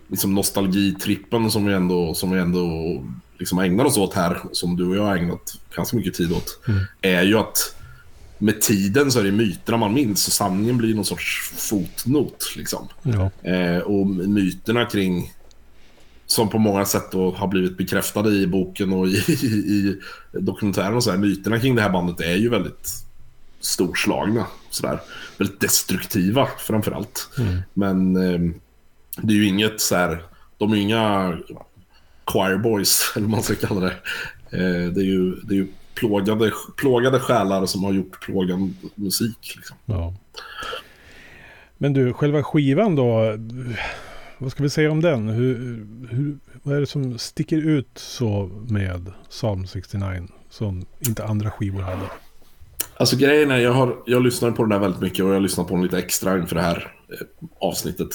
liksom 0.08 0.34
nostalgitrippen 0.34 1.50
som 1.50 1.66
vi 1.66 1.74
ändå, 1.74 2.14
som 2.14 2.30
vi 2.30 2.38
ändå 2.38 3.02
liksom 3.38 3.58
ägnar 3.58 3.84
oss 3.84 3.96
åt 3.96 4.14
här, 4.14 4.38
som 4.52 4.76
du 4.76 4.86
och 4.86 4.96
jag 4.96 5.02
har 5.02 5.16
ägnat 5.16 5.58
ganska 5.76 5.96
mycket 5.96 6.14
tid 6.14 6.32
åt, 6.32 6.60
mm. 6.68 6.80
är 7.00 7.22
ju 7.22 7.38
att 7.38 7.74
med 8.38 8.60
tiden 8.60 9.12
så 9.12 9.20
är 9.20 9.24
det 9.24 9.32
myterna 9.32 9.76
man 9.76 9.94
minns 9.94 10.26
och 10.26 10.32
sanningen 10.32 10.76
blir 10.76 10.94
någon 10.94 11.04
sorts 11.04 11.52
fotnot. 11.56 12.54
Liksom. 12.56 12.88
Ja. 13.02 13.50
Eh, 13.50 13.78
och 13.78 14.06
myterna 14.06 14.84
kring, 14.84 15.32
som 16.26 16.48
på 16.48 16.58
många 16.58 16.84
sätt 16.84 17.10
då 17.10 17.30
har 17.30 17.48
blivit 17.48 17.76
bekräftade 17.76 18.30
i 18.30 18.46
boken 18.46 18.92
och 18.92 19.08
i, 19.08 19.16
i, 19.42 19.46
i 19.46 20.00
dokumentären 20.32 20.94
och 20.94 21.04
så 21.04 21.10
här, 21.10 21.18
myterna 21.18 21.60
kring 21.60 21.74
det 21.74 21.82
här 21.82 21.90
bandet 21.90 22.20
är 22.20 22.36
ju 22.36 22.48
väldigt 22.48 23.04
storslagna. 23.60 24.46
Sådär. 24.70 25.00
Väldigt 25.38 25.60
destruktiva 25.60 26.48
framförallt. 26.58 27.28
Mm. 27.38 27.62
Men 27.74 28.16
eh, 28.16 28.54
det 29.16 29.32
är 29.32 29.36
ju 29.36 29.46
inget 29.46 29.80
så 29.80 29.96
här, 29.96 30.22
de 30.58 30.72
är 30.72 30.76
ju 30.76 30.82
inga 30.82 31.38
choir 32.24 32.56
boys, 32.56 33.12
eller 33.16 33.26
vad 33.26 33.30
man 33.30 33.42
ska 33.42 33.54
kalla 33.54 33.80
det. 33.80 33.96
Eh, 34.50 34.92
det 34.92 35.00
är 35.00 35.06
ju, 35.06 35.34
det 35.34 35.54
är 35.54 35.58
ju 35.58 35.66
plågade, 35.94 36.52
plågade 36.76 37.20
själar 37.20 37.66
som 37.66 37.84
har 37.84 37.92
gjort 37.92 38.20
plågande 38.20 38.74
musik. 38.94 39.54
Liksom. 39.56 39.76
Ja. 39.84 40.14
Men 41.78 41.92
du, 41.92 42.12
själva 42.12 42.42
skivan 42.42 42.96
då, 42.96 43.38
vad 44.44 44.52
ska 44.52 44.62
vi 44.62 44.70
säga 44.70 44.90
om 44.90 45.00
den? 45.00 45.28
Hur, 45.28 45.54
hur, 46.10 46.38
vad 46.62 46.76
är 46.76 46.80
det 46.80 46.86
som 46.86 47.18
sticker 47.18 47.56
ut 47.56 47.88
så 47.94 48.50
med 48.68 49.12
Psalm 49.30 49.66
69 49.66 50.28
som 50.50 50.86
inte 51.00 51.24
andra 51.24 51.50
skivor 51.50 51.80
hade? 51.80 52.02
Alltså 52.96 53.16
grejen 53.16 53.50
är, 53.50 53.58
jag 53.58 53.72
har, 53.72 53.96
jag 54.06 54.22
lyssnar 54.22 54.50
på 54.50 54.62
den 54.62 54.70
där 54.70 54.78
väldigt 54.78 55.00
mycket 55.00 55.24
och 55.24 55.30
jag 55.30 55.34
har 55.34 55.40
lyssnat 55.40 55.68
på 55.68 55.74
den 55.74 55.82
lite 55.82 55.98
extra 55.98 56.38
inför 56.38 56.54
det 56.54 56.62
här 56.62 56.92
eh, 57.08 57.46
avsnittet. 57.58 58.08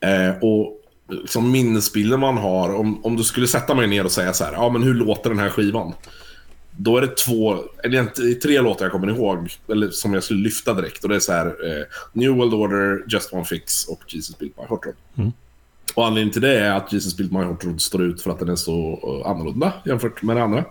Eh, 0.00 0.30
och 0.42 0.80
liksom 1.08 1.50
minnesbilden 1.50 2.20
man 2.20 2.36
har, 2.36 2.74
om, 2.74 3.04
om 3.04 3.16
du 3.16 3.24
skulle 3.24 3.46
sätta 3.46 3.74
mig 3.74 3.86
ner 3.86 4.04
och 4.04 4.12
säga 4.12 4.32
så 4.32 4.44
här, 4.44 4.52
ja 4.52 4.68
men 4.68 4.82
hur 4.82 4.94
låter 4.94 5.30
den 5.30 5.38
här 5.38 5.50
skivan? 5.50 5.94
Då 6.76 6.96
är 6.96 7.00
det 7.00 7.16
två, 7.16 7.64
eller 7.84 8.34
tre 8.40 8.60
låtar 8.60 8.84
jag 8.84 8.92
kommer 8.92 9.08
ihåg, 9.08 9.50
eller 9.68 9.90
som 9.90 10.14
jag 10.14 10.22
skulle 10.22 10.40
lyfta 10.40 10.74
direkt. 10.74 11.02
Och 11.04 11.08
det 11.10 11.16
är 11.16 11.20
så 11.20 11.32
här, 11.32 11.46
eh, 11.46 11.84
New 12.12 12.30
World 12.30 12.54
Order, 12.54 13.04
Just 13.08 13.32
One 13.32 13.44
Fix 13.44 13.88
och 13.88 14.00
Jesus 14.08 14.38
Built 14.38 14.56
My 14.56 14.64
Rod. 14.64 14.94
Mm. 15.16 15.32
Och 15.94 16.06
anledningen 16.06 16.32
till 16.32 16.42
det 16.42 16.58
är 16.58 16.72
att 16.72 16.92
Jesus 16.92 17.16
Built 17.16 17.32
My 17.32 17.38
Hot 17.38 17.64
Rod 17.64 17.80
står 17.80 18.02
ut 18.02 18.22
för 18.22 18.30
att 18.30 18.38
den 18.38 18.48
är 18.48 18.56
så 18.56 19.00
eh, 19.02 19.30
annorlunda 19.30 19.72
jämfört 19.84 20.22
med 20.22 20.36
det 20.36 20.42
andra. 20.42 20.64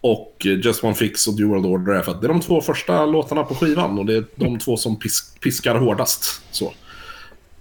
Och 0.00 0.46
eh, 0.46 0.58
Just 0.60 0.84
One 0.84 0.94
Fix 0.94 1.28
och 1.28 1.36
The 1.36 1.44
World 1.44 1.66
Order 1.66 1.92
är 1.92 2.02
för 2.02 2.12
att 2.12 2.20
det 2.20 2.26
är 2.26 2.28
de 2.28 2.40
två 2.40 2.60
första 2.60 3.06
låtarna 3.06 3.42
på 3.42 3.54
skivan 3.54 3.98
och 3.98 4.06
det 4.06 4.16
är 4.16 4.24
de 4.34 4.58
två 4.58 4.76
som 4.76 4.98
pisk 4.98 5.40
piskar 5.40 5.74
hårdast. 5.74 6.42
Så. 6.50 6.72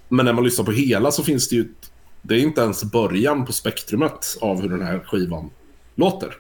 Men 0.09 0.25
när 0.25 0.33
man 0.33 0.43
lyssnar 0.43 0.65
på 0.65 0.71
hela 0.71 1.11
så 1.11 1.23
finns 1.23 1.49
det 1.49 1.55
ju... 1.55 1.73
Det 2.21 2.35
är 2.35 2.39
inte 2.39 2.61
ens 2.61 2.83
början 2.83 3.45
på 3.45 3.53
spektrumet 3.53 4.37
av 4.41 4.61
hur 4.61 4.69
den 4.69 4.81
här 4.81 4.99
skivan 4.99 5.49
låter. 5.95 6.37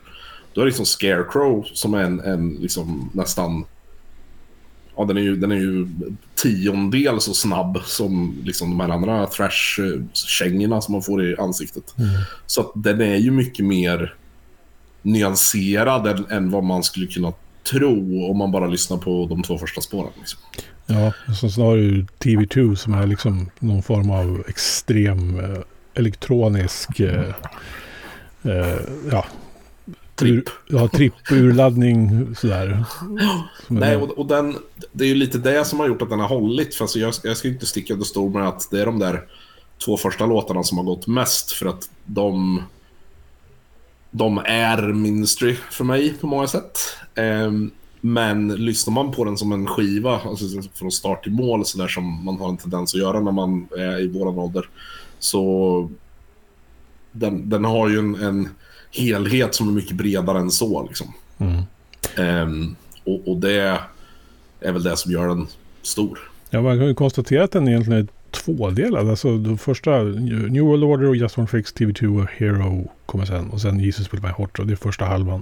Då 0.53 0.61
är 0.61 0.65
det 0.65 0.69
liksom 0.69 0.85
Scarecrow 0.85 1.67
som 1.73 1.93
är 1.93 2.03
en, 2.03 2.19
en 2.19 2.49
liksom 2.49 3.09
nästan... 3.13 3.65
Ja, 4.97 5.05
den 5.05 5.17
är 5.17 5.21
ju, 5.21 5.35
den 5.35 5.51
är 5.51 5.55
ju 5.55 5.87
tiondel 6.35 7.21
så 7.21 7.33
snabb 7.33 7.81
som 7.85 8.41
liksom 8.43 8.69
de 8.69 8.79
här 8.79 8.89
andra 8.89 9.25
thrash-kängorna 9.27 10.81
som 10.81 10.91
man 10.91 11.01
får 11.01 11.25
i 11.25 11.35
ansiktet. 11.37 11.95
Mm. 11.97 12.09
Så 12.45 12.61
att 12.61 12.71
den 12.75 13.01
är 13.01 13.15
ju 13.15 13.31
mycket 13.31 13.65
mer 13.65 14.15
nyanserad 15.01 16.07
än, 16.07 16.25
än, 16.31 16.51
vad 16.51 16.63
man 16.63 16.83
skulle 16.83 17.07
kunna 17.07 17.33
tro 17.71 18.25
om 18.31 18.37
man 18.37 18.51
bara 18.51 18.67
lyssnar 18.67 18.97
på 18.97 19.27
de 19.29 19.43
två 19.43 19.57
första 19.57 19.81
spåren. 19.81 20.11
Liksom. 20.19 20.39
Ja, 20.85 21.13
så 21.33 21.49
snarare 21.49 22.05
TV2 22.19 22.75
som 22.75 22.93
är 22.93 23.07
liksom 23.07 23.49
någon 23.59 23.83
form 23.83 24.11
av 24.11 24.43
extrem 24.47 25.39
eh, 25.39 25.59
elektronisk 25.93 26.99
eh, 26.99 27.33
eh, 28.43 28.79
ja, 29.11 29.25
Tripp. 30.17 30.49
Ja, 30.67 30.87
tripp-urladdning 30.87 32.35
sådär. 32.35 32.85
Nej, 33.67 33.95
och, 33.95 34.09
och 34.09 34.25
den, 34.25 34.55
det 34.91 35.03
är 35.03 35.07
ju 35.07 35.15
lite 35.15 35.37
det 35.37 35.65
som 35.65 35.79
har 35.79 35.87
gjort 35.87 36.01
att 36.01 36.09
den 36.09 36.19
har 36.19 36.27
hållit. 36.27 36.75
För 36.75 36.83
alltså 36.83 36.99
jag, 36.99 37.13
jag 37.23 37.37
ska 37.37 37.47
inte 37.47 37.65
sticka 37.65 37.93
under 37.93 38.05
stol 38.05 38.31
med 38.31 38.47
att 38.47 38.71
det 38.71 38.81
är 38.81 38.85
de 38.85 38.99
där 38.99 39.23
två 39.85 39.97
första 39.97 40.25
låtarna 40.25 40.63
som 40.63 40.77
har 40.77 40.85
gått 40.85 41.07
mest. 41.07 41.51
För 41.51 41.65
att 41.65 41.89
de, 42.05 42.63
de 44.11 44.37
är 44.37 44.93
ministry 44.93 45.55
för 45.71 45.83
mig 45.83 46.13
på 46.13 46.27
många 46.27 46.47
sätt. 46.47 46.79
Um, 47.15 47.71
men 48.01 48.47
lyssnar 48.47 48.93
man 48.93 49.11
på 49.11 49.25
den 49.25 49.37
som 49.37 49.51
en 49.51 49.67
skiva, 49.67 50.21
alltså 50.21 50.45
från 50.73 50.91
start 50.91 51.23
till 51.23 51.31
mål, 51.31 51.65
så 51.65 51.77
där 51.77 51.87
som 51.87 52.25
man 52.25 52.39
har 52.39 52.49
en 52.49 52.57
tendens 52.57 52.93
att 52.93 52.99
göra 52.99 53.19
när 53.19 53.31
man 53.31 53.67
är 53.77 53.99
i 53.99 54.07
våran 54.07 54.39
ålder, 54.39 54.69
så 55.19 55.89
den, 57.11 57.49
den 57.49 57.65
har 57.65 57.89
ju 57.89 57.99
en, 57.99 58.15
en 58.15 58.49
helhet 58.97 59.55
som 59.55 59.67
är 59.67 59.71
mycket 59.71 59.95
bredare 59.95 60.39
än 60.39 60.51
så. 60.51 60.87
Liksom. 60.87 61.13
Mm. 61.37 61.61
Um, 62.17 62.75
och, 63.03 63.27
och, 63.27 63.37
det 63.37 63.79
är 64.59 64.71
väl 64.71 64.83
det 64.83 64.97
som 64.97 65.11
gör 65.11 65.27
den 65.27 65.47
stor. 65.81 66.19
Ja, 66.49 66.61
man 66.61 66.77
kan 66.77 66.87
ju 66.87 66.93
konstatera 66.93 67.43
att 67.43 67.51
den 67.51 67.67
egentligen 67.67 68.01
är 68.01 68.07
tvådelad. 68.31 69.09
Alltså 69.09 69.37
det 69.37 69.57
första, 69.57 70.03
New 70.03 70.63
World 70.63 70.83
Order 70.83 71.07
och 71.07 71.15
Just 71.15 71.37
One 71.37 71.47
Fix, 71.47 71.73
TV2 71.75 72.21
och 72.21 72.29
Hero 72.29 72.91
kommer 73.05 73.25
sen. 73.25 73.49
Och 73.49 73.61
sen 73.61 73.79
Jesus 73.79 74.13
Will 74.13 74.21
My 74.21 74.29
Hot 74.29 74.59
Rod, 74.59 74.67
det 74.67 74.73
är 74.73 74.75
första 74.75 75.05
halvan. 75.05 75.41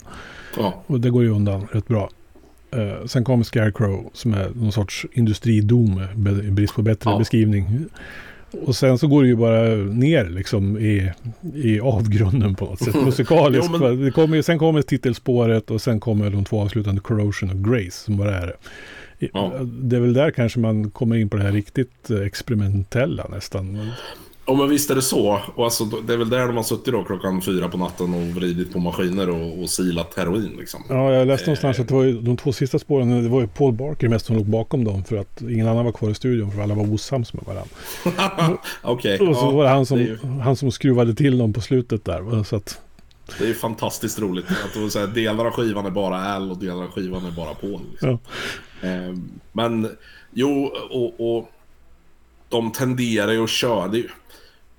Ja. 0.57 0.83
Och 0.87 0.99
det 0.99 1.09
går 1.09 1.23
ju 1.23 1.29
undan 1.29 1.67
rätt 1.71 1.87
bra. 1.87 2.09
Uh, 2.75 3.05
sen 3.05 3.23
kommer 3.23 3.43
Scarecrow 3.43 4.09
som 4.13 4.33
är 4.33 4.49
någon 4.55 4.71
sorts 4.71 5.05
industridom, 5.11 6.01
i 6.43 6.51
brist 6.51 6.75
på 6.75 6.81
bättre 6.81 7.11
ja. 7.11 7.17
beskrivning. 7.17 7.85
Och 8.51 8.75
sen 8.75 8.97
så 8.97 9.07
går 9.07 9.23
det 9.23 9.27
ju 9.27 9.35
bara 9.35 9.75
ner 9.75 10.25
liksom 10.29 10.77
i, 10.77 11.11
i 11.53 11.79
avgrunden 11.79 12.55
på 12.55 12.65
något 12.65 12.79
sätt. 12.79 12.95
Musikaliskt. 13.05 13.71
jo, 13.73 13.79
men... 13.79 14.03
det 14.03 14.11
kommer, 14.11 14.41
sen 14.41 14.59
kommer 14.59 14.81
titelspåret 14.81 15.71
och 15.71 15.81
sen 15.81 15.99
kommer 15.99 16.29
de 16.29 16.45
två 16.45 16.61
avslutande 16.61 17.01
Corrosion 17.01 17.49
och 17.49 17.71
Grace 17.71 17.91
som 17.91 18.17
bara 18.17 18.35
är. 18.35 18.55
Ja. 19.19 19.53
Det 19.63 19.95
är 19.95 19.99
väl 19.99 20.13
där 20.13 20.31
kanske 20.31 20.59
man 20.59 20.91
kommer 20.91 21.15
in 21.15 21.29
på 21.29 21.37
det 21.37 21.43
här 21.43 21.51
riktigt 21.51 22.11
experimentella 22.25 23.27
nästan. 23.31 23.91
Ja 24.47 24.53
men 24.53 24.69
visst 24.69 24.89
är 24.89 24.95
det 24.95 25.01
så. 25.01 25.41
Och 25.55 25.63
alltså, 25.63 25.85
det 25.85 26.13
är 26.13 26.17
väl 26.17 26.29
där 26.29 26.47
de 26.47 26.55
har 26.55 26.63
suttit 26.63 26.93
då 26.93 27.03
klockan 27.03 27.41
fyra 27.41 27.69
på 27.69 27.77
natten 27.77 28.13
och 28.13 28.21
vridit 28.21 28.73
på 28.73 28.79
maskiner 28.79 29.29
och, 29.29 29.61
och 29.61 29.69
silat 29.69 30.13
heroin 30.17 30.55
liksom. 30.57 30.83
Ja, 30.89 31.13
jag 31.13 31.27
läste 31.27 31.45
någonstans 31.45 31.79
att 31.79 31.87
det 31.87 31.93
var 31.93 32.03
ju, 32.03 32.21
de 32.21 32.37
två 32.37 32.53
sista 32.53 32.79
spåren, 32.79 33.23
det 33.23 33.29
var 33.29 33.41
ju 33.41 33.47
Paul 33.47 33.73
Barker 33.73 34.09
mest 34.09 34.25
som 34.25 34.35
låg 34.35 34.45
bakom 34.45 34.83
dem 34.83 35.03
för 35.03 35.17
att 35.17 35.41
ingen 35.41 35.67
annan 35.67 35.85
var 35.85 35.91
kvar 35.91 36.09
i 36.09 36.15
studion 36.15 36.51
för 36.51 36.61
alla 36.61 36.75
var 36.75 36.93
osams 36.93 37.33
med 37.33 37.43
varandra. 37.43 37.69
Okej. 38.81 39.15
Okay, 39.15 39.27
och 39.27 39.35
så 39.35 39.45
ja, 39.45 39.51
var 39.51 39.63
det 39.63 39.69
han 39.69 39.85
som, 39.85 39.97
det 39.97 40.03
ju... 40.03 40.17
han 40.43 40.55
som 40.55 40.71
skruvade 40.71 41.15
till 41.15 41.37
dem 41.37 41.53
på 41.53 41.61
slutet 41.61 42.05
där. 42.05 42.43
Så 42.43 42.55
att... 42.55 42.81
Det 43.37 43.43
är 43.43 43.47
ju 43.47 43.53
fantastiskt 43.53 44.19
roligt 44.19 44.45
att 44.85 44.91
säga, 44.91 45.07
delar 45.07 45.45
av 45.45 45.51
skivan 45.51 45.85
är 45.85 45.89
bara 45.89 46.33
Al 46.33 46.51
och 46.51 46.57
delar 46.57 46.83
av 46.83 46.91
skivan 46.91 47.25
är 47.25 47.31
bara 47.31 47.53
Paul. 47.53 47.81
Liksom. 47.91 48.19
Ja. 48.81 48.87
Eh, 48.87 49.15
men 49.51 49.89
jo, 50.33 50.71
och, 50.89 51.37
och 51.37 51.51
de 52.49 52.71
tenderar 52.71 53.31
ju 53.31 53.43
att 53.43 53.49
köra. 53.49 53.87
Det 53.87 53.99
är, 53.99 54.11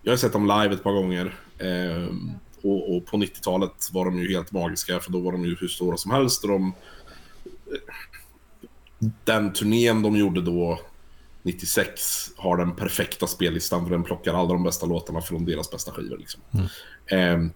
jag 0.06 0.12
har 0.12 0.16
sett 0.16 0.32
dem 0.32 0.46
live 0.46 0.74
ett 0.74 0.82
par 0.82 0.92
gånger. 0.92 1.34
Eh, 1.58 2.14
och, 2.62 2.96
och, 2.96 3.06
på 3.06 3.16
90-talet 3.16 3.88
var 3.92 4.04
de 4.04 4.18
ju 4.18 4.28
helt 4.28 4.52
magiska 4.52 5.00
för 5.00 5.12
då 5.12 5.20
var 5.20 5.32
de 5.32 5.44
ju 5.44 5.56
hur 5.60 5.68
stora 5.68 5.96
som 5.96 6.10
helst. 6.10 6.44
Och 6.44 6.50
de, 6.50 6.72
den 9.24 9.52
turnén 9.52 10.02
de 10.02 10.16
gjorde 10.16 10.40
då, 10.40 10.80
96, 11.42 12.30
har 12.36 12.56
den 12.56 12.76
perfekta 12.76 13.26
spellistan 13.26 13.84
för 13.84 13.90
den 13.90 14.02
plockar 14.02 14.34
alla 14.34 14.48
de 14.48 14.62
bästa 14.62 14.86
låtarna 14.86 15.20
från 15.20 15.44
deras 15.44 15.70
bästa 15.70 15.92
skivor. 15.92 16.18
Liksom. 16.18 16.40
Mm. 16.50 16.66
Eh, 17.06 17.50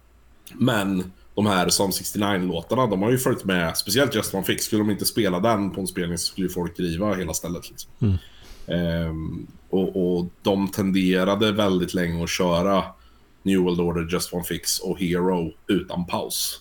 men 0.53 1.13
de 1.35 1.47
här 1.47 1.69
Psalm 1.69 1.91
69-låtarna, 1.91 2.91
de 2.91 3.03
har 3.03 3.11
ju 3.11 3.19
följt 3.19 3.45
med, 3.45 3.77
speciellt 3.77 4.15
Just 4.15 4.35
One 4.35 4.45
Fix. 4.45 4.65
Skulle 4.65 4.81
de 4.83 4.91
inte 4.91 5.05
spela 5.05 5.41
den 5.41 5.71
på 5.71 5.81
en 5.81 5.87
spelning 5.87 6.19
så 6.19 6.27
skulle 6.27 6.47
ju 6.47 6.53
folk 6.53 6.81
riva 6.81 7.15
hela 7.15 7.35
stället. 7.35 7.71
Liksom. 7.71 7.91
Mm. 8.01 8.19
Um, 8.71 9.47
och, 9.71 10.17
och, 10.17 10.27
de 10.43 10.69
tenderade 10.69 11.53
väldigt 11.53 11.95
länge 11.95 12.25
att 12.25 12.31
köra 12.31 12.85
New 13.43 13.59
World 13.59 13.81
Order, 13.81 14.13
Just 14.13 14.33
One 14.33 14.45
Fix 14.45 14.79
och 14.79 14.99
Hero 14.99 15.53
utan 15.67 16.07
paus. 16.07 16.61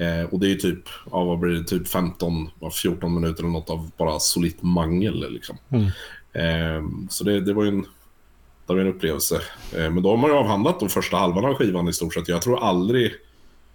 Eh, 0.00 0.24
och 0.30 0.40
det 0.40 0.46
är 0.46 0.48
ju 0.48 0.56
typ, 0.56 0.88
ja, 1.10 1.24
vad 1.24 1.38
blir 1.38 1.52
det, 1.52 1.64
typ 1.64 1.88
15, 1.88 2.50
14 2.82 3.14
minuter 3.14 3.42
eller 3.42 3.52
något 3.52 3.70
av 3.70 3.90
bara 3.96 4.18
solitt 4.18 4.62
mangel 4.62 5.32
liksom. 5.32 5.58
Mm. 5.68 5.86
Eh, 6.32 7.08
så 7.08 7.24
det, 7.24 7.40
det, 7.40 7.52
var 7.52 7.64
ju 7.64 7.68
en, 7.68 7.82
det 8.66 8.74
var 8.74 8.80
en 8.80 8.86
upplevelse. 8.86 9.40
Eh, 9.76 9.90
men 9.90 10.02
då 10.02 10.10
har 10.10 10.16
man 10.16 10.30
ju 10.30 10.36
avhandlat 10.36 10.80
de 10.80 10.88
första 10.88 11.16
halvan 11.16 11.44
av 11.44 11.54
skivan 11.54 11.88
i 11.88 11.92
stort 11.92 12.14
sett. 12.14 12.28
Jag 12.28 12.42
tror 12.42 12.64
aldrig, 12.64 13.12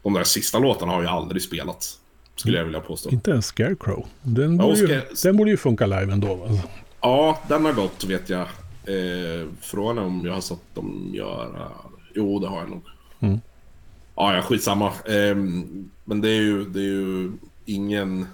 de 0.03 0.13
där 0.13 0.23
sista 0.23 0.59
låtarna 0.59 0.91
har 0.91 1.01
ju 1.01 1.07
aldrig 1.07 1.41
spelat. 1.41 1.99
Skulle 2.35 2.57
jag 2.57 2.65
vilja 2.65 2.79
påstå. 2.79 3.09
Inte 3.09 3.31
ens 3.31 3.45
Scarecrow. 3.45 4.05
Den 4.21 4.57
borde, 4.57 4.79
ja, 4.79 4.87
ju, 4.87 5.01
den 5.23 5.37
borde 5.37 5.51
ju 5.51 5.57
funka 5.57 5.85
live 5.85 6.13
ändå. 6.13 6.43
Alltså. 6.43 6.67
Ja, 7.05 7.39
den 7.47 7.65
har 7.65 7.73
gått 7.73 8.03
vet 8.03 8.29
jag. 8.29 8.41
Eh, 8.85 9.47
frågan 9.61 9.97
är 9.97 10.01
om 10.01 10.21
jag 10.25 10.33
har 10.33 10.41
sett 10.41 10.75
dem 10.75 11.11
göra... 11.13 11.71
Jo, 12.15 12.39
det 12.39 12.47
har 12.47 12.57
jag 12.57 12.69
nog. 12.69 12.81
Mm. 13.19 13.39
Ja, 14.15 14.35
ja, 14.35 14.41
skitsamma. 14.41 14.87
Eh, 14.87 15.35
men 16.05 16.21
det 16.21 16.29
är, 16.29 16.41
ju, 16.41 16.65
det 16.65 16.79
är 16.79 16.83
ju 16.83 17.31
ingen... 17.65 18.27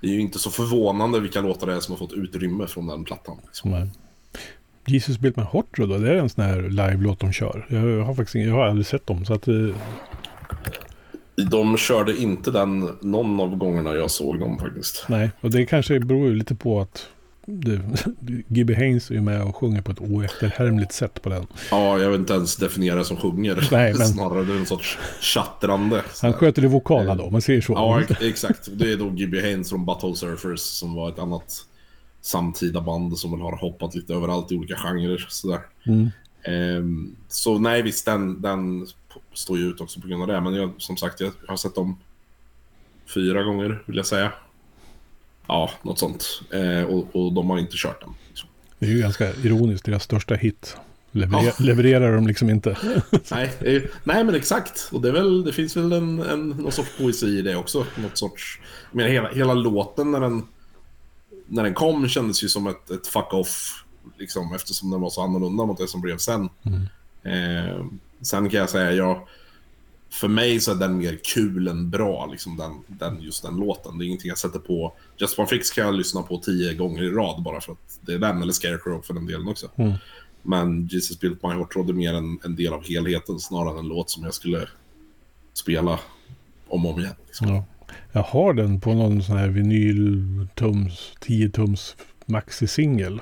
Det 0.00 0.06
är 0.06 0.10
ju 0.10 0.20
inte 0.20 0.38
så 0.38 0.50
förvånande 0.50 1.20
vilka 1.20 1.40
låtar 1.40 1.66
det 1.66 1.74
är 1.74 1.80
som 1.80 1.92
har 1.92 1.98
fått 1.98 2.12
utrymme 2.12 2.66
från 2.66 2.86
den 2.86 3.04
plattan. 3.04 3.36
Liksom. 3.46 3.70
Nej. 3.70 3.90
Jesus 4.86 5.18
Built 5.18 5.36
My 5.36 5.42
Rod 5.52 5.88
då, 5.88 5.98
det 5.98 6.10
är 6.10 6.16
en 6.16 6.30
sån 6.30 6.44
här 6.44 6.62
live-låt 6.62 7.20
de 7.20 7.32
kör. 7.32 7.66
Jag 7.68 8.04
har 8.04 8.14
faktiskt 8.14 8.46
jag 8.46 8.54
har 8.54 8.66
aldrig 8.66 8.86
sett 8.86 9.06
dem. 9.06 9.24
Så 9.24 9.34
att, 9.34 9.48
eh... 9.48 9.54
De 11.50 11.76
körde 11.76 12.16
inte 12.16 12.50
den 12.50 12.98
någon 13.00 13.40
av 13.40 13.56
gångerna 13.56 13.94
jag 13.94 14.10
såg 14.10 14.40
dem 14.40 14.58
faktiskt. 14.58 15.06
Nej, 15.08 15.30
och 15.40 15.50
det 15.50 15.66
kanske 15.66 16.00
beror 16.00 16.30
lite 16.30 16.54
på 16.54 16.80
att 16.80 17.08
det, 17.50 17.80
Gibby 18.48 18.74
Haynes 18.74 19.10
är 19.10 19.14
ju 19.14 19.20
med 19.20 19.42
och 19.42 19.56
sjunger 19.56 19.82
på 19.82 19.92
ett 19.92 20.00
oefterhärmligt 20.00 20.92
sätt 20.92 21.22
på 21.22 21.28
den. 21.28 21.46
Ja, 21.70 21.98
jag 21.98 22.10
vill 22.10 22.20
inte 22.20 22.32
ens 22.32 22.56
definiera 22.56 22.96
det 22.96 23.04
som 23.04 23.16
sjunger. 23.16 23.68
Nej, 23.72 23.94
men... 23.98 24.06
Snarare 24.06 24.44
det 24.44 24.52
är 24.52 24.58
en 24.58 24.66
sorts 24.66 24.98
tjattrande. 25.20 26.02
Han 26.22 26.32
sköter 26.32 26.62
det 26.62 26.68
vokala 26.68 27.14
då, 27.14 27.30
man 27.30 27.42
ser 27.42 27.60
så. 27.60 27.72
Ja, 27.72 28.02
exakt. 28.20 28.68
Det 28.72 28.92
är 28.92 28.96
då 28.96 29.10
Gibby 29.10 29.40
Haynes 29.40 29.70
från 29.70 29.86
Butthole 29.86 30.16
Surfers 30.16 30.60
som 30.60 30.94
var 30.94 31.08
ett 31.08 31.18
annat 31.18 31.66
samtida 32.20 32.80
band 32.80 33.18
som 33.18 33.30
väl 33.30 33.40
har 33.40 33.56
hoppat 33.56 33.94
lite 33.94 34.14
överallt 34.14 34.52
i 34.52 34.56
olika 34.56 34.76
genrer. 34.76 35.26
Sådär. 35.28 35.60
Mm. 35.86 36.10
Um, 36.76 37.16
så 37.28 37.58
nej, 37.58 37.82
visst, 37.82 38.04
den, 38.04 38.42
den 38.42 38.86
står 39.32 39.58
ju 39.58 39.64
ut 39.64 39.80
också 39.80 40.00
på 40.00 40.08
grund 40.08 40.22
av 40.22 40.28
det. 40.28 40.40
Men 40.40 40.54
jag, 40.54 40.72
som 40.78 40.96
sagt, 40.96 41.20
jag 41.20 41.32
har 41.48 41.56
sett 41.56 41.74
dem 41.74 41.96
fyra 43.14 43.42
gånger, 43.42 43.82
vill 43.86 43.96
jag 43.96 44.06
säga. 44.06 44.32
Ja, 45.50 45.70
något 45.82 45.98
sånt. 45.98 46.42
Eh, 46.50 46.82
och, 46.82 47.16
och, 47.16 47.32
de 47.32 47.50
har 47.50 47.58
inte 47.58 47.76
kört 47.76 48.00
den. 48.00 48.14
Liksom. 48.28 48.48
Det 48.78 48.86
är 48.86 48.90
ju 48.90 48.98
ganska 48.98 49.32
ironiskt, 49.34 49.84
deras 49.84 50.02
största 50.02 50.34
hit. 50.34 50.76
Leverer 51.12 51.44
ja. 51.44 51.52
Levererar 51.58 52.14
de 52.14 52.26
liksom 52.26 52.50
inte. 52.50 52.76
nej, 53.30 53.52
eh, 53.60 53.82
nej, 54.04 54.24
men 54.24 54.34
exakt. 54.34 54.88
Och 54.92 55.00
det, 55.00 55.08
är 55.08 55.12
väl, 55.12 55.44
det 55.44 55.52
finns 55.52 55.76
väl 55.76 55.92
en, 55.92 56.20
en, 56.20 56.48
någon 56.48 56.72
sorts 56.72 56.90
poesi 56.98 57.26
i 57.26 57.42
det 57.42 57.56
också. 57.56 57.86
Något 57.96 58.18
sorts... 58.18 58.60
Men 58.92 59.10
hela, 59.10 59.28
hela 59.28 59.54
låten 59.54 60.10
när 60.10 60.20
den, 60.20 60.46
när 61.46 61.62
den 61.62 61.74
kom 61.74 62.08
kändes 62.08 62.44
ju 62.44 62.48
som 62.48 62.66
ett, 62.66 62.90
ett 62.90 63.06
fuck-off. 63.06 63.84
Liksom, 64.18 64.54
eftersom 64.54 64.90
den 64.90 65.00
var 65.00 65.10
så 65.10 65.22
annorlunda 65.22 65.66
mot 65.66 65.78
det 65.78 65.88
som 65.88 66.00
blev 66.00 66.18
sen. 66.18 66.48
Mm. 66.62 66.82
Eh, 67.22 67.84
sen 68.22 68.50
kan 68.50 68.60
jag 68.60 68.70
säga, 68.70 68.92
jag 68.92 69.28
för 70.10 70.28
mig 70.28 70.60
så 70.60 70.70
är 70.70 70.74
den 70.74 70.98
mer 70.98 71.18
kul 71.34 71.68
än 71.68 71.90
bra, 71.90 72.26
liksom 72.26 72.56
den, 72.56 72.72
den, 72.86 73.22
just 73.22 73.42
den 73.42 73.56
låten. 73.56 73.98
Det 73.98 74.04
är 74.04 74.06
ingenting 74.06 74.28
jag 74.28 74.38
sätter 74.38 74.58
på. 74.58 74.92
Just 75.16 75.38
One 75.38 75.48
Fix 75.48 75.70
kan 75.70 75.84
jag 75.84 75.94
lyssna 75.94 76.22
på 76.22 76.38
tio 76.38 76.74
gånger 76.74 77.02
i 77.02 77.10
rad 77.10 77.42
bara 77.42 77.60
för 77.60 77.72
att 77.72 77.98
det 78.00 78.12
är 78.12 78.18
den, 78.18 78.42
eller 78.42 78.52
Scarecrow 78.52 79.02
för 79.02 79.14
den 79.14 79.26
delen 79.26 79.48
också. 79.48 79.70
Mm. 79.76 79.92
Men 80.42 80.86
Jesus 80.86 81.20
Built 81.20 81.42
My 81.42 81.48
Heart 81.48 81.76
Rod 81.76 81.90
är 81.90 81.94
mer 81.94 82.14
en, 82.14 82.38
en 82.44 82.56
del 82.56 82.72
av 82.72 82.84
helheten 82.84 83.40
snarare 83.40 83.72
än 83.72 83.78
en 83.78 83.88
låt 83.88 84.10
som 84.10 84.24
jag 84.24 84.34
skulle 84.34 84.68
spela 85.52 85.98
om 86.68 86.86
och 86.86 86.92
om 86.92 87.00
igen. 87.00 87.14
Liksom. 87.26 87.48
Ja. 87.48 87.64
Jag 88.12 88.22
har 88.22 88.54
den 88.54 88.80
på 88.80 88.94
någon 88.94 89.22
sån 89.22 89.36
här 89.36 89.48
vinyltums, 89.48 91.12
10-tums 91.20 91.96
maxi-singel. 92.30 93.20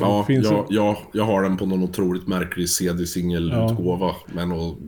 Ja, 0.00 0.24
finns 0.24 0.44
jag, 0.44 0.66
jag, 0.70 0.96
jag 1.12 1.24
har 1.24 1.42
den 1.42 1.56
på 1.56 1.66
någon 1.66 1.82
otroligt 1.82 2.26
märklig 2.28 2.68
CD-singelutgåva 2.70 4.14
med 4.34 4.48
något 4.48 4.78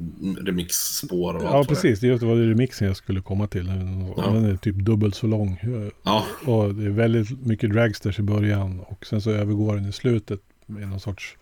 remixspår 0.40 1.35
och 1.37 1.42
Ja, 1.42 1.48
allt 1.48 1.68
precis. 1.68 2.00
Det 2.00 2.22
var 2.22 2.37
remixen 2.37 2.88
jag 2.88 2.96
skulle 2.96 3.20
komma 3.20 3.46
till. 3.46 3.66
Den, 3.66 4.14
Ja. 4.16 4.22
den 4.31 4.44
är 4.44 4.57
typ 4.57 4.76
dubbelt 4.76 5.14
så 5.14 5.26
lång. 5.26 5.61
Ja, 6.02 6.24
Och 6.46 6.74
det 6.74 6.85
är 6.85 6.90
väldigt 6.90 7.46
mycket 7.46 7.72
dragsters 7.72 8.18
i 8.18 8.22
början. 8.22 8.81
Och 8.81 9.07
sen 9.07 9.20
så 9.20 9.31
övergår 9.31 9.74
den 9.76 9.88
i 9.88 9.92
slutet 9.92 10.40
med 10.66 10.88
någon 10.88 11.00
sorts 11.00 11.37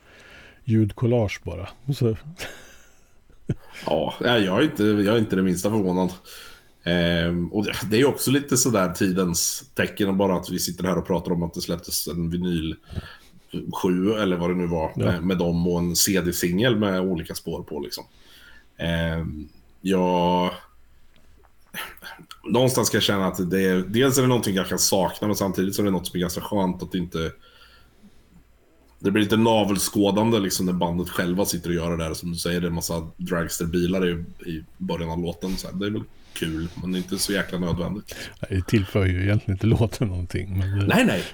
ljudkollage 0.64 1.40
bara. 1.44 1.68
Så, 1.94 2.16
ja 3.86 4.14
jag, 4.20 4.58
är 4.58 4.62
inte, 4.62 4.84
jag 4.84 5.14
är 5.14 5.18
inte 5.18 5.36
det 5.36 5.42
minsta 5.42 5.70
förvånad. 5.70 6.12
Ehm, 6.86 7.52
och 7.52 7.66
det, 7.90 8.00
är 8.00 8.04
också 8.04 8.30
lite 8.30 8.56
sådär 8.56 8.92
tidens 8.92 9.70
tecken, 9.74 10.16
bara 10.16 10.36
att 10.36 10.50
vi 10.50 10.58
sitter 10.58 10.84
här 10.84 10.98
och 10.98 11.06
pratar 11.06 11.32
om 11.32 11.42
att 11.42 11.54
det 11.54 11.60
släpptes 11.60 12.08
en 12.08 12.30
vinyl 12.30 12.76
7 13.82 14.12
eller 14.12 14.36
vad 14.36 14.50
det 14.50 14.54
nu 14.54 14.66
var, 14.66 14.92
Ja. 14.96 15.04
med, 15.04 15.22
med 15.22 15.38
dem 15.38 15.66
och 15.66 15.78
en 15.78 15.96
CD-singel 15.96 16.76
med 16.76 17.00
olika 17.00 17.34
spår 17.34 17.62
på 17.62 17.80
liksom. 17.80 18.04
Ehm, 18.76 19.48
jag... 19.80 20.50
Någonstans 22.44 22.88
ska 22.88 22.96
jag 22.96 23.02
känna 23.02 23.26
att 23.26 23.50
det 23.50 23.62
är, 23.62 23.76
dels 23.76 24.18
är 24.18 24.22
det 24.22 24.28
någonting 24.28 24.54
jag 24.54 24.68
kan 24.68 24.78
sakna, 24.78 25.26
men 25.26 25.36
samtidigt 25.36 25.74
så 25.74 25.82
är 25.82 25.86
det 25.86 25.90
något 25.92 26.06
som 26.06 26.16
är 26.16 26.20
ganska 26.20 26.40
skönt 26.40 26.82
att 26.82 26.94
inte... 26.94 27.32
Det 28.98 29.10
blir 29.10 29.22
lite 29.22 29.36
navelskådande 29.36 30.38
liksom 30.38 30.66
när 30.66 30.72
bandet 30.72 31.08
själva 31.08 31.44
sitter 31.44 31.68
och 31.68 31.74
gör 31.74 31.96
det 31.96 32.04
där. 32.04 32.14
Som 32.14 32.32
du 32.32 32.38
säger, 32.38 32.60
det 32.60 32.66
är 32.66 32.68
en 32.68 32.74
massa 32.74 33.08
dragsterbilar 33.16 34.08
i, 34.08 34.24
i 34.50 34.64
början 34.78 35.10
av 35.10 35.18
låten. 35.18 35.56
Så 35.56 35.68
här, 35.68 35.74
det 35.74 35.86
är 35.86 35.90
väl 35.90 36.02
kul, 36.36 36.68
men 36.82 36.92
det 36.92 36.98
är 36.98 37.00
inte 37.00 37.18
så 37.18 37.32
jäkla 37.32 37.58
nödvändigt. 37.58 38.14
det 38.50 38.66
tillför 38.66 39.06
ju 39.06 39.22
egentligen 39.22 39.54
inte 39.54 39.66
låten 39.66 40.08
någonting. 40.08 40.60
Det, 40.60 40.66
Nej, 40.66 41.04
nej. 41.04 41.24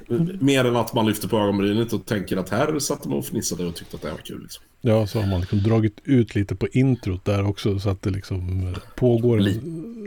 Mer 0.40 0.64
än 0.64 0.76
att 0.76 0.94
man 0.94 1.06
lyfter 1.06 1.28
på 1.28 1.38
ögonbrynet 1.38 1.92
och 1.92 2.06
tänker 2.06 2.36
att 2.36 2.48
här 2.48 2.78
satt 2.78 3.04
man 3.04 3.18
och 3.18 3.24
fnissade 3.26 3.64
och 3.66 3.74
tyckte 3.74 3.96
att 3.96 4.02
det 4.02 4.08
här 4.08 4.14
var 4.14 4.22
kul. 4.22 4.42
Liksom. 4.42 4.64
Ja, 4.80 5.06
så 5.06 5.20
har 5.20 5.26
man 5.26 5.40
liksom 5.40 5.62
dragit 5.62 6.00
ut 6.04 6.34
lite 6.34 6.54
på 6.54 6.68
introt 6.68 7.24
där 7.24 7.46
också. 7.46 7.78
Så 7.78 7.90
att 7.90 8.02
det 8.02 8.10
liksom 8.10 8.74
pågår 8.96 9.40
en, 9.40 9.48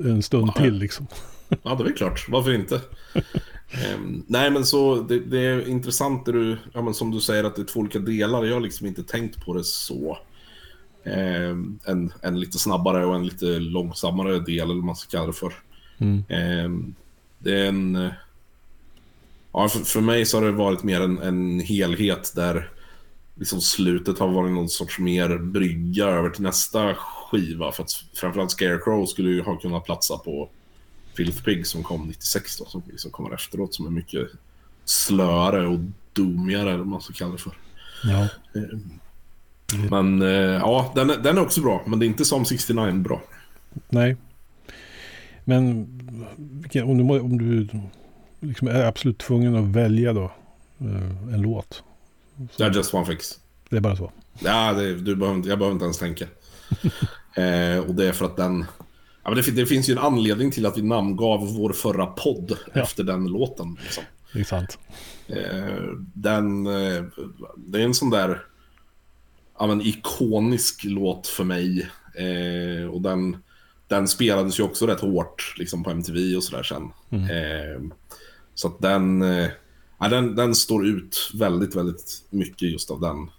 en 0.06 0.24
stund 0.24 0.52
Ja. 0.56 0.62
till 0.62 0.74
liksom. 0.74 1.08
Ja, 1.64 1.76
det 1.76 1.92
är 1.92 1.96
klart. 1.96 2.26
Varför 2.30 2.54
inte? 2.54 2.82
Ehm, 3.72 4.24
nej, 4.28 4.52
men 4.52 4.66
så 4.66 4.96
det, 5.02 5.20
det 5.20 5.40
är 5.40 5.68
intressant 5.70 6.26
det 6.26 6.32
du, 6.32 6.58
ja, 6.74 6.82
men 6.82 6.94
som 6.94 7.12
du 7.12 7.20
säger 7.20 7.44
att 7.44 7.56
det 7.56 7.62
är 7.62 7.66
två 7.66 7.80
olika 7.80 8.00
delar. 8.00 8.46
Jag 8.46 8.54
har 8.54 8.62
liksom 8.62 8.88
inte 8.88 9.04
tänkt 9.04 9.46
på 9.46 9.54
det 9.54 9.64
så. 9.64 10.18
Ehm, 11.06 11.80
en, 11.86 12.14
en 12.22 12.40
lite 12.40 12.60
snabbare 12.60 13.06
och 13.06 13.16
en 13.16 13.26
lite 13.26 13.60
långsammare 13.60 14.40
del, 14.40 14.62
eller 14.64 14.74
vad 14.76 14.84
man 14.84 14.96
ska 14.96 15.18
kalla 15.18 15.28
det 15.28 15.34
för. 15.34 15.54
Mm. 15.98 16.24
Ehm, 16.30 16.96
det 17.40 17.60
är 17.60 17.66
en... 17.66 17.96
eh, 17.96 18.12
Ja, 19.58 19.70
för, 19.70 19.80
för 19.80 20.02
mig 20.02 20.26
så 20.26 20.38
har 20.38 20.46
det 20.46 20.52
varit 20.52 20.84
mer 20.84 21.02
en, 21.02 21.18
en 21.18 21.60
helhet 21.60 22.32
där 22.36 22.70
liksom 23.36 23.62
slutet 23.62 24.20
har 24.20 24.28
varit 24.28 24.52
någon 24.52 24.70
sorts 24.70 25.00
mer 25.00 25.38
brygga 25.38 26.06
över 26.06 26.30
till 26.30 26.44
nästa 26.44 26.96
skiva. 26.96 27.72
För 27.72 27.84
att 27.84 27.92
framförallt 28.14 28.52
Scarecrow 28.52 29.06
skulle 29.06 29.30
ju 29.30 29.42
ha 29.42 29.56
kunnat 29.58 29.86
platsa 29.86 30.18
på 30.18 30.50
Filth 31.18 31.44
Pig 31.44 31.68
som 31.68 31.84
kom 31.84 32.08
96 32.08 32.58
då, 32.58 32.66
som 32.66 32.84
liksom 32.92 33.12
kommer 33.12 33.34
efteråt, 33.34 33.74
som 33.74 33.86
är 33.86 33.90
mycket 33.90 34.28
slöare 34.86 35.68
och 35.68 35.80
doomigare, 36.14 36.70
eller 36.70 36.78
vad 36.78 36.88
man 36.88 37.02
ska 37.02 37.14
kalla 37.14 37.32
det 37.32 37.38
för. 37.38 37.58
Ja. 38.04 38.28
Men 39.90 40.22
eh, 40.22 40.28
ja, 40.30 40.92
den, 40.96 41.10
är- 41.10 41.18
den 41.18 41.38
är 41.38 41.42
också 41.42 41.62
bra, 41.62 41.84
men 41.88 42.00
det 42.00 42.06
är 42.06 42.08
inte 42.08 42.26
som 42.26 42.46
69 42.46 42.92
bra. 42.92 43.22
Nej. 43.90 44.16
Men 45.44 45.66
om 46.84 46.98
du, 47.08 47.20
om 47.20 47.38
du 47.38 47.68
liksom 48.40 48.68
är 48.68 48.84
absolut 48.86 49.18
tvungen 49.18 49.56
att 49.56 49.66
välja 49.66 50.14
då 50.14 50.24
eh, 50.80 51.34
en 51.34 51.42
låt. 51.42 51.84
Det 52.58 52.64
är 52.64 52.72
just 52.72 52.94
one 52.94 53.06
fix. 53.06 53.40
Det 53.70 53.78
är 53.78 53.82
bara 53.82 53.96
så. 53.96 54.12
Ja, 54.40 54.74
det, 54.74 54.96
du 54.96 55.16
behöver, 55.16 55.50
jag 55.50 55.60
behöver 55.60 55.72
inte 55.72 55.86
ens 55.86 55.98
tänka. 55.98 56.26
eh, 57.36 57.80
och 57.88 57.96
det 57.96 58.08
är 58.08 58.12
för 58.12 58.26
att 58.26 58.38
den... 58.38 58.66
Ja, 59.24 59.30
men 59.32 59.36
det, 59.36 59.52
det 59.52 59.66
finns 59.66 59.90
ju 59.90 59.92
en 59.94 59.98
anledning 60.00 60.52
till 60.52 60.66
att 60.66 60.78
vi 60.78 60.82
namngav 60.82 61.54
vår 61.58 61.74
förra 61.74 62.06
podd 62.06 62.58
Ja. 62.74 62.82
efter 62.82 63.04
den 63.04 63.28
låten. 63.28 63.78
Liksom. 63.84 64.04
Det 64.34 64.40
är 64.40 64.44
sant. 64.44 64.78
Eh, 65.28 65.84
den... 66.14 66.68
Eh, 66.68 67.04
det 67.58 67.80
är 67.82 67.86
en 67.86 67.94
sån 67.94 68.10
där... 68.10 68.42
Ja, 69.60 69.68
men 69.68 69.82
ikonisk 69.82 70.84
låt 70.84 71.28
för 71.28 71.44
mig. 71.44 71.90
Eh, 72.16 72.88
och 72.88 73.02
den, 73.02 73.38
den 73.88 74.08
spelades 74.08 74.60
ju 74.60 74.64
också 74.64 74.88
rätt 74.88 75.00
hårt 75.00 75.56
liksom, 75.58 75.84
på 75.84 75.90
MTV 75.90 76.36
och 76.36 76.44
sådär 76.44 76.64
sen. 76.64 76.84
Eh, 77.12 77.82
så 78.56 78.68
att 78.68 78.82
den, 78.82 79.22
eh, 79.22 79.50
ja, 80.00 80.08
den... 80.08 80.36
Den 80.36 80.56
står 80.56 80.88
ut 80.88 81.32
väldigt, 81.34 81.76
väldigt 81.76 82.24
mycket 82.30 82.72
just 82.72 82.92
av 82.92 83.02
den, 83.02 83.30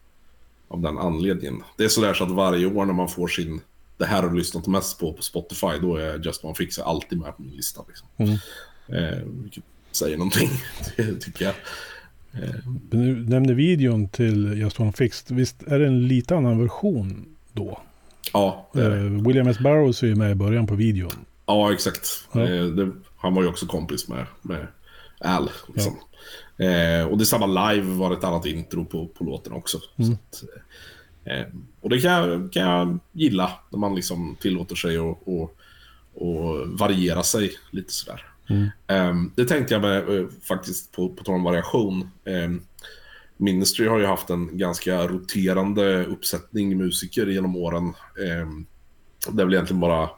av 0.69 0.81
den 0.81 0.99
anledningen. 0.99 1.63
Det 1.77 1.85
är 1.85 1.89
sådär 1.89 2.15
så 2.15 2.25
att 2.25 2.31
varje 2.31 2.67
år 2.67 2.85
när 2.85 2.95
man 2.95 3.09
får 3.09 3.29
sin... 3.29 3.61
Det 3.99 4.05
här 4.05 4.23
har 4.23 4.31
du 4.31 4.37
lyssnat 4.37 4.67
mest 4.67 4.99
på 4.99 5.13
på 5.13 5.23
Spotify, 5.23 5.79
då 5.81 5.97
är 5.97 6.19
Just 6.19 6.45
One 6.45 6.55
Fix 6.55 6.79
alltid 6.79 7.19
med 7.19 7.37
på 7.37 7.43
min 7.43 7.57
lista. 7.57 7.85
Liksom. 7.89 8.09
Mm. 8.17 8.33
Eh, 8.89 9.23
vilket 9.25 9.65
säger 9.93 10.17
någonting, 10.17 10.51
tycker 11.21 11.45
jag. 11.45 11.55
Du 12.91 13.29
nämnde 13.29 13.55
videon 13.55 14.09
till 14.09 14.59
Just 14.59 14.81
One 14.81 14.93
Fixed. 14.93 15.37
Visst 15.37 15.63
är 15.63 15.79
det 15.79 15.87
en 15.87 16.09
lite 16.09 16.37
annan 16.37 16.59
version 16.63 17.37
då? 17.53 17.81
Ja, 18.33 18.69
det 18.73 18.89
det. 18.89 18.97
Eh, 18.97 19.03
William 19.03 19.49
S. 19.49 19.59
Burroughs 19.59 20.03
är 20.03 20.07
ju 20.07 20.15
med 20.15 20.31
i 20.31 20.35
början 20.35 20.67
på 20.67 20.75
videon. 20.75 21.13
Ja, 21.47 21.73
exakt. 21.73 22.29
Ja. 22.33 22.41
Eh, 22.41 22.65
det, 22.65 22.93
han 23.17 23.35
var 23.35 23.43
ju 23.43 23.49
också 23.49 23.67
kompis 23.67 24.09
med, 24.09 24.27
med 24.43 24.67
Al. 25.21 25.51
Liksom. 25.75 25.97
Eh, 26.59 27.07
och 27.07 27.19
det 27.19 27.27
samma 27.27 27.71
live 27.71 27.87
var 27.87 28.13
ett 28.13 28.25
annat 28.25 28.47
intro 28.47 28.85
på, 28.85 29.07
på 29.07 29.25
låten 29.25 29.53
också. 29.53 29.79
Så 29.97 30.13
att, 30.13 30.45
eh, 31.25 31.47
och 31.81 31.91
det 31.91 32.01
kan 32.01 32.13
jag, 32.13 32.53
kan 32.53 32.63
jag 32.63 32.99
gilla 33.13 33.51
när 33.71 33.79
man 33.79 33.95
liksom 33.95 34.37
tillåter 34.41 34.75
sig 34.77 34.97
att 34.97 35.17
och, 35.25 35.59
och 36.15 36.69
variera 36.69 37.23
sig 37.23 37.53
lite 37.71 37.93
sådär. 37.93 38.25
Eh, 38.87 39.15
det 39.37 39.45
tänkte 39.45 39.75
jag 39.75 39.83
med, 39.83 40.09
uh, 40.09 40.29
faktiskt 40.49 40.93
på, 40.93 41.09
på 41.09 41.25
tal 41.25 41.35
om 41.35 41.43
variation. 41.43 42.11
Um, 42.25 42.63
Ministry 43.37 43.87
har 43.87 43.99
ju 43.99 44.07
haft 44.07 44.31
en 44.31 44.59
ganska 44.59 45.07
roterande 45.07 46.05
uppsättning 46.05 46.77
musiker 46.79 47.27
genom 47.27 47.57
åren. 47.57 47.93
Um, 48.43 48.67
det 49.31 49.43
är 49.43 49.47
väl 49.47 49.55
egentligen 49.55 49.81
bara 49.81 50.11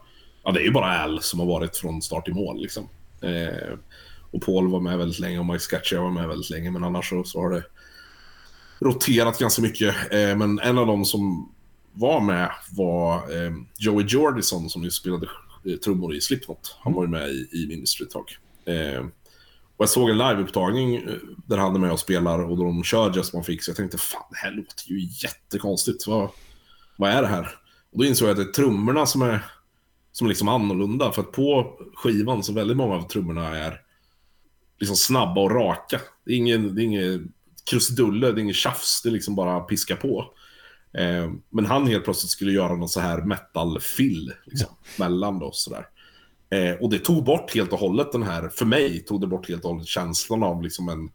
Ja, 0.45 0.53
det 0.53 0.61
är 0.61 0.64
ju 0.64 0.71
bara 0.71 1.03
Al 1.03 1.23
som 1.23 1.41
har 1.41 1.47
varit 1.47 1.77
från 1.77 2.03
start 2.03 2.25
till 2.25 2.35
mål. 2.35 2.62
Liksom. 2.62 2.88
Uh, 3.25 3.79
och 4.31 4.43
Paul 4.43 4.71
var 4.71 4.81
med 4.81 4.99
väldigt 4.99 5.19
länge 5.19 5.38
och 5.38 5.47
Mike 5.47 5.59
Scatchia 5.59 6.01
var 6.01 6.11
med 6.11 6.29
väldigt 6.29 6.51
länge. 6.51 6.71
Men 6.71 6.85
annars 6.85 7.09
så, 7.09 7.25
så 7.25 7.41
har 7.41 7.51
det 7.51 7.64
roterat 8.81 9.38
ganska 9.38 9.62
mycket. 9.62 9.95
Uh, 9.95 10.37
men 10.37 10.59
en 10.59 10.79
av 10.79 10.87
dem 10.87 11.05
som 11.05 11.53
var 11.93 12.21
med 12.21 12.51
var 12.71 13.23
Joey 13.79 14.07
Jordison 14.07 14.71
som 14.71 14.83
ju 14.83 14.91
spelade 14.91 15.27
trummor 15.85 16.14
i 16.14 16.21
Slipknot. 16.21 16.77
Han 16.81 16.92
var 16.92 17.03
ju 17.03 17.09
med 17.09 17.29
i, 17.29 17.49
i 17.53 17.66
Ministry 17.68 18.07
ett 18.07 18.12
tag. 18.12 18.37
Eh, 18.64 19.01
och 19.77 19.83
jag 19.83 19.88
såg 19.88 20.11
en 20.11 20.18
liveupptagning 20.18 20.97
eh, 20.97 21.14
där 21.47 21.57
han 21.57 21.75
är 21.75 21.79
med 21.79 21.92
och 21.92 22.01
spelar 22.01 22.38
och 22.38 22.57
de 22.57 22.85
kör 22.85 23.12
Just 23.16 23.35
One 23.35 23.44
Fix. 23.44 23.68
Jag 23.68 23.77
tänkte 23.77 23.99
fan, 23.99 24.23
det 24.31 24.37
här 24.37 24.51
låter 24.51 24.90
ju 24.90 25.09
jättekonstigt. 25.23 26.07
Vad, 26.07 26.31
vad 26.97 27.11
är 27.11 27.23
det 27.23 27.29
här? 27.29 27.49
Och 27.92 27.99
då 27.99 28.05
insåg 28.05 28.29
jag 28.29 28.33
att 28.38 28.44
det 28.44 28.51
är 28.51 28.62
trummorna 28.62 29.07
som 29.07 29.23
är 29.23 29.44
som 30.12 30.27
är 30.27 30.29
liksom 30.29 30.49
annorlunda. 30.49 31.12
För 31.12 31.23
att 31.23 31.33
på 31.33 31.79
skivan 31.94 32.42
så 32.42 32.53
väldigt 32.53 32.77
många 32.77 32.94
av 32.94 33.09
trummorna 33.09 33.59
är 33.59 33.81
liksom 34.79 34.97
snabba 34.97 35.40
och 35.40 35.51
raka. 35.51 36.01
Det 36.25 36.33
är 36.33 36.37
ingen, 36.37 36.75
det 36.75 36.83
är 36.83 36.85
inget 36.85 37.21
krusiduller, 37.71 38.33
det 38.33 38.40
är 38.40 38.42
inget 38.42 38.57
tjafs, 38.57 39.03
det 39.03 39.09
är 39.09 39.12
liksom 39.12 39.35
bara 39.35 39.61
piska 39.61 39.97
på. 39.97 40.35
Eh, 40.92 41.31
men 41.51 41.66
han 41.66 41.87
helt 41.87 42.05
plötsligt 42.05 42.31
skulle 42.31 42.53
göra 42.53 42.77
någon 42.77 42.88
så 42.88 43.01
här 43.01 43.22
metal-fill 43.22 44.33
liksom, 44.44 44.68
mellan 44.98 45.38
då 45.38 45.51
sådär. 45.53 45.87
Eh, 46.50 46.73
och 46.75 46.90
det 46.90 46.98
tog 46.98 47.25
bort 47.25 47.54
helt 47.54 47.73
och 47.73 47.79
hållet 47.79 48.13
den 48.13 48.23
här, 48.23 48.48
för 48.48 48.65
mig 48.65 49.04
tog 49.04 49.21
det 49.21 49.27
bort 49.27 49.48
helt 49.48 49.65
och 49.65 49.71
hållet 49.71 49.87
känslan 49.87 50.42
av 50.42 50.63
liksom 50.63 50.88
en 50.88 51.10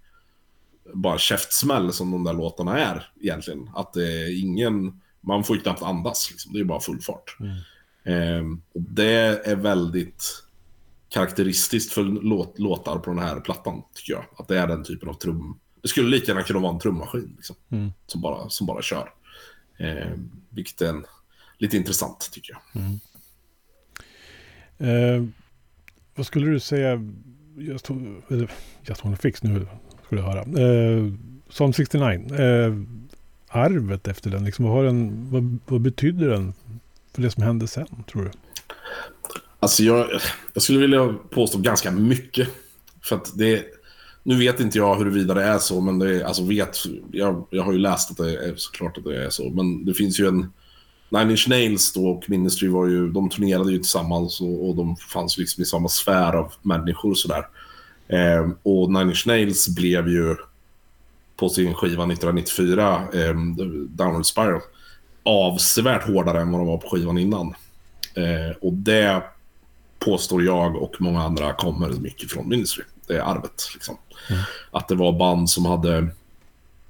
bara 0.94 1.18
käftsmäll 1.18 1.94
som 1.94 2.12
de 2.12 2.24
där 2.24 2.34
låtarna 2.34 2.78
är 2.80 3.12
egentligen. 3.22 3.70
Att 3.76 3.94
det 3.94 4.08
är 4.24 4.42
ingen, 4.44 5.02
man 5.22 5.44
får 5.44 5.56
ju 5.56 5.62
knappt 5.62 5.82
andas 5.84 6.32
liksom, 6.32 6.54
det 6.54 6.60
är 6.60 6.64
bara 6.64 6.80
full 6.80 7.02
fart. 7.02 7.38
Ehm, 8.06 8.62
och 8.74 8.82
det 8.82 9.48
är 9.48 9.56
väldigt 9.56 10.44
karaktäristiskt 11.10 11.94
för 11.94 12.04
låt, 12.04 12.60
låtar 12.60 13.00
på 13.00 13.10
den 13.10 13.20
här 13.20 13.40
plattan, 13.40 13.82
tycker 13.94 14.14
jag. 14.14 14.26
Att 14.38 14.48
det 14.48 14.60
är 14.60 14.68
den 14.68 14.84
typen 14.84 15.10
av 15.10 15.14
trum... 15.14 15.60
Det 15.82 15.88
skulle 15.88 16.10
lika 16.10 16.32
gärna 16.32 16.44
kunna 16.44 16.60
vara 16.60 16.74
en 16.74 16.80
trummaskin, 16.80 17.34
liksom, 17.36 17.56
Mm. 17.72 17.92
som, 18.08 18.22
bara, 18.22 18.50
som 18.50 18.68
bara 18.68 18.82
kör. 18.82 19.10
Ehm, 19.78 20.32
vilket 20.50 20.82
är 20.82 20.90
en, 20.90 21.06
lite 21.58 21.78
intressant, 21.78 22.30
tycker 22.32 22.54
jag. 22.54 22.84
Eh, 24.78 25.24
vad 26.16 26.26
skulle 26.26 26.52
du 26.52 26.60
säga? 26.60 27.12
Just, 27.58 27.90
eller, 28.30 28.52
just 28.82 29.06
One 29.06 29.18
Fix 29.18 29.44
nu 29.44 29.68
skulle 30.06 30.22
jag 30.22 30.28
höra. 30.28 30.42
Eh, 30.42 31.14
Psalm 31.50 31.74
69. 31.74 32.36
Eh, 32.36 32.74
arvet 33.48 34.08
efter 34.08 34.30
den? 34.30 34.46
Liksom, 34.46 34.66
vad, 34.66 34.74
har 34.74 34.84
den 34.84 35.30
vad, 35.32 35.60
vad 35.66 35.82
betyder 35.82 36.30
den 36.30 36.54
för 37.14 37.22
det 37.22 37.32
som 37.32 37.44
hände 37.44 37.68
sen, 37.68 38.04
tror 38.12 38.24
du? 38.24 38.32
Alltså 39.60 39.84
jag, 39.84 40.10
jag 40.54 40.64
skulle 40.64 40.80
vilja 40.80 41.16
påstå 41.30 41.58
ganska 41.58 41.92
mycket. 41.92 42.48
För 43.02 43.16
att 43.16 43.38
det... 43.38 43.66
Nu 44.24 44.38
vet 44.38 44.60
inte 44.60 44.78
jag 44.78 44.96
huruvida 44.96 45.34
det 45.34 45.44
är 45.44 45.58
så, 45.58 45.82
men 45.82 46.00
det 46.00 46.22
är, 46.22 46.24
alltså 46.24 46.44
vet, 46.44 46.78
jag, 47.12 47.48
jag 47.50 47.64
har 47.64 47.72
ju 47.72 47.80
läst 47.80 48.12
att 48.12 48.18
det 48.18 48.46
är 48.46 48.56
såklart 48.56 48.98
att 48.98 49.04
det 49.04 49.26
är 49.26 49.30
så. 49.30 49.50
Men 49.50 49.86
det 49.86 49.94
finns 49.94 50.20
ju 50.20 50.28
en... 50.28 50.54
Nine 51.10 51.32
Inch 51.32 51.48
Nails 51.50 51.94
då 51.94 52.08
och 52.08 52.30
Ministry 52.30 52.70
var 52.70 52.88
ju, 52.88 53.10
de 53.10 53.30
turnerade 53.30 53.72
ju 53.72 53.78
tillsammans 53.78 54.42
och, 54.42 54.70
och 54.70 54.76
de 54.76 54.96
fanns 54.96 55.38
liksom 55.38 55.64
i 55.64 55.66
samma 55.66 55.90
sfär 55.90 56.34
av 56.34 56.54
människor 56.62 57.12
och 57.12 57.18
sådär. 57.18 57.48
Eh, 58.08 58.50
och 58.64 58.92
Nine 58.92 59.10
Inch 59.10 59.28
Nails 59.28 59.76
blev 59.76 60.08
ju 60.08 60.36
på 61.36 61.50
sin 61.50 61.74
skiva 61.74 62.04
1994, 62.04 63.08
eh, 63.14 63.34
Downward 63.88 64.26
Spiral, 64.26 64.62
avsevärt 65.24 66.08
hårdare 66.08 66.42
än 66.42 66.52
vad 66.52 66.62
de 66.62 66.68
var 66.68 66.78
på 66.78 66.90
skivan 66.90 67.18
innan. 67.18 67.48
Eh, 68.16 68.58
och 68.62 68.74
det 68.74 69.24
påstår 70.00 70.44
jag 70.44 70.76
och 70.76 70.96
många 71.00 71.22
andra 71.22 71.54
kommer 71.54 71.90
mycket 71.90 72.32
från 72.32 72.50
Ministry. 72.50 72.84
Det 73.08 73.18
är 73.18 73.22
arvet. 73.22 73.70
Liksom. 73.74 73.98
Mm. 74.30 74.42
Att 74.72 74.88
det 74.88 74.96
var 74.96 75.20
band 75.20 75.50
som 75.50 75.66
hade 75.66 76.08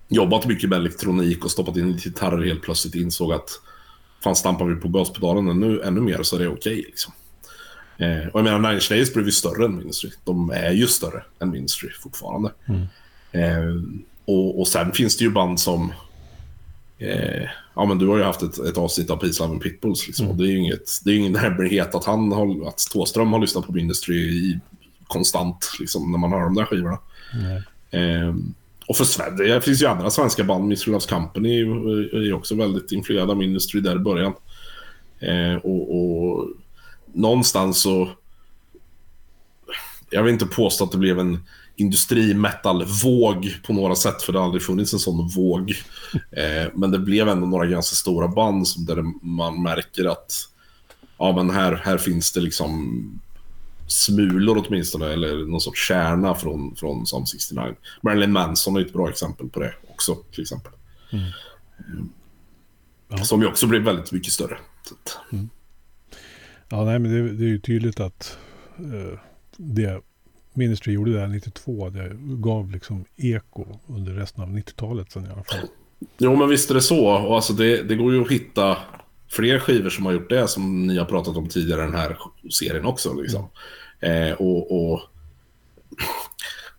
jobbat 0.08 0.46
mycket 0.46 0.70
med 0.70 0.80
elektronik 0.80 1.46
och 1.46 1.52
stoppat 1.52 1.78
in 1.78 1.98
gitarrer 1.98 2.46
helt 2.46 2.62
plötsligt 2.62 2.96
insåg 2.96 3.34
att 3.34 3.50
fan 4.24 4.36
stampar 4.36 4.66
vi 4.66 4.76
på 4.76 4.88
gaspedalen 4.88 5.48
ännu, 5.48 5.82
ännu 5.82 6.02
mer 6.02 6.24
så 6.24 6.36
är 6.36 6.40
det 6.40 6.48
okej. 6.48 6.80
Okay, 6.80 6.86
liksom. 6.86 7.14
eh, 7.98 8.28
och 8.28 8.40
jag 8.40 8.44
menar, 8.44 8.60
Nine 8.60 8.82
Nails 8.90 9.14
blev 9.14 9.26
ju 9.26 9.32
större 9.32 9.66
än 9.66 9.78
Ministry. 9.78 10.10
De 10.24 10.50
är 10.52 10.72
ju 10.72 10.88
större 10.88 11.24
än 11.40 11.50
Ministry 11.50 11.90
fortfarande. 12.02 12.52
Mm. 12.66 12.88
Eh, 13.32 13.84
och, 14.26 14.60
och 14.60 14.68
sen 14.68 14.92
finns 14.92 15.18
det 15.18 15.24
ju 15.24 15.32
band 15.32 15.60
som 15.60 15.94
Eh, 17.04 17.50
ja, 17.76 17.86
men 17.86 17.98
du 17.98 18.08
har 18.08 18.18
ju 18.18 18.24
haft 18.24 18.42
ett, 18.42 18.60
ett 18.60 18.78
avsnitt 18.78 19.10
av 19.10 19.18
Peace, 19.18 19.44
Love 19.44 19.54
and 19.54 19.62
Pitbulls. 19.62 20.08
Liksom. 20.08 20.26
Mm. 20.26 20.38
Det 20.38 20.44
är 20.44 20.48
ju 20.48 20.58
inget, 20.58 20.90
det 21.06 21.12
är 21.12 21.16
ingen 21.16 21.36
hemlighet 21.36 21.96
att, 21.96 22.06
han 22.06 22.32
har, 22.32 22.68
att 22.68 22.88
Tåström 22.92 23.34
har 23.34 23.40
lyssnat 23.40 23.66
på 23.66 23.72
Ministry 23.72 24.18
i, 24.18 24.60
konstant 25.14 25.72
liksom, 25.80 26.12
när 26.12 26.18
man 26.18 26.32
hör 26.32 26.42
de 26.42 26.56
där 26.56 26.66
skivorna. 26.66 27.00
Eh, 27.92 28.36
och 28.88 28.98
för 28.98 29.04
Sverige, 29.04 29.54
det 29.54 29.62
finns 29.62 29.82
ju 29.82 29.86
andra 29.86 30.10
svenska 30.10 30.44
band. 30.44 30.68
Mystery 30.68 30.92
Loves 30.92 31.06
Company 31.06 31.62
är 32.14 32.34
också 32.34 32.56
väldigt 32.56 32.92
influerade 32.92 33.32
av 33.32 33.38
Ministry 33.38 33.82
där 33.82 33.96
i 33.96 34.00
början. 34.00 34.34
Eh, 35.20 35.56
och, 35.56 35.98
och 35.98 36.48
någonstans 37.14 37.82
så... 37.82 38.10
Jag 40.10 40.24
vill 40.24 40.34
inte 40.34 40.46
påstå 40.46 40.84
att 40.84 40.92
det 40.92 40.98
blev 40.98 41.20
en 41.20 41.40
industrimetal-våg 41.76 43.58
på 43.68 43.74
några 43.74 43.96
sätt, 43.96 44.22
för 44.22 44.34
det 44.34 44.40
har 44.40 44.46
aldrig 44.46 44.64
funnits 44.64 44.94
en 44.94 45.00
sån 45.00 45.28
våg. 45.28 45.74
Eh, 46.14 46.72
men 46.74 46.92
det 46.92 47.00
blev 47.00 47.30
ändå 47.30 47.48
några 47.48 47.66
ganska 47.66 47.96
stora 47.96 48.28
band 48.28 48.68
som 48.68 48.86
där 48.86 49.26
man 49.26 49.64
märker 49.64 50.06
att 50.06 50.32
ja, 51.18 51.36
men 51.36 51.50
här, 51.50 51.82
här 51.86 51.98
finns 51.98 52.32
det 52.32 52.42
liksom 52.42 53.20
smulor 53.94 54.66
åtminstone, 54.68 55.14
eller 55.14 55.46
någon 55.46 55.62
sorts 55.62 55.88
kärna 55.88 56.36
från, 56.36 56.76
från 56.76 57.06
Psalm 57.06 57.26
69. 57.26 57.76
Marilyn 58.02 58.32
Manson 58.32 58.76
är 58.76 58.82
ett 58.82 58.94
bra 58.94 59.10
exempel 59.10 59.50
på 59.50 59.60
det 59.60 59.74
också, 59.92 60.16
till 60.16 60.42
exempel. 60.42 60.72
Mm. 61.12 61.30
Ja. 63.08 63.18
Som 63.18 63.42
ju 63.42 63.48
också 63.48 63.68
blev 63.68 63.82
väldigt 63.82 64.12
mycket 64.12 64.34
större. 64.34 64.58
Mm. 65.32 65.50
Ja, 66.70 66.86
nej, 66.86 67.00
men 67.00 67.12
det, 67.12 67.34
det, 67.34 67.46
är 67.46 67.50
ju 67.50 67.60
tydligt 67.60 68.00
att 68.00 68.38
uh, 68.80 69.20
det 69.58 70.02
Ministry 70.54 70.94
gjorde 70.94 71.14
där 71.14 71.28
92, 71.28 71.90
det 71.90 72.12
gav 72.22 72.72
liksom 72.72 73.06
eko 73.16 73.66
under 73.88 74.14
resten 74.14 74.44
av 74.44 74.50
90-talet 74.50 75.12
sen 75.12 75.26
i 75.26 75.30
alla 75.30 75.44
fall. 75.44 75.68
Jo, 76.18 76.36
men 76.36 76.50
visst 76.50 76.70
är 76.70 76.76
det 76.76 76.82
så. 76.82 77.08
Och 77.08 77.36
alltså 77.36 77.54
det, 77.54 77.84
det 77.84 77.96
går 77.96 78.14
ju 78.14 78.22
att 78.22 78.32
hitta 78.32 78.78
fler 79.30 79.60
skivor 79.60 79.90
som 79.90 80.06
har 80.06 80.14
gjort 80.14 80.30
det, 80.30 80.48
som 80.48 80.88
ni 80.88 80.98
har 80.98 81.06
pratat 81.06 81.38
om 81.38 81.50
tidigare 81.50 81.82
i 81.82 81.86
den 81.86 81.96
här 81.96 82.18
serien 82.52 82.86
också. 82.86 83.14
Liksom. 83.14 83.48
Eh, 84.04 84.32
och, 84.32 84.92
och 84.92 85.02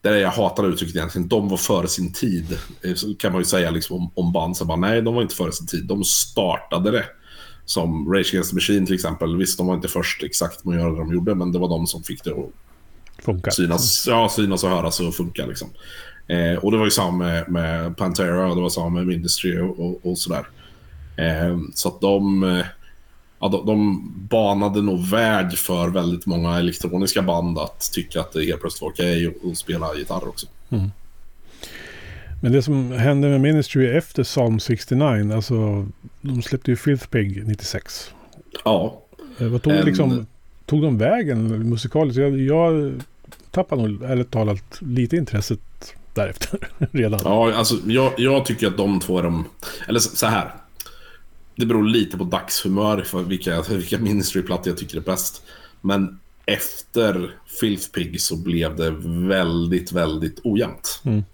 det 0.03 0.09
är 0.09 0.17
jag 0.17 0.31
hatar 0.31 0.69
uttrycket 0.69 0.97
egentligen. 0.97 1.29
De 1.29 1.49
var 1.49 1.57
före 1.57 1.89
sin 1.89 2.13
tid. 2.13 2.59
Eh, 2.83 2.95
så 2.95 3.15
kan 3.15 3.33
man 3.33 3.41
ju 3.41 3.45
säga 3.45 3.71
liksom 3.71 3.97
om, 3.97 4.11
om 4.15 4.33
band 4.33 4.57
som 4.57 4.67
bara, 4.67 4.79
nej, 4.79 5.03
de 5.03 5.15
var 5.15 5.23
inte 5.23 5.35
före 5.35 5.53
sin 5.53 5.67
tid. 5.67 5.85
De 5.85 6.05
startade 6.05 6.91
det. 6.91 7.05
Som 7.65 8.13
Rage 8.13 8.31
Against 8.33 8.51
the 8.51 8.55
Machine 8.55 8.87
till 8.87 8.95
exempel. 8.95 9.37
Visst, 9.37 9.59
de 9.59 9.67
var 9.67 9.75
inte 9.75 9.89
först 9.89 10.23
exakt 10.23 10.65
med 10.65 10.77
att 10.77 10.83
göra 10.83 10.93
det 10.93 10.99
de 10.99 11.13
gjorde, 11.13 11.35
men 11.35 11.53
det 11.53 11.59
var 11.59 11.69
de 11.69 11.87
som 11.87 12.03
fick 12.03 12.25
det 12.25 12.31
att 12.31 12.51
Funkar. 13.25 13.51
Synas, 13.51 14.07
ja, 14.07 14.29
synas 14.29 14.65
och 14.65 14.71
höras 14.71 15.01
och 15.01 15.15
funka 15.15 15.47
liksom. 15.47 15.69
Eh, 16.27 16.55
och 16.55 16.73
det 16.73 16.79
var 16.79 16.85
ju 16.85 16.91
samma 16.91 17.19
med, 17.19 17.49
med 17.49 17.97
Pantera 17.97 18.49
och 18.51 18.57
det 18.57 18.63
var 18.63 18.69
samma 18.69 18.89
med 18.89 19.07
Ministry 19.07 19.59
och, 19.59 19.81
och, 19.81 20.07
och 20.07 20.19
sådär. 20.19 20.47
Eh, 21.17 21.59
så 21.75 21.89
att 21.89 22.01
de, 22.01 22.45
eh, 22.45 22.67
ja, 23.45 23.49
de, 23.49 23.67
de, 23.67 24.11
banade 24.29 24.83
nog 24.83 25.07
väg 25.07 25.59
för 25.59 25.89
väldigt 25.89 26.27
många 26.27 26.59
elektroniska 26.59 27.23
band 27.23 27.59
att 27.59 27.91
tycka 27.93 28.21
att 28.21 28.33
det 28.33 28.45
helt 28.45 28.61
plötsligt 28.61 28.83
var 28.83 28.89
okej 28.89 29.29
okay 29.29 29.51
att 29.51 29.59
spela 29.59 29.95
gitarr 29.95 30.29
också. 30.29 30.47
Mm. 30.71 30.91
Men 32.43 32.53
det 32.53 32.63
som 32.63 32.93
hände 32.93 33.29
med 33.29 33.41
Ministry 33.41 33.97
efter 33.97 34.25
Psalm 34.25 34.61
69, 34.61 35.35
alltså 35.35 35.87
de 36.21 36.43
släppte 36.43 36.71
ju 36.71 36.77
Filth 36.77 37.07
Pig 37.07 37.47
96. 37.47 38.15
Ja. 38.65 39.03
Eh, 39.39 39.47
vad 39.47 39.63
tog, 39.63 39.73
en... 39.73 39.85
liksom, 39.85 40.27
tog 40.67 40.83
de 40.83 40.99
vägen 40.99 41.69
musikaliskt? 41.69 42.19
Jag, 42.19 42.41
jag 42.41 42.93
tappade 43.51 43.83
nog, 43.83 44.03
ärligt 44.03 44.31
talat, 44.31 44.79
lite 44.81 45.17
intresset 45.17 45.61
därefter 46.15 46.59
redan. 46.91 47.21
Ja, 47.25 47.53
alltså 47.53 47.75
jag, 47.87 48.13
jag 48.17 48.47
tycker 48.47 48.67
att 48.67 48.77
de 48.77 49.01
två 49.01 49.19
är 49.19 49.23
de... 49.23 49.45
Eller 49.89 50.01
så 50.01 50.27
här. 50.27 50.55
Det 51.57 51.67
beror 51.67 51.85
lite 51.85 52.19
på 52.19 52.25
dagshumör 52.25 53.03
för 53.03 53.23
vilka, 53.23 53.63
vilka 53.63 53.99
Ministry-plattor 53.99 54.69
jag 54.69 54.79
tycker 54.79 54.97
är 54.97 55.01
bäst. 55.01 55.43
Men 55.81 56.21
efter 56.47 57.37
Filth 57.61 57.91
Pig 57.91 58.21
så 58.21 58.37
blev 58.37 58.77
det 58.77 58.91
väldigt, 59.29 59.93
väldigt 59.93 60.41
ojämnt. 60.45 61.03
Mm. 61.05 61.25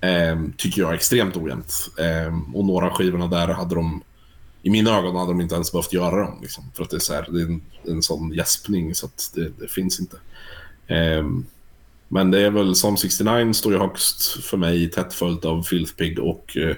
Eh, 0.00 0.50
tycker 0.56 0.82
jag 0.82 0.94
extremt 0.94 1.36
ojämnt. 1.36 1.90
Eh, 1.98 2.54
och 2.54 2.64
några 2.64 2.90
skivorna 2.90 3.26
där 3.26 3.48
hade 3.48 3.74
de... 3.74 4.02
I 4.62 4.70
mina 4.70 4.98
ögon 4.98 5.16
hade 5.16 5.30
de 5.30 5.40
inte 5.40 5.54
ens 5.54 5.72
behövt 5.72 5.92
göra 5.92 6.24
dem. 6.24 6.38
Liksom, 6.42 6.64
för 6.74 6.82
att 6.82 6.90
det 6.90 6.96
är, 6.96 7.00
så 7.00 7.14
här, 7.14 7.26
det 7.30 7.40
är 7.40 7.46
en, 7.46 7.62
en 7.84 8.02
sån 8.02 8.32
gäspning 8.32 8.94
så 8.94 9.06
att 9.06 9.32
det, 9.34 9.52
det 9.58 9.68
finns 9.68 10.00
inte. 10.00 10.16
Um, 11.18 11.46
men 12.08 12.30
det 12.30 12.40
är 12.40 12.50
väl 12.50 12.74
som 12.74 12.96
69 12.96 13.52
står 13.52 13.72
ju 13.72 13.78
högst 13.78 14.44
för 14.44 14.56
mig 14.56 14.90
tätt 14.90 15.14
följt 15.14 15.44
av 15.44 15.62
Filth 15.62 15.94
Pig 15.94 16.18
och 16.18 16.56
uh, 16.56 16.74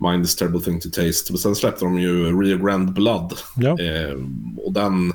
Mind 0.00 0.24
is 0.24 0.36
terrible 0.36 0.60
thing 0.60 0.80
to 0.80 0.88
taste. 0.88 1.32
Men 1.32 1.38
sen 1.38 1.54
släppte 1.54 1.84
de 1.84 1.98
ju 1.98 2.40
Rio 2.42 2.58
Grande 2.58 2.92
Blood. 2.92 3.32
Ja. 3.56 3.76
Um, 4.12 4.58
och 4.58 4.72
den... 4.72 5.12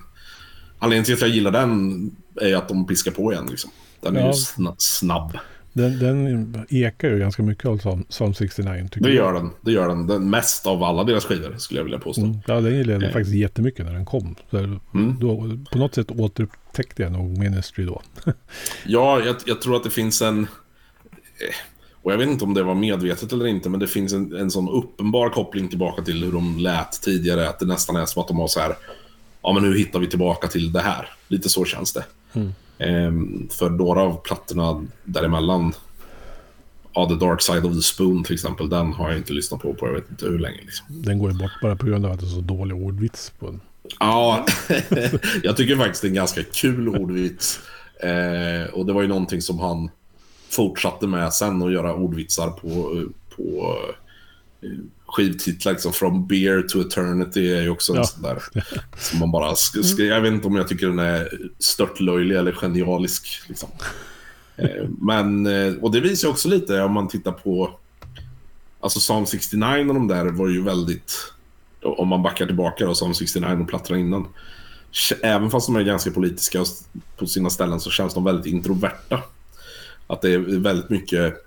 Anledningen 0.80 1.06
till 1.06 1.14
att 1.14 1.22
jag 1.22 1.30
gillar 1.30 1.52
den 1.52 2.12
är 2.42 2.56
att 2.56 2.68
de 2.68 2.88
piskar 2.88 3.12
på 3.12 3.34
igen. 3.34 3.48
Liksom. 3.50 3.72
Den 4.02 4.16
är 4.16 4.22
ja. 4.22 4.28
ju 4.28 4.34
sna 4.34 4.76
snabb. 4.78 5.38
Den, 5.76 6.00
den 6.00 6.66
ekar 6.70 7.10
ju 7.10 7.20
ganska 7.20 7.44
mycket 7.44 7.66
av 7.66 8.04
Psalm 8.10 8.34
69. 8.34 8.88
Tycker 8.92 9.08
det 9.08 9.14
gör 9.16 9.34
jag. 9.34 9.44
den. 9.44 9.52
Det 9.62 9.72
gör 9.72 9.88
den. 9.88 10.08
den. 10.08 10.30
Mest 10.30 10.68
av 10.68 10.84
alla 10.84 11.04
deras 11.04 11.26
skivor 11.26 11.56
skulle 11.58 11.80
jag 11.80 11.84
vilja 11.84 12.00
påstå. 12.00 12.22
Mm, 12.22 12.38
ja, 12.48 12.62
den 12.62 12.76
gillade 12.76 12.94
jag 12.94 13.04
eh. 13.04 13.14
faktiskt 13.14 13.36
jättemycket 13.36 13.86
när 13.86 13.94
den 13.94 14.06
kom. 14.06 14.36
Så 14.52 14.58
mm. 14.58 14.80
då, 15.20 15.58
på 15.72 15.78
något 15.78 15.96
sätt 15.96 16.12
återupptäckte 16.12 17.04
jag 17.04 17.12
nog 17.12 17.38
Ministry 17.38 17.86
då. 17.86 18.02
ja, 18.86 19.20
jag, 19.20 19.36
jag, 19.46 19.62
tror 19.62 19.76
att 19.76 19.84
det 19.84 19.90
finns 19.90 20.22
en... 20.22 20.40
Eh, 20.40 21.56
och 22.06 22.12
jag 22.12 22.18
vet 22.18 22.30
inte 22.30 22.44
om 22.44 22.54
det 22.54 22.64
var 22.64 22.76
medvetet 22.76 23.34
eller 23.34 23.46
inte, 23.46 23.70
men 23.70 23.80
det 23.80 23.88
finns 23.88 24.14
en, 24.14 24.36
en 24.36 24.52
sån 24.52 24.70
uppenbar 24.70 25.30
koppling 25.30 25.68
tillbaka 25.68 26.02
till 26.02 26.24
hur 26.24 26.32
de 26.32 26.58
lät 26.58 27.02
tidigare. 27.02 27.50
Att 27.50 27.60
det 27.60 27.66
nästan 27.66 27.96
är 27.96 28.06
som 28.06 28.22
att 28.22 28.28
de 28.28 28.40
har 28.40 28.48
så 28.48 28.60
här... 28.60 28.76
Ja, 29.42 29.54
men 29.54 29.64
nu 29.64 29.78
hittar 29.78 30.00
vi 30.00 30.08
tillbaka 30.08 30.48
till 30.48 30.72
det 30.72 30.82
här. 30.82 31.10
Lite 31.28 31.50
så 31.50 31.66
känns 31.66 31.94
det. 31.94 32.06
Mm. 32.34 32.54
Ehm, 32.78 33.50
för 33.52 33.70
några 33.70 34.02
av 34.02 34.22
plattorna 34.24 34.86
däremellan, 35.04 35.74
ja, 36.94 37.10
The 37.10 37.16
Dark 37.26 37.42
Side 37.42 37.66
of 37.66 37.76
the 37.76 37.82
Spoon 37.82 38.24
till 38.24 38.34
exempel, 38.34 38.70
den 38.70 38.94
har 38.94 39.10
jag 39.10 39.18
inte 39.18 39.34
lyssnat 39.34 39.62
på 39.62 39.74
på 39.74 39.88
jag 39.88 39.94
vet 39.94 40.10
inte 40.10 40.26
hur 40.26 40.40
länge. 40.40 40.62
Liksom. 40.62 40.86
Den 40.90 41.20
går 41.20 41.32
ju 41.32 41.38
bort 41.38 41.62
bara 41.62 41.76
på 41.76 41.86
grund 41.86 42.06
av 42.06 42.12
att 42.12 42.20
det 42.20 42.26
är 42.26 42.30
så 42.30 42.42
dålig 42.42 42.78
ordvits 42.78 43.34
på 43.40 43.46
den. 43.46 43.62
Ja, 44.00 44.46
jag 45.44 45.58
tycker 45.58 45.76
faktiskt 45.76 46.02
det 46.02 46.08
är 46.08 46.10
en 46.10 46.16
ganska 46.16 46.44
kul 46.44 46.90
ordvits. 46.90 47.60
Eh, 48.04 48.74
och 48.74 48.86
det 48.86 48.94
var 48.94 49.02
ju 49.02 49.08
någonting 49.08 49.42
som 49.42 49.60
han 49.60 49.90
fortsatte 50.50 51.08
med 51.08 51.34
sen 51.34 51.62
att 51.62 51.72
göra 51.72 51.94
ordvitsar 51.94 52.50
på, 52.50 53.04
på 53.36 53.78
eh, 54.62 54.70
skivtitlar, 55.08 55.72
liksom 55.72 55.94
From 55.94 56.28
Beer 56.28 56.62
to 56.62 56.82
Eternity 56.82 57.52
är 57.52 57.62
ju 57.62 57.70
också 57.70 57.92
en 57.92 57.98
ja. 57.98 58.04
sån 58.04 58.22
där. 58.22 58.44
Som 58.98 59.20
man 59.20 59.32
bara, 59.32 59.56
sk 59.56 60.00
jag 60.00 60.22
vet 60.22 60.34
inte 60.34 60.48
om 60.48 60.56
jag 60.56 60.68
tycker 60.68 60.88
den 60.88 61.00
är 61.00 61.30
störtlöjlig 61.60 62.36
eller 62.36 62.52
genialisk. 62.52 63.28
Liksom. 63.48 63.70
Eh, 64.56 64.90
men, 65.00 65.46
eh, 65.46 65.74
och 65.82 65.92
det 65.92 66.00
visar 66.00 66.30
också 66.30 66.50
lite 66.50 66.82
om 66.82 66.94
man 66.94 67.08
tittar 67.08 67.32
på, 67.32 67.80
alltså 68.80 69.00
Psalm 69.00 69.26
69 69.26 69.88
och 69.88 69.94
de 69.94 70.08
där 70.08 70.26
var 70.26 70.50
ju 70.50 70.64
väldigt, 70.64 71.14
om 71.82 72.08
man 72.08 72.24
backar 72.24 72.46
tillbaka 72.46 72.86
då, 72.86 72.94
Psalm 72.94 73.14
69 73.14 73.62
och 73.62 73.68
plattorna 73.68 74.00
innan. 74.00 74.28
Även 75.22 75.52
fast 75.52 75.68
de 75.68 75.76
är 75.76 75.84
ganska 75.84 76.12
politiska 76.12 76.66
på 77.18 77.28
sina 77.28 77.50
ställen 77.50 77.80
så 77.80 77.90
känns 77.90 78.14
de 78.14 78.24
väldigt 78.24 78.46
introverta. 78.46 79.22
Att 80.08 80.22
det 80.22 80.34
är 80.34 80.40
väldigt 80.60 80.90
mycket 80.90 81.46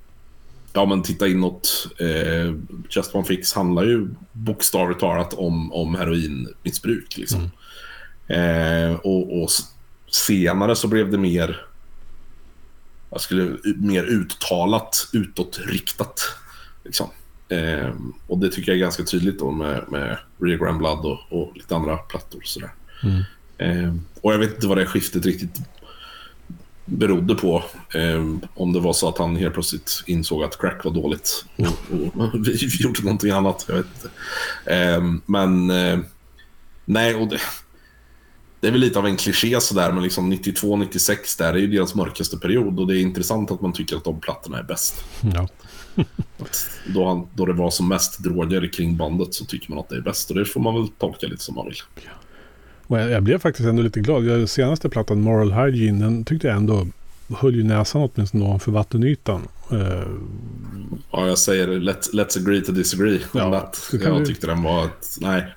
ja 0.73 0.87
men 0.87 1.03
titta 1.03 1.29
inåt. 1.29 1.89
Eh, 1.99 2.55
Just 2.91 3.15
One 3.15 3.25
Fix 3.25 3.53
handlar 3.53 3.85
ju 3.85 4.09
bokstavligt 4.33 5.01
talat 5.01 5.35
om, 5.35 5.73
om 5.73 5.95
heroinmissbruk. 5.95 7.17
Liksom. 7.17 7.51
Mm. 8.27 8.91
Eh, 8.91 8.95
och, 8.95 9.43
och 9.43 9.51
senare 10.11 10.77
så 10.77 10.89
blev 10.89 11.11
det 11.11 11.19
mer, 11.19 11.67
jag 13.11 13.21
skulle, 13.21 13.57
mer 13.77 14.05
uttalat, 14.05 15.09
utåtriktat. 15.13 16.21
Liksom. 16.85 17.11
Eh, 17.49 17.91
och 18.27 18.39
det 18.39 18.49
tycker 18.49 18.73
jag 18.73 18.77
är 18.77 18.83
ganska 18.83 19.03
tydligt 19.03 19.39
då 19.39 19.51
med, 19.51 19.85
med 19.89 20.19
Real 20.41 20.59
Grand 20.59 20.79
Blood 20.79 21.05
och, 21.05 21.19
och 21.29 21.57
lite 21.57 21.77
andra 21.77 21.97
plattor. 21.97 22.41
Sådär. 22.45 22.71
Mm. 23.03 23.23
Eh, 23.59 23.95
och 24.21 24.33
jag 24.33 24.39
vet 24.39 24.55
inte 24.55 24.67
vad 24.67 24.79
det 24.79 24.87
skiftet 24.87 25.27
riktigt 25.27 25.61
berodde 26.89 27.35
på. 27.35 27.65
Eh, 27.95 28.25
om 28.55 28.73
det 28.73 28.81
var 28.81 28.93
så 28.93 29.09
att 29.09 29.19
han 29.19 29.37
helt 29.37 29.55
plötsligt 29.55 30.03
insåg 30.07 30.45
att 30.45 30.59
crack 30.59 30.85
var 30.85 30.93
dåligt 30.93 31.45
och, 31.57 32.21
och 32.21 32.31
vi 32.47 32.83
gjorde 32.83 33.03
någonting 33.03 33.31
annat. 33.31 33.65
Jag 33.69 33.75
vet 33.75 33.87
inte. 33.95 34.11
Eh, 34.75 35.03
men 35.27 35.71
eh, 35.71 35.99
nej, 36.85 37.15
och 37.15 37.29
det, 37.29 37.41
det 38.61 38.69
är 38.69 38.73
väl 38.73 38.81
lite 38.81 38.99
av 38.99 39.07
en 39.07 39.17
kliché 39.17 39.61
sådär, 39.61 39.93
men 39.93 40.03
liksom 40.03 40.33
92-96 40.33 41.39
där 41.39 41.53
är 41.53 41.59
ju 41.59 41.67
deras 41.67 41.95
mörkaste 41.95 42.39
period 42.39 42.81
och 42.81 42.87
det 42.87 42.99
är 42.99 43.01
intressant 43.01 43.51
att 43.51 43.61
man 43.61 43.73
tycker 43.73 43.97
att 43.97 44.05
de 44.05 44.21
plattorna 44.21 44.59
är 44.59 44.63
bäst. 44.63 45.05
Ja. 45.35 45.49
då, 46.87 47.09
han, 47.09 47.29
då 47.35 47.47
det 47.47 47.53
var 47.53 47.71
som 47.71 47.89
mest 47.89 48.19
droger 48.19 48.73
kring 48.73 48.97
bandet 48.97 49.35
så 49.35 49.45
tycker 49.45 49.71
man 49.71 49.79
att 49.79 49.89
det 49.89 49.97
är 49.97 50.01
bäst 50.01 50.31
och 50.31 50.37
det 50.37 50.45
får 50.45 50.61
man 50.61 50.75
väl 50.75 50.89
tolka 50.89 51.27
lite 51.27 51.43
som 51.43 51.55
man 51.55 51.67
vill. 51.67 51.77
Ja. 51.95 52.11
Och 52.89 52.99
jag, 53.01 53.11
jag 53.11 53.23
blev 53.23 53.39
faktiskt 53.39 53.69
ändå 53.69 53.83
lite 53.83 54.01
glad. 54.01 54.25
Den 54.25 54.49
senaste 54.49 54.89
plattan, 54.89 55.21
Moral 55.21 55.53
Hygiene, 55.53 56.05
den 56.05 56.25
tyckte 56.25 56.47
jag 56.47 56.57
ändå 56.57 56.87
höll 57.37 57.55
ju 57.55 57.65
näsan 57.65 58.11
åtminstone 58.15 58.45
ovanför 58.45 58.73
vattenytan. 58.73 59.49
Uh, 59.73 60.03
ja, 61.11 61.27
jag 61.27 61.39
säger 61.39 61.67
let, 61.67 62.09
let's 62.13 62.39
agree 62.39 62.61
to 62.61 62.73
disagree. 62.73 63.21
Ja, 63.35 63.71
jag 63.93 64.21
du... 64.21 64.27
tyckte 64.27 64.47
den 64.47 64.63
var... 64.63 64.85
Ett, 64.85 65.07
nej. 65.21 65.55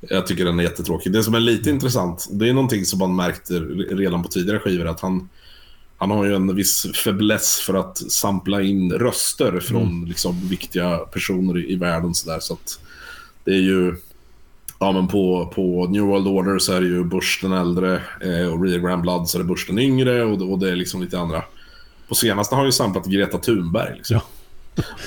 Jag 0.00 0.26
tycker 0.26 0.44
den 0.44 0.58
är 0.58 0.62
jättetråkig. 0.62 1.12
Det 1.12 1.22
som 1.22 1.34
är 1.34 1.40
lite 1.40 1.70
intressant, 1.70 2.28
det 2.30 2.48
är 2.48 2.52
någonting 2.52 2.84
som 2.84 2.98
man 2.98 3.16
märkte 3.16 3.54
redan 3.94 4.22
på 4.22 4.28
tidigare 4.28 4.58
skivor, 4.58 4.86
att 4.86 5.00
han, 5.00 5.28
han 5.96 6.10
har 6.10 6.24
ju 6.24 6.34
en 6.34 6.56
viss 6.56 6.86
fäbless 7.04 7.62
för 7.66 7.74
att 7.74 7.98
sampla 7.98 8.62
in 8.62 8.92
röster 8.92 9.60
från 9.60 9.82
mm. 9.82 10.08
liksom, 10.08 10.48
viktiga 10.48 10.96
personer 10.96 11.58
i, 11.58 11.72
i 11.72 11.76
världen. 11.76 12.14
Så, 12.14 12.30
där, 12.30 12.40
så 12.40 12.58
det 13.44 13.50
är 13.50 13.60
ju 13.60 13.96
ja, 14.78 14.92
men 14.92 15.08
på, 15.08 15.52
på 15.54 15.86
New 15.86 16.02
World 16.02 16.26
Order 16.26 16.58
så 16.58 16.72
är 16.72 16.80
det 16.80 16.86
ju 16.86 17.04
Bush 17.04 17.42
den 17.42 17.52
äldre 17.52 18.02
eh, 18.20 18.52
och 18.52 18.64
Real 18.64 18.80
Grand 18.80 19.02
Blood 19.02 19.28
så 19.28 19.38
är 19.38 19.42
det 19.42 19.48
Bush 19.48 19.66
den 19.66 19.78
yngre 19.78 20.24
och, 20.24 20.52
och 20.52 20.58
det 20.58 20.70
är 20.70 20.76
liksom 20.76 21.02
lite 21.02 21.18
andra. 21.18 21.44
På 22.08 22.14
senaste 22.14 22.54
har 22.54 22.64
ju 22.64 22.72
samplat 22.72 23.06
Greta 23.06 23.38
Thunberg. 23.38 23.96
Liksom. 23.96 24.16
Ja. 24.16 24.22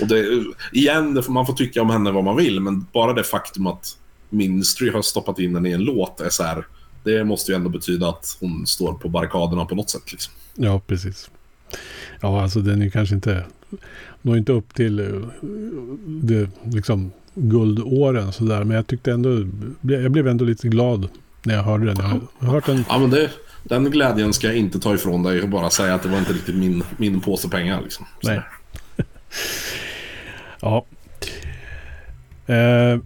och 0.01 0.07
det, 0.07 0.43
igen, 0.72 1.24
man 1.28 1.45
får 1.45 1.53
tycka 1.53 1.82
om 1.82 1.89
henne 1.89 2.11
vad 2.11 2.24
man 2.24 2.38
vill, 2.38 2.59
men 2.59 2.86
bara 2.91 3.13
det 3.13 3.24
faktum 3.24 3.67
att 3.67 3.97
Ministry 4.30 4.89
har 4.89 5.01
stoppat 5.01 5.39
in 5.39 5.53
den 5.53 5.65
i 5.65 5.72
en 5.72 5.84
låt 5.84 6.22
är 6.22 6.30
så 6.30 6.43
här, 6.43 6.65
det 7.03 7.24
måste 7.24 7.51
ju 7.51 7.55
ändå 7.55 7.69
betyda 7.69 8.09
att 8.09 8.38
hon 8.39 8.67
står 8.67 8.93
på 8.93 9.09
barrikaderna 9.09 9.65
på 9.65 9.76
något 9.76 9.89
sätt. 9.89 10.11
Liksom. 10.11 10.34
Ja, 10.55 10.82
precis. 10.88 11.30
Ja, 12.22 12.41
alltså 12.41 12.59
den 12.59 12.82
är 12.82 12.89
kanske 12.89 13.15
inte, 13.15 13.45
når 14.22 14.38
inte 14.38 14.51
upp 14.51 14.74
till 14.74 14.99
eh, 14.99 15.05
det 16.05 16.49
liksom 16.63 17.11
guldåren 17.34 18.32
sådär. 18.32 18.63
Men 18.63 18.75
jag 18.75 18.88
tyckte 18.88 19.11
ändå, 19.11 19.29
jag 19.82 20.11
blev 20.11 20.27
ändå 20.27 20.45
lite 20.45 20.67
glad 20.67 21.07
när 21.43 21.55
jag 21.55 21.63
hörde 21.63 21.86
den. 21.86 21.97
Jag 22.39 22.47
har 22.47 22.53
hört 22.53 22.65
den. 22.65 22.86
Ja, 22.89 22.99
men 22.99 23.09
det, 23.09 23.29
den 23.63 23.91
glädjen 23.91 24.34
ska 24.34 24.47
jag 24.47 24.55
inte 24.55 24.79
ta 24.79 24.93
ifrån 24.93 25.23
dig 25.23 25.41
och 25.41 25.49
bara 25.49 25.69
säga 25.69 25.95
att 25.95 26.03
det 26.03 26.09
var 26.09 26.17
inte 26.17 26.34
riktigt 26.34 26.55
min, 26.55 26.84
min 26.97 27.21
påse 27.21 27.49
pengar. 27.49 27.82
Liksom. 27.82 28.05
Nej. 28.23 28.41
ja. 30.61 30.86
Eh, 32.45 32.99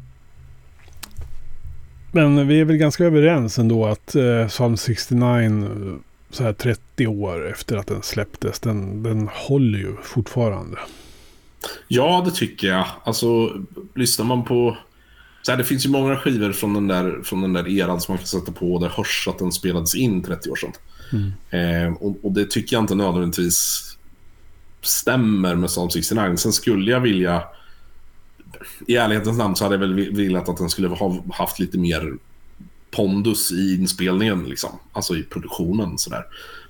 men 2.12 2.48
vi 2.48 2.60
är 2.60 2.66
väl 2.66 2.78
ganska 2.78 3.06
överens 3.06 3.60
ändå 3.60 3.86
att 3.86 4.16
eh, 4.16 4.48
Psalm 4.48 4.78
69 4.78 6.00
så 6.30 6.44
här 6.44 6.54
30 6.54 7.08
år 7.08 7.52
efter 7.52 7.78
att 7.78 7.88
den 7.88 8.02
släpptes, 8.02 8.60
den, 8.60 9.04
den 9.04 9.30
håller 9.34 9.80
ju 9.80 9.96
fortfarande. 10.04 10.78
Ja, 11.88 12.22
det 12.26 12.32
tycker 12.32 12.68
jag. 12.68 12.86
Alltså, 13.04 13.52
lyssnar 13.96 14.26
man 14.26 14.44
på... 14.44 14.78
Så 15.42 15.52
här, 15.52 15.58
det 15.58 15.64
finns 15.64 15.86
ju 15.86 15.90
många 15.90 16.18
skivor 16.18 16.52
från 16.52 16.74
den, 16.74 16.88
där, 16.88 17.22
från 17.24 17.42
den 17.42 17.54
där 17.54 17.68
eran 17.68 18.02
som 18.02 18.12
man 18.12 18.18
kan 18.18 18.28
sätta 18.28 18.52
på 18.52 18.80
det 18.80 18.88
hörs 18.88 19.28
att 19.28 19.40
den 19.40 19.52
spelades 19.52 19.96
in 19.96 20.24
30 20.24 20.50
år 20.50 20.56
sedan. 20.56 20.72
Mm. 21.12 21.32
Eh, 21.50 21.94
och, 21.94 22.26
och, 22.26 22.32
det 22.32 22.46
tycker 22.50 22.76
jag 22.76 22.84
inte 22.84 22.96
nödvändigtvis 22.96 23.82
stämmer 24.82 25.56
med 25.56 25.70
Psalm 25.70 25.90
69. 25.90 26.36
Sen 26.38 26.54
skulle 26.54 26.92
jag 26.92 27.00
vilja... 27.00 27.44
I 28.88 28.96
ärlighetens 28.96 29.38
namn 29.38 29.56
så 29.56 29.64
hade 29.64 29.76
jag 29.76 29.80
väl 29.80 30.16
velat 30.16 30.50
att 30.50 30.58
den 30.58 30.70
skulle 30.70 30.88
ha 30.88 31.24
haft 31.34 31.60
lite 31.60 31.78
mer 31.78 32.14
pondus 32.92 33.52
i 33.52 33.76
inspelningen, 33.76 34.44
liksom. 34.44 34.80
alltså 34.94 35.16
i 35.16 35.24
produktionen. 35.24 35.98
Sådär. 35.98 36.24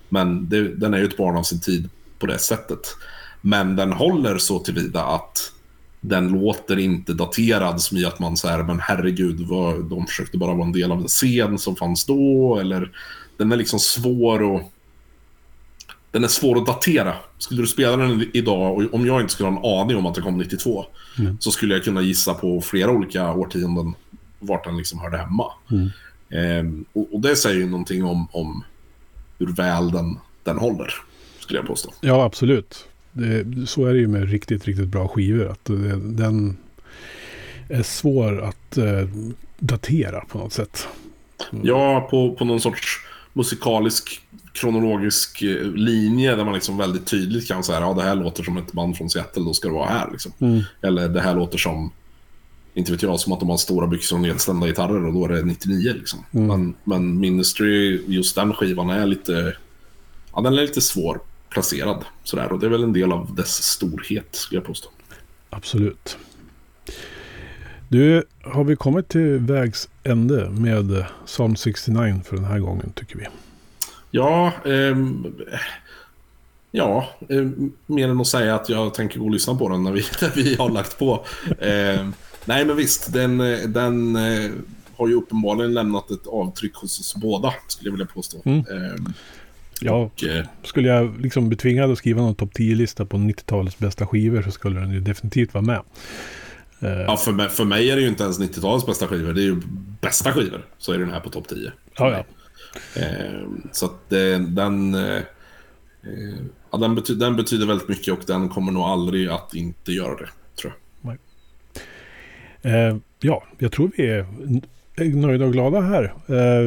Men 0.10 0.50
det, 0.50 0.76
den 0.76 0.94
är 0.94 0.98
ju 0.98 1.06
ett 1.06 1.18
barn 1.18 1.38
av 1.38 1.44
sin 1.44 1.62
tid 1.62 1.90
på 2.20 2.26
det 2.26 2.40
sättet. 2.40 2.96
Men 3.48 3.76
den 3.76 3.92
håller 3.92 4.38
så 4.38 4.60
tillvida 4.60 5.04
att 5.04 5.54
den 6.02 6.28
låter 6.28 6.80
inte 6.80 7.14
daterad 7.14 7.82
som 7.82 7.98
i 7.98 8.06
att 8.06 8.20
man 8.20 8.38
säger 8.38 8.64
men 8.64 8.80
herregud, 8.80 9.40
vad, 9.40 9.86
de 9.86 10.08
försökte 10.08 10.38
bara 10.38 10.54
vara 10.54 10.66
en 10.66 10.74
del 10.74 10.92
av 10.92 10.98
en 10.98 11.08
scen 11.08 11.58
som 11.58 11.76
fanns 11.76 12.06
då. 12.06 12.58
Eller 12.60 12.92
den 13.38 13.52
är 13.52 13.56
liksom 13.56 13.80
svår 13.80 14.56
att... 14.56 14.72
Den 16.12 16.24
är 16.24 16.28
svår 16.28 16.58
att 16.58 16.66
datera. 16.66 17.14
Skulle 17.38 17.62
du 17.62 17.68
spela 17.68 17.98
den 17.98 18.30
idag, 18.34 18.78
och 18.78 18.94
om 18.94 19.06
jag 19.06 19.22
inte 19.22 19.34
skulle 19.34 19.50
ha 19.50 19.58
en 19.58 19.80
aning 19.80 19.98
om 19.98 20.06
att 20.06 20.16
den 20.16 20.24
kom 20.24 20.38
92, 20.38 20.86
mm. 21.20 21.38
så 21.40 21.52
skulle 21.52 21.74
jag 21.74 21.84
kunna 21.84 22.02
gissa 22.02 22.34
på 22.34 22.62
flera 22.62 22.92
olika 22.92 23.34
årtionden 23.34 23.94
vart 24.40 24.64
den 24.64 24.78
liksom 24.78 25.00
hörde 25.00 25.18
hemma. 25.18 25.52
Mm. 25.72 25.90
Ehm, 26.30 26.86
och, 26.94 27.14
och, 27.14 27.22
det 27.22 27.36
säger 27.36 27.60
ju 27.60 27.70
någonting 27.70 28.06
om, 28.06 28.28
om 28.32 28.64
hur 29.40 29.48
väl 29.48 29.92
den, 29.92 30.20
den 30.44 30.58
håller, 30.58 30.94
skulle 31.40 31.60
jag 31.60 31.68
påstå. 31.68 31.94
Ja, 32.02 32.24
absolut 32.24 32.88
det, 33.16 33.68
så 33.68 33.86
är 33.86 33.94
det 33.94 34.00
ju 34.00 34.08
med 34.08 34.30
riktigt, 34.30 34.66
riktigt 34.66 34.88
bra 34.88 35.08
skivor. 35.08 35.48
Att 35.48 35.66
det, 35.66 36.00
den 36.00 36.58
är 37.70 37.84
svår 37.84 38.42
att 38.42 38.78
eh, 38.78 39.08
datera 39.60 40.26
på 40.26 40.38
något 40.38 40.54
sätt. 40.54 40.88
Ja, 41.64 42.08
på, 42.12 42.36
på 42.36 42.46
någon 42.46 42.62
sorts 42.62 43.00
musikalisk 43.34 44.22
kronologisk 44.54 45.42
eh, 45.42 45.64
linje 45.64 46.36
där 46.36 46.46
man 46.46 46.54
liksom 46.54 46.78
väldigt 46.78 47.06
tydligt 47.06 47.48
kan 47.48 47.64
säga 47.64 47.80
ja 47.80 47.94
det 47.94 48.02
här 48.02 48.16
låter 48.16 48.44
som 48.44 48.58
ett 48.58 48.72
band 48.72 48.98
från 48.98 49.10
Seattle, 49.10 49.44
då 49.44 49.54
ska 49.54 49.68
det 49.68 49.74
vara 49.74 49.90
här. 49.90 50.12
Liksom. 50.12 50.32
Mm. 50.40 50.62
Eller 50.82 51.10
det 51.10 51.22
här 51.22 51.36
låter 51.36 51.58
som, 51.58 51.92
inte 52.74 52.92
vet 52.92 53.02
jag, 53.02 53.20
som 53.20 53.34
att 53.34 53.40
de 53.40 53.50
har 53.50 53.58
stora 53.58 53.88
byxor 53.88 54.16
och 54.16 54.22
nedstämda 54.22 54.68
gitarrer 54.68 55.06
och 55.06 55.14
då 55.14 55.26
är 55.26 55.30
det 55.30 55.44
99. 55.44 55.94
Liksom. 55.94 56.20
Mm. 56.32 56.48
Men, 56.48 56.76
men 56.84 57.20
Ministry, 57.20 58.02
just 58.08 58.36
den 58.36 58.54
skivan 58.54 58.90
är 58.90 59.06
lite, 59.06 59.56
ja 60.34 60.42
den 60.42 60.54
är 60.54 60.62
lite 60.62 60.82
svår 60.82 61.20
placerad. 61.56 62.06
Sådär. 62.24 62.52
Och 62.52 62.60
det 62.60 62.66
är 62.66 62.70
väl 62.70 62.84
en 62.84 62.94
del 62.94 63.12
av 63.12 63.36
dess 63.36 63.64
storhet, 63.64 64.28
skulle 64.32 64.58
jag 64.58 64.68
påstå. 64.68 64.90
Absolut. 65.50 66.18
Du, 67.88 68.24
har 68.44 68.64
vi 68.64 68.76
kommit 68.76 69.10
till 69.10 69.38
vägs 69.38 69.90
ände 70.04 70.50
med 70.50 71.06
Psalm 71.26 71.56
69 71.56 72.22
för 72.26 72.36
den 72.36 72.46
här 72.46 72.60
gången, 72.60 72.92
tycker 72.96 73.18
vi? 73.18 73.26
Ja, 74.12 74.52
eh, 74.66 74.98
ja 76.72 77.10
eh, 77.30 77.48
mer 77.86 78.10
än 78.10 78.22
att 78.22 78.28
säga 78.28 78.56
att 78.56 78.70
jag 78.70 78.94
tänker 78.94 79.20
gå 79.20 79.26
och 79.26 79.32
lyssna 79.32 79.56
på 79.56 79.70
den 79.70 79.84
när 79.84 79.92
vi, 79.92 80.04
när 80.22 80.32
vi 80.36 80.56
har 80.56 80.70
lagt 80.70 81.00
på. 81.00 81.26
Eh, 81.60 82.10
nej, 82.46 82.66
men 82.66 82.76
visst, 82.76 83.14
den, 83.14 83.38
den 83.74 84.16
eh, 84.16 84.52
har 84.98 85.08
ju 85.08 85.14
uppenbarligen 85.14 85.74
lämnat 85.74 86.12
ett 86.12 86.28
avtryck 86.28 86.76
hos 86.76 87.00
oss 87.00 87.16
båda, 87.16 87.54
skulle 87.68 87.88
jag 87.88 87.94
vilja 87.94 88.08
påstå. 88.14 88.42
Mm. 88.46 88.64
Ja, 89.82 89.94
och, 89.94 90.24
eh, 90.24 90.46
skulle 90.64 90.88
jag 90.88 91.22
liksom 91.22 91.48
bli 91.50 91.58
tvingad 91.58 91.92
att 91.92 91.98
skriva 91.98 92.22
någon 92.22 92.36
topp 92.36 92.54
10-lista 92.54 93.06
på 93.06 93.18
90-talets 93.18 93.78
bästa 93.78 94.08
skivor 94.08 94.42
så 94.42 94.52
skulle 94.52 94.80
den 94.80 94.92
ju 94.92 95.00
definitivt 95.00 95.54
vara 95.54 95.66
med. 95.66 95.82
Eh, 96.80 97.02
ja, 97.02 97.18
för 97.18 97.32
mig, 97.32 97.50
för 97.50 97.66
mig 97.66 97.92
är 97.92 97.96
det 97.96 98.02
ju 98.02 98.08
inte 98.08 98.24
ens 98.24 98.40
90-talets 98.40 98.86
bästa 98.86 99.08
skivor. 99.08 99.34
Det 99.34 99.42
är 99.42 99.46
ju 99.46 99.62
bästa 100.02 100.34
skivor. 100.34 100.66
Så 100.78 100.92
är 100.92 100.98
den 100.98 101.12
här 101.12 101.20
på 101.20 101.30
topp 101.30 101.48
10. 101.48 101.72
Ja, 101.98 102.12
ja. 102.12 102.26
Eh, 103.02 103.48
så 103.72 103.86
att 103.86 104.10
den... 104.48 104.98
Ja, 106.72 106.78
den, 106.78 106.96
bety 106.96 107.16
den 107.16 107.36
betyder 107.36 107.68
väldigt 107.68 107.88
mycket 107.88 108.14
och 108.14 108.20
den 108.28 108.50
kommer 108.50 108.72
nog 108.72 108.84
aldrig 108.84 109.30
att 109.30 109.54
inte 109.54 109.92
göra 109.92 110.16
det, 110.16 110.30
tror 110.56 110.74
jag. 111.02 111.18
Nej. 112.62 112.88
Eh, 112.90 112.98
ja, 113.20 113.44
jag 113.58 113.72
tror 113.72 113.92
vi 113.98 114.10
är 114.10 114.26
nöjda 115.16 115.46
och 115.46 115.54
glada 115.54 115.82
här. 115.82 116.14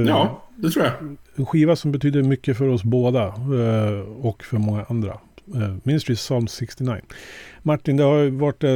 ja, 0.06 0.47
det 0.62 0.70
tror 0.70 0.84
jag 0.84 1.16
en 1.34 1.46
skiva 1.46 1.76
som 1.76 1.92
betyder 1.92 2.22
mycket 2.22 2.59
för 2.59 2.68
oss 2.68 2.84
båda 2.84 3.26
eh, 3.26 4.00
och 4.20 4.44
för 4.44 4.59
många 4.59 4.84
andra. 4.88 5.18
Eh, 5.54 5.76
Ministry 5.82 6.14
Psalm 6.14 6.48
69. 6.48 7.00
Martin, 7.62 7.96
det 7.96 8.04
har 8.04 8.30
varit 8.30 8.64
eh, 8.64 8.70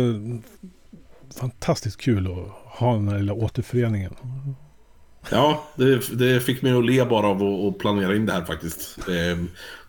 fantastiskt 1.40 2.00
kul 2.00 2.26
att 2.26 2.78
ha 2.78 2.94
den 2.94 3.08
här 3.08 3.18
lilla 3.18 3.32
återföreningen. 3.32 4.14
Ja, 5.30 5.64
det, 5.76 6.18
det 6.18 6.40
fick 6.40 6.62
mig 6.62 6.72
att 6.72 6.84
le 6.84 7.04
bara 7.04 7.26
av 7.26 7.42
att 7.42 7.78
planera 7.78 8.16
in 8.16 8.26
det 8.26 8.32
här 8.32 8.44
faktiskt. 8.44 8.98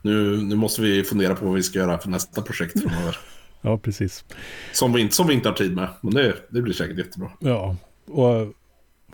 Nu, 0.01 0.37
nu 0.37 0.55
måste 0.55 0.81
vi 0.81 1.03
fundera 1.03 1.35
på 1.35 1.45
vad 1.45 1.53
vi 1.53 1.63
ska 1.63 1.79
göra 1.79 1.97
för 1.97 2.09
nästa 2.09 2.41
projekt 2.41 2.81
framöver. 2.81 3.17
Ja, 3.61 3.77
precis. 3.77 4.25
Som 4.73 4.93
vi 4.93 5.09
som 5.09 5.27
vi 5.27 5.33
inte 5.33 5.49
har 5.49 5.55
tid 5.55 5.75
med, 5.75 5.89
men 6.01 6.13
det, 6.13 6.35
det 6.49 6.61
blir 6.61 6.73
säkert 6.73 6.97
jättebra. 6.97 7.31
Ja, 7.39 7.75
och 8.05 8.53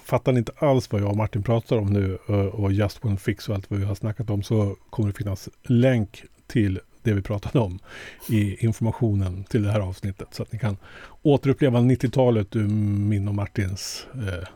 fattar 0.10 0.32
ni 0.32 0.40
inte 0.40 0.52
alls 0.58 0.92
vad 0.92 1.02
jag 1.02 1.10
och 1.10 1.18
Martin 1.18 1.44
pratar 1.44 1.78
om 1.78 1.88
nu 1.88 2.16
och 2.52 2.72
Just 2.72 3.06
One 3.06 3.18
Fix 3.18 3.50
och 3.50 3.56
allt 3.56 3.72
vad 3.72 3.80
vi 3.80 3.86
har 3.86 3.96
snackat 3.96 4.30
om 4.30 4.44
så 4.44 4.76
kommer 4.90 5.10
det 5.10 5.18
finnas 5.18 5.50
länk 5.64 6.24
till 6.48 6.80
det 7.04 7.14
vi 7.14 7.22
pratade 7.22 7.60
om 7.60 7.80
i 8.30 8.66
informationen 8.66 9.44
till 9.44 9.64
det 9.64 9.72
här 9.72 9.80
avsnittet. 9.80 10.28
Så 10.32 10.44
att 10.44 10.52
ni 10.52 10.60
kan 10.60 10.78
återuppleva 11.22 11.80
90-talet 11.80 12.56
ur 12.56 12.68
min 12.68 13.28
och 13.28 13.36
Martins 13.36 14.06
eh, 14.14 14.48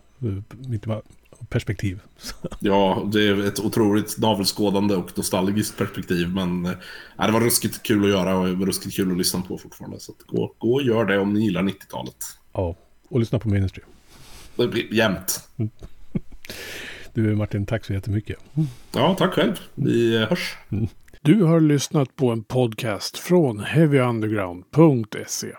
perspektiv. 1.49 1.99
Ja, 2.59 3.09
det 3.13 3.27
är 3.27 3.47
ett 3.47 3.59
otroligt 3.59 4.17
navelskådande 4.17 4.95
och 4.95 5.17
nostalgiskt 5.17 5.77
perspektiv. 5.77 6.29
Men 6.29 6.65
äh, 6.65 7.25
det 7.25 7.31
var 7.31 7.41
ruskigt 7.41 7.83
kul 7.83 8.03
att 8.03 8.09
göra 8.09 8.37
och 8.37 8.47
det 8.47 8.55
var 8.55 8.65
ruskigt 8.65 8.95
kul 8.95 9.11
att 9.11 9.17
lyssna 9.17 9.41
på 9.41 9.57
fortfarande. 9.57 9.99
Så 9.99 10.13
gå, 10.27 10.53
gå 10.57 10.73
och 10.73 10.83
gör 10.83 11.05
det 11.05 11.19
om 11.19 11.33
ni 11.33 11.39
gillar 11.39 11.63
90-talet. 11.63 12.15
Ja, 12.53 12.75
och 13.07 13.19
lyssna 13.19 13.39
på 13.39 13.49
Ministry. 13.49 13.83
Jämt. 14.91 15.49
Du 17.13 17.35
Martin, 17.35 17.65
tack 17.65 17.85
så 17.85 17.93
jättemycket. 17.93 18.37
Ja, 18.95 19.15
tack 19.19 19.33
själv. 19.33 19.53
Vi 19.75 20.17
hörs. 20.17 20.57
Mm. 20.71 20.87
Du 21.21 21.43
har 21.43 21.59
lyssnat 21.59 22.15
på 22.15 22.29
en 22.29 22.43
podcast 22.43 23.17
från 23.17 23.59
heavyunderground.se. 23.59 25.51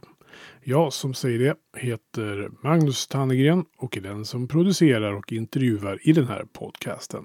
Jag 0.65 0.93
som 0.93 1.15
säger 1.15 1.39
det 1.39 1.81
heter 1.81 2.49
Magnus 2.63 3.07
Tannegren 3.07 3.65
och 3.79 3.97
är 3.97 4.01
den 4.01 4.25
som 4.25 4.49
producerar 4.49 5.13
och 5.13 5.33
intervjuar 5.33 5.99
i 6.03 6.13
den 6.13 6.29
här 6.29 6.45
podcasten. 6.53 7.25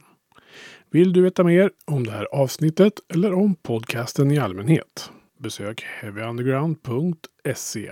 Vill 0.91 1.13
du 1.13 1.21
veta 1.21 1.43
mer 1.43 1.71
om 1.85 2.03
det 2.03 2.11
här 2.11 2.25
avsnittet 2.25 2.93
eller 3.13 3.33
om 3.33 3.55
podcasten 3.55 4.31
i 4.31 4.37
allmänhet? 4.37 5.11
Besök 5.39 5.81
heavyunderground.se 5.81 7.91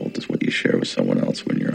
difficult 0.11 0.23
is 0.23 0.29
what 0.29 0.43
you 0.43 0.51
share 0.51 0.77
with 0.77 0.87
someone 0.87 1.19
else 1.19 1.45
when 1.45 1.57
you're 1.57 1.73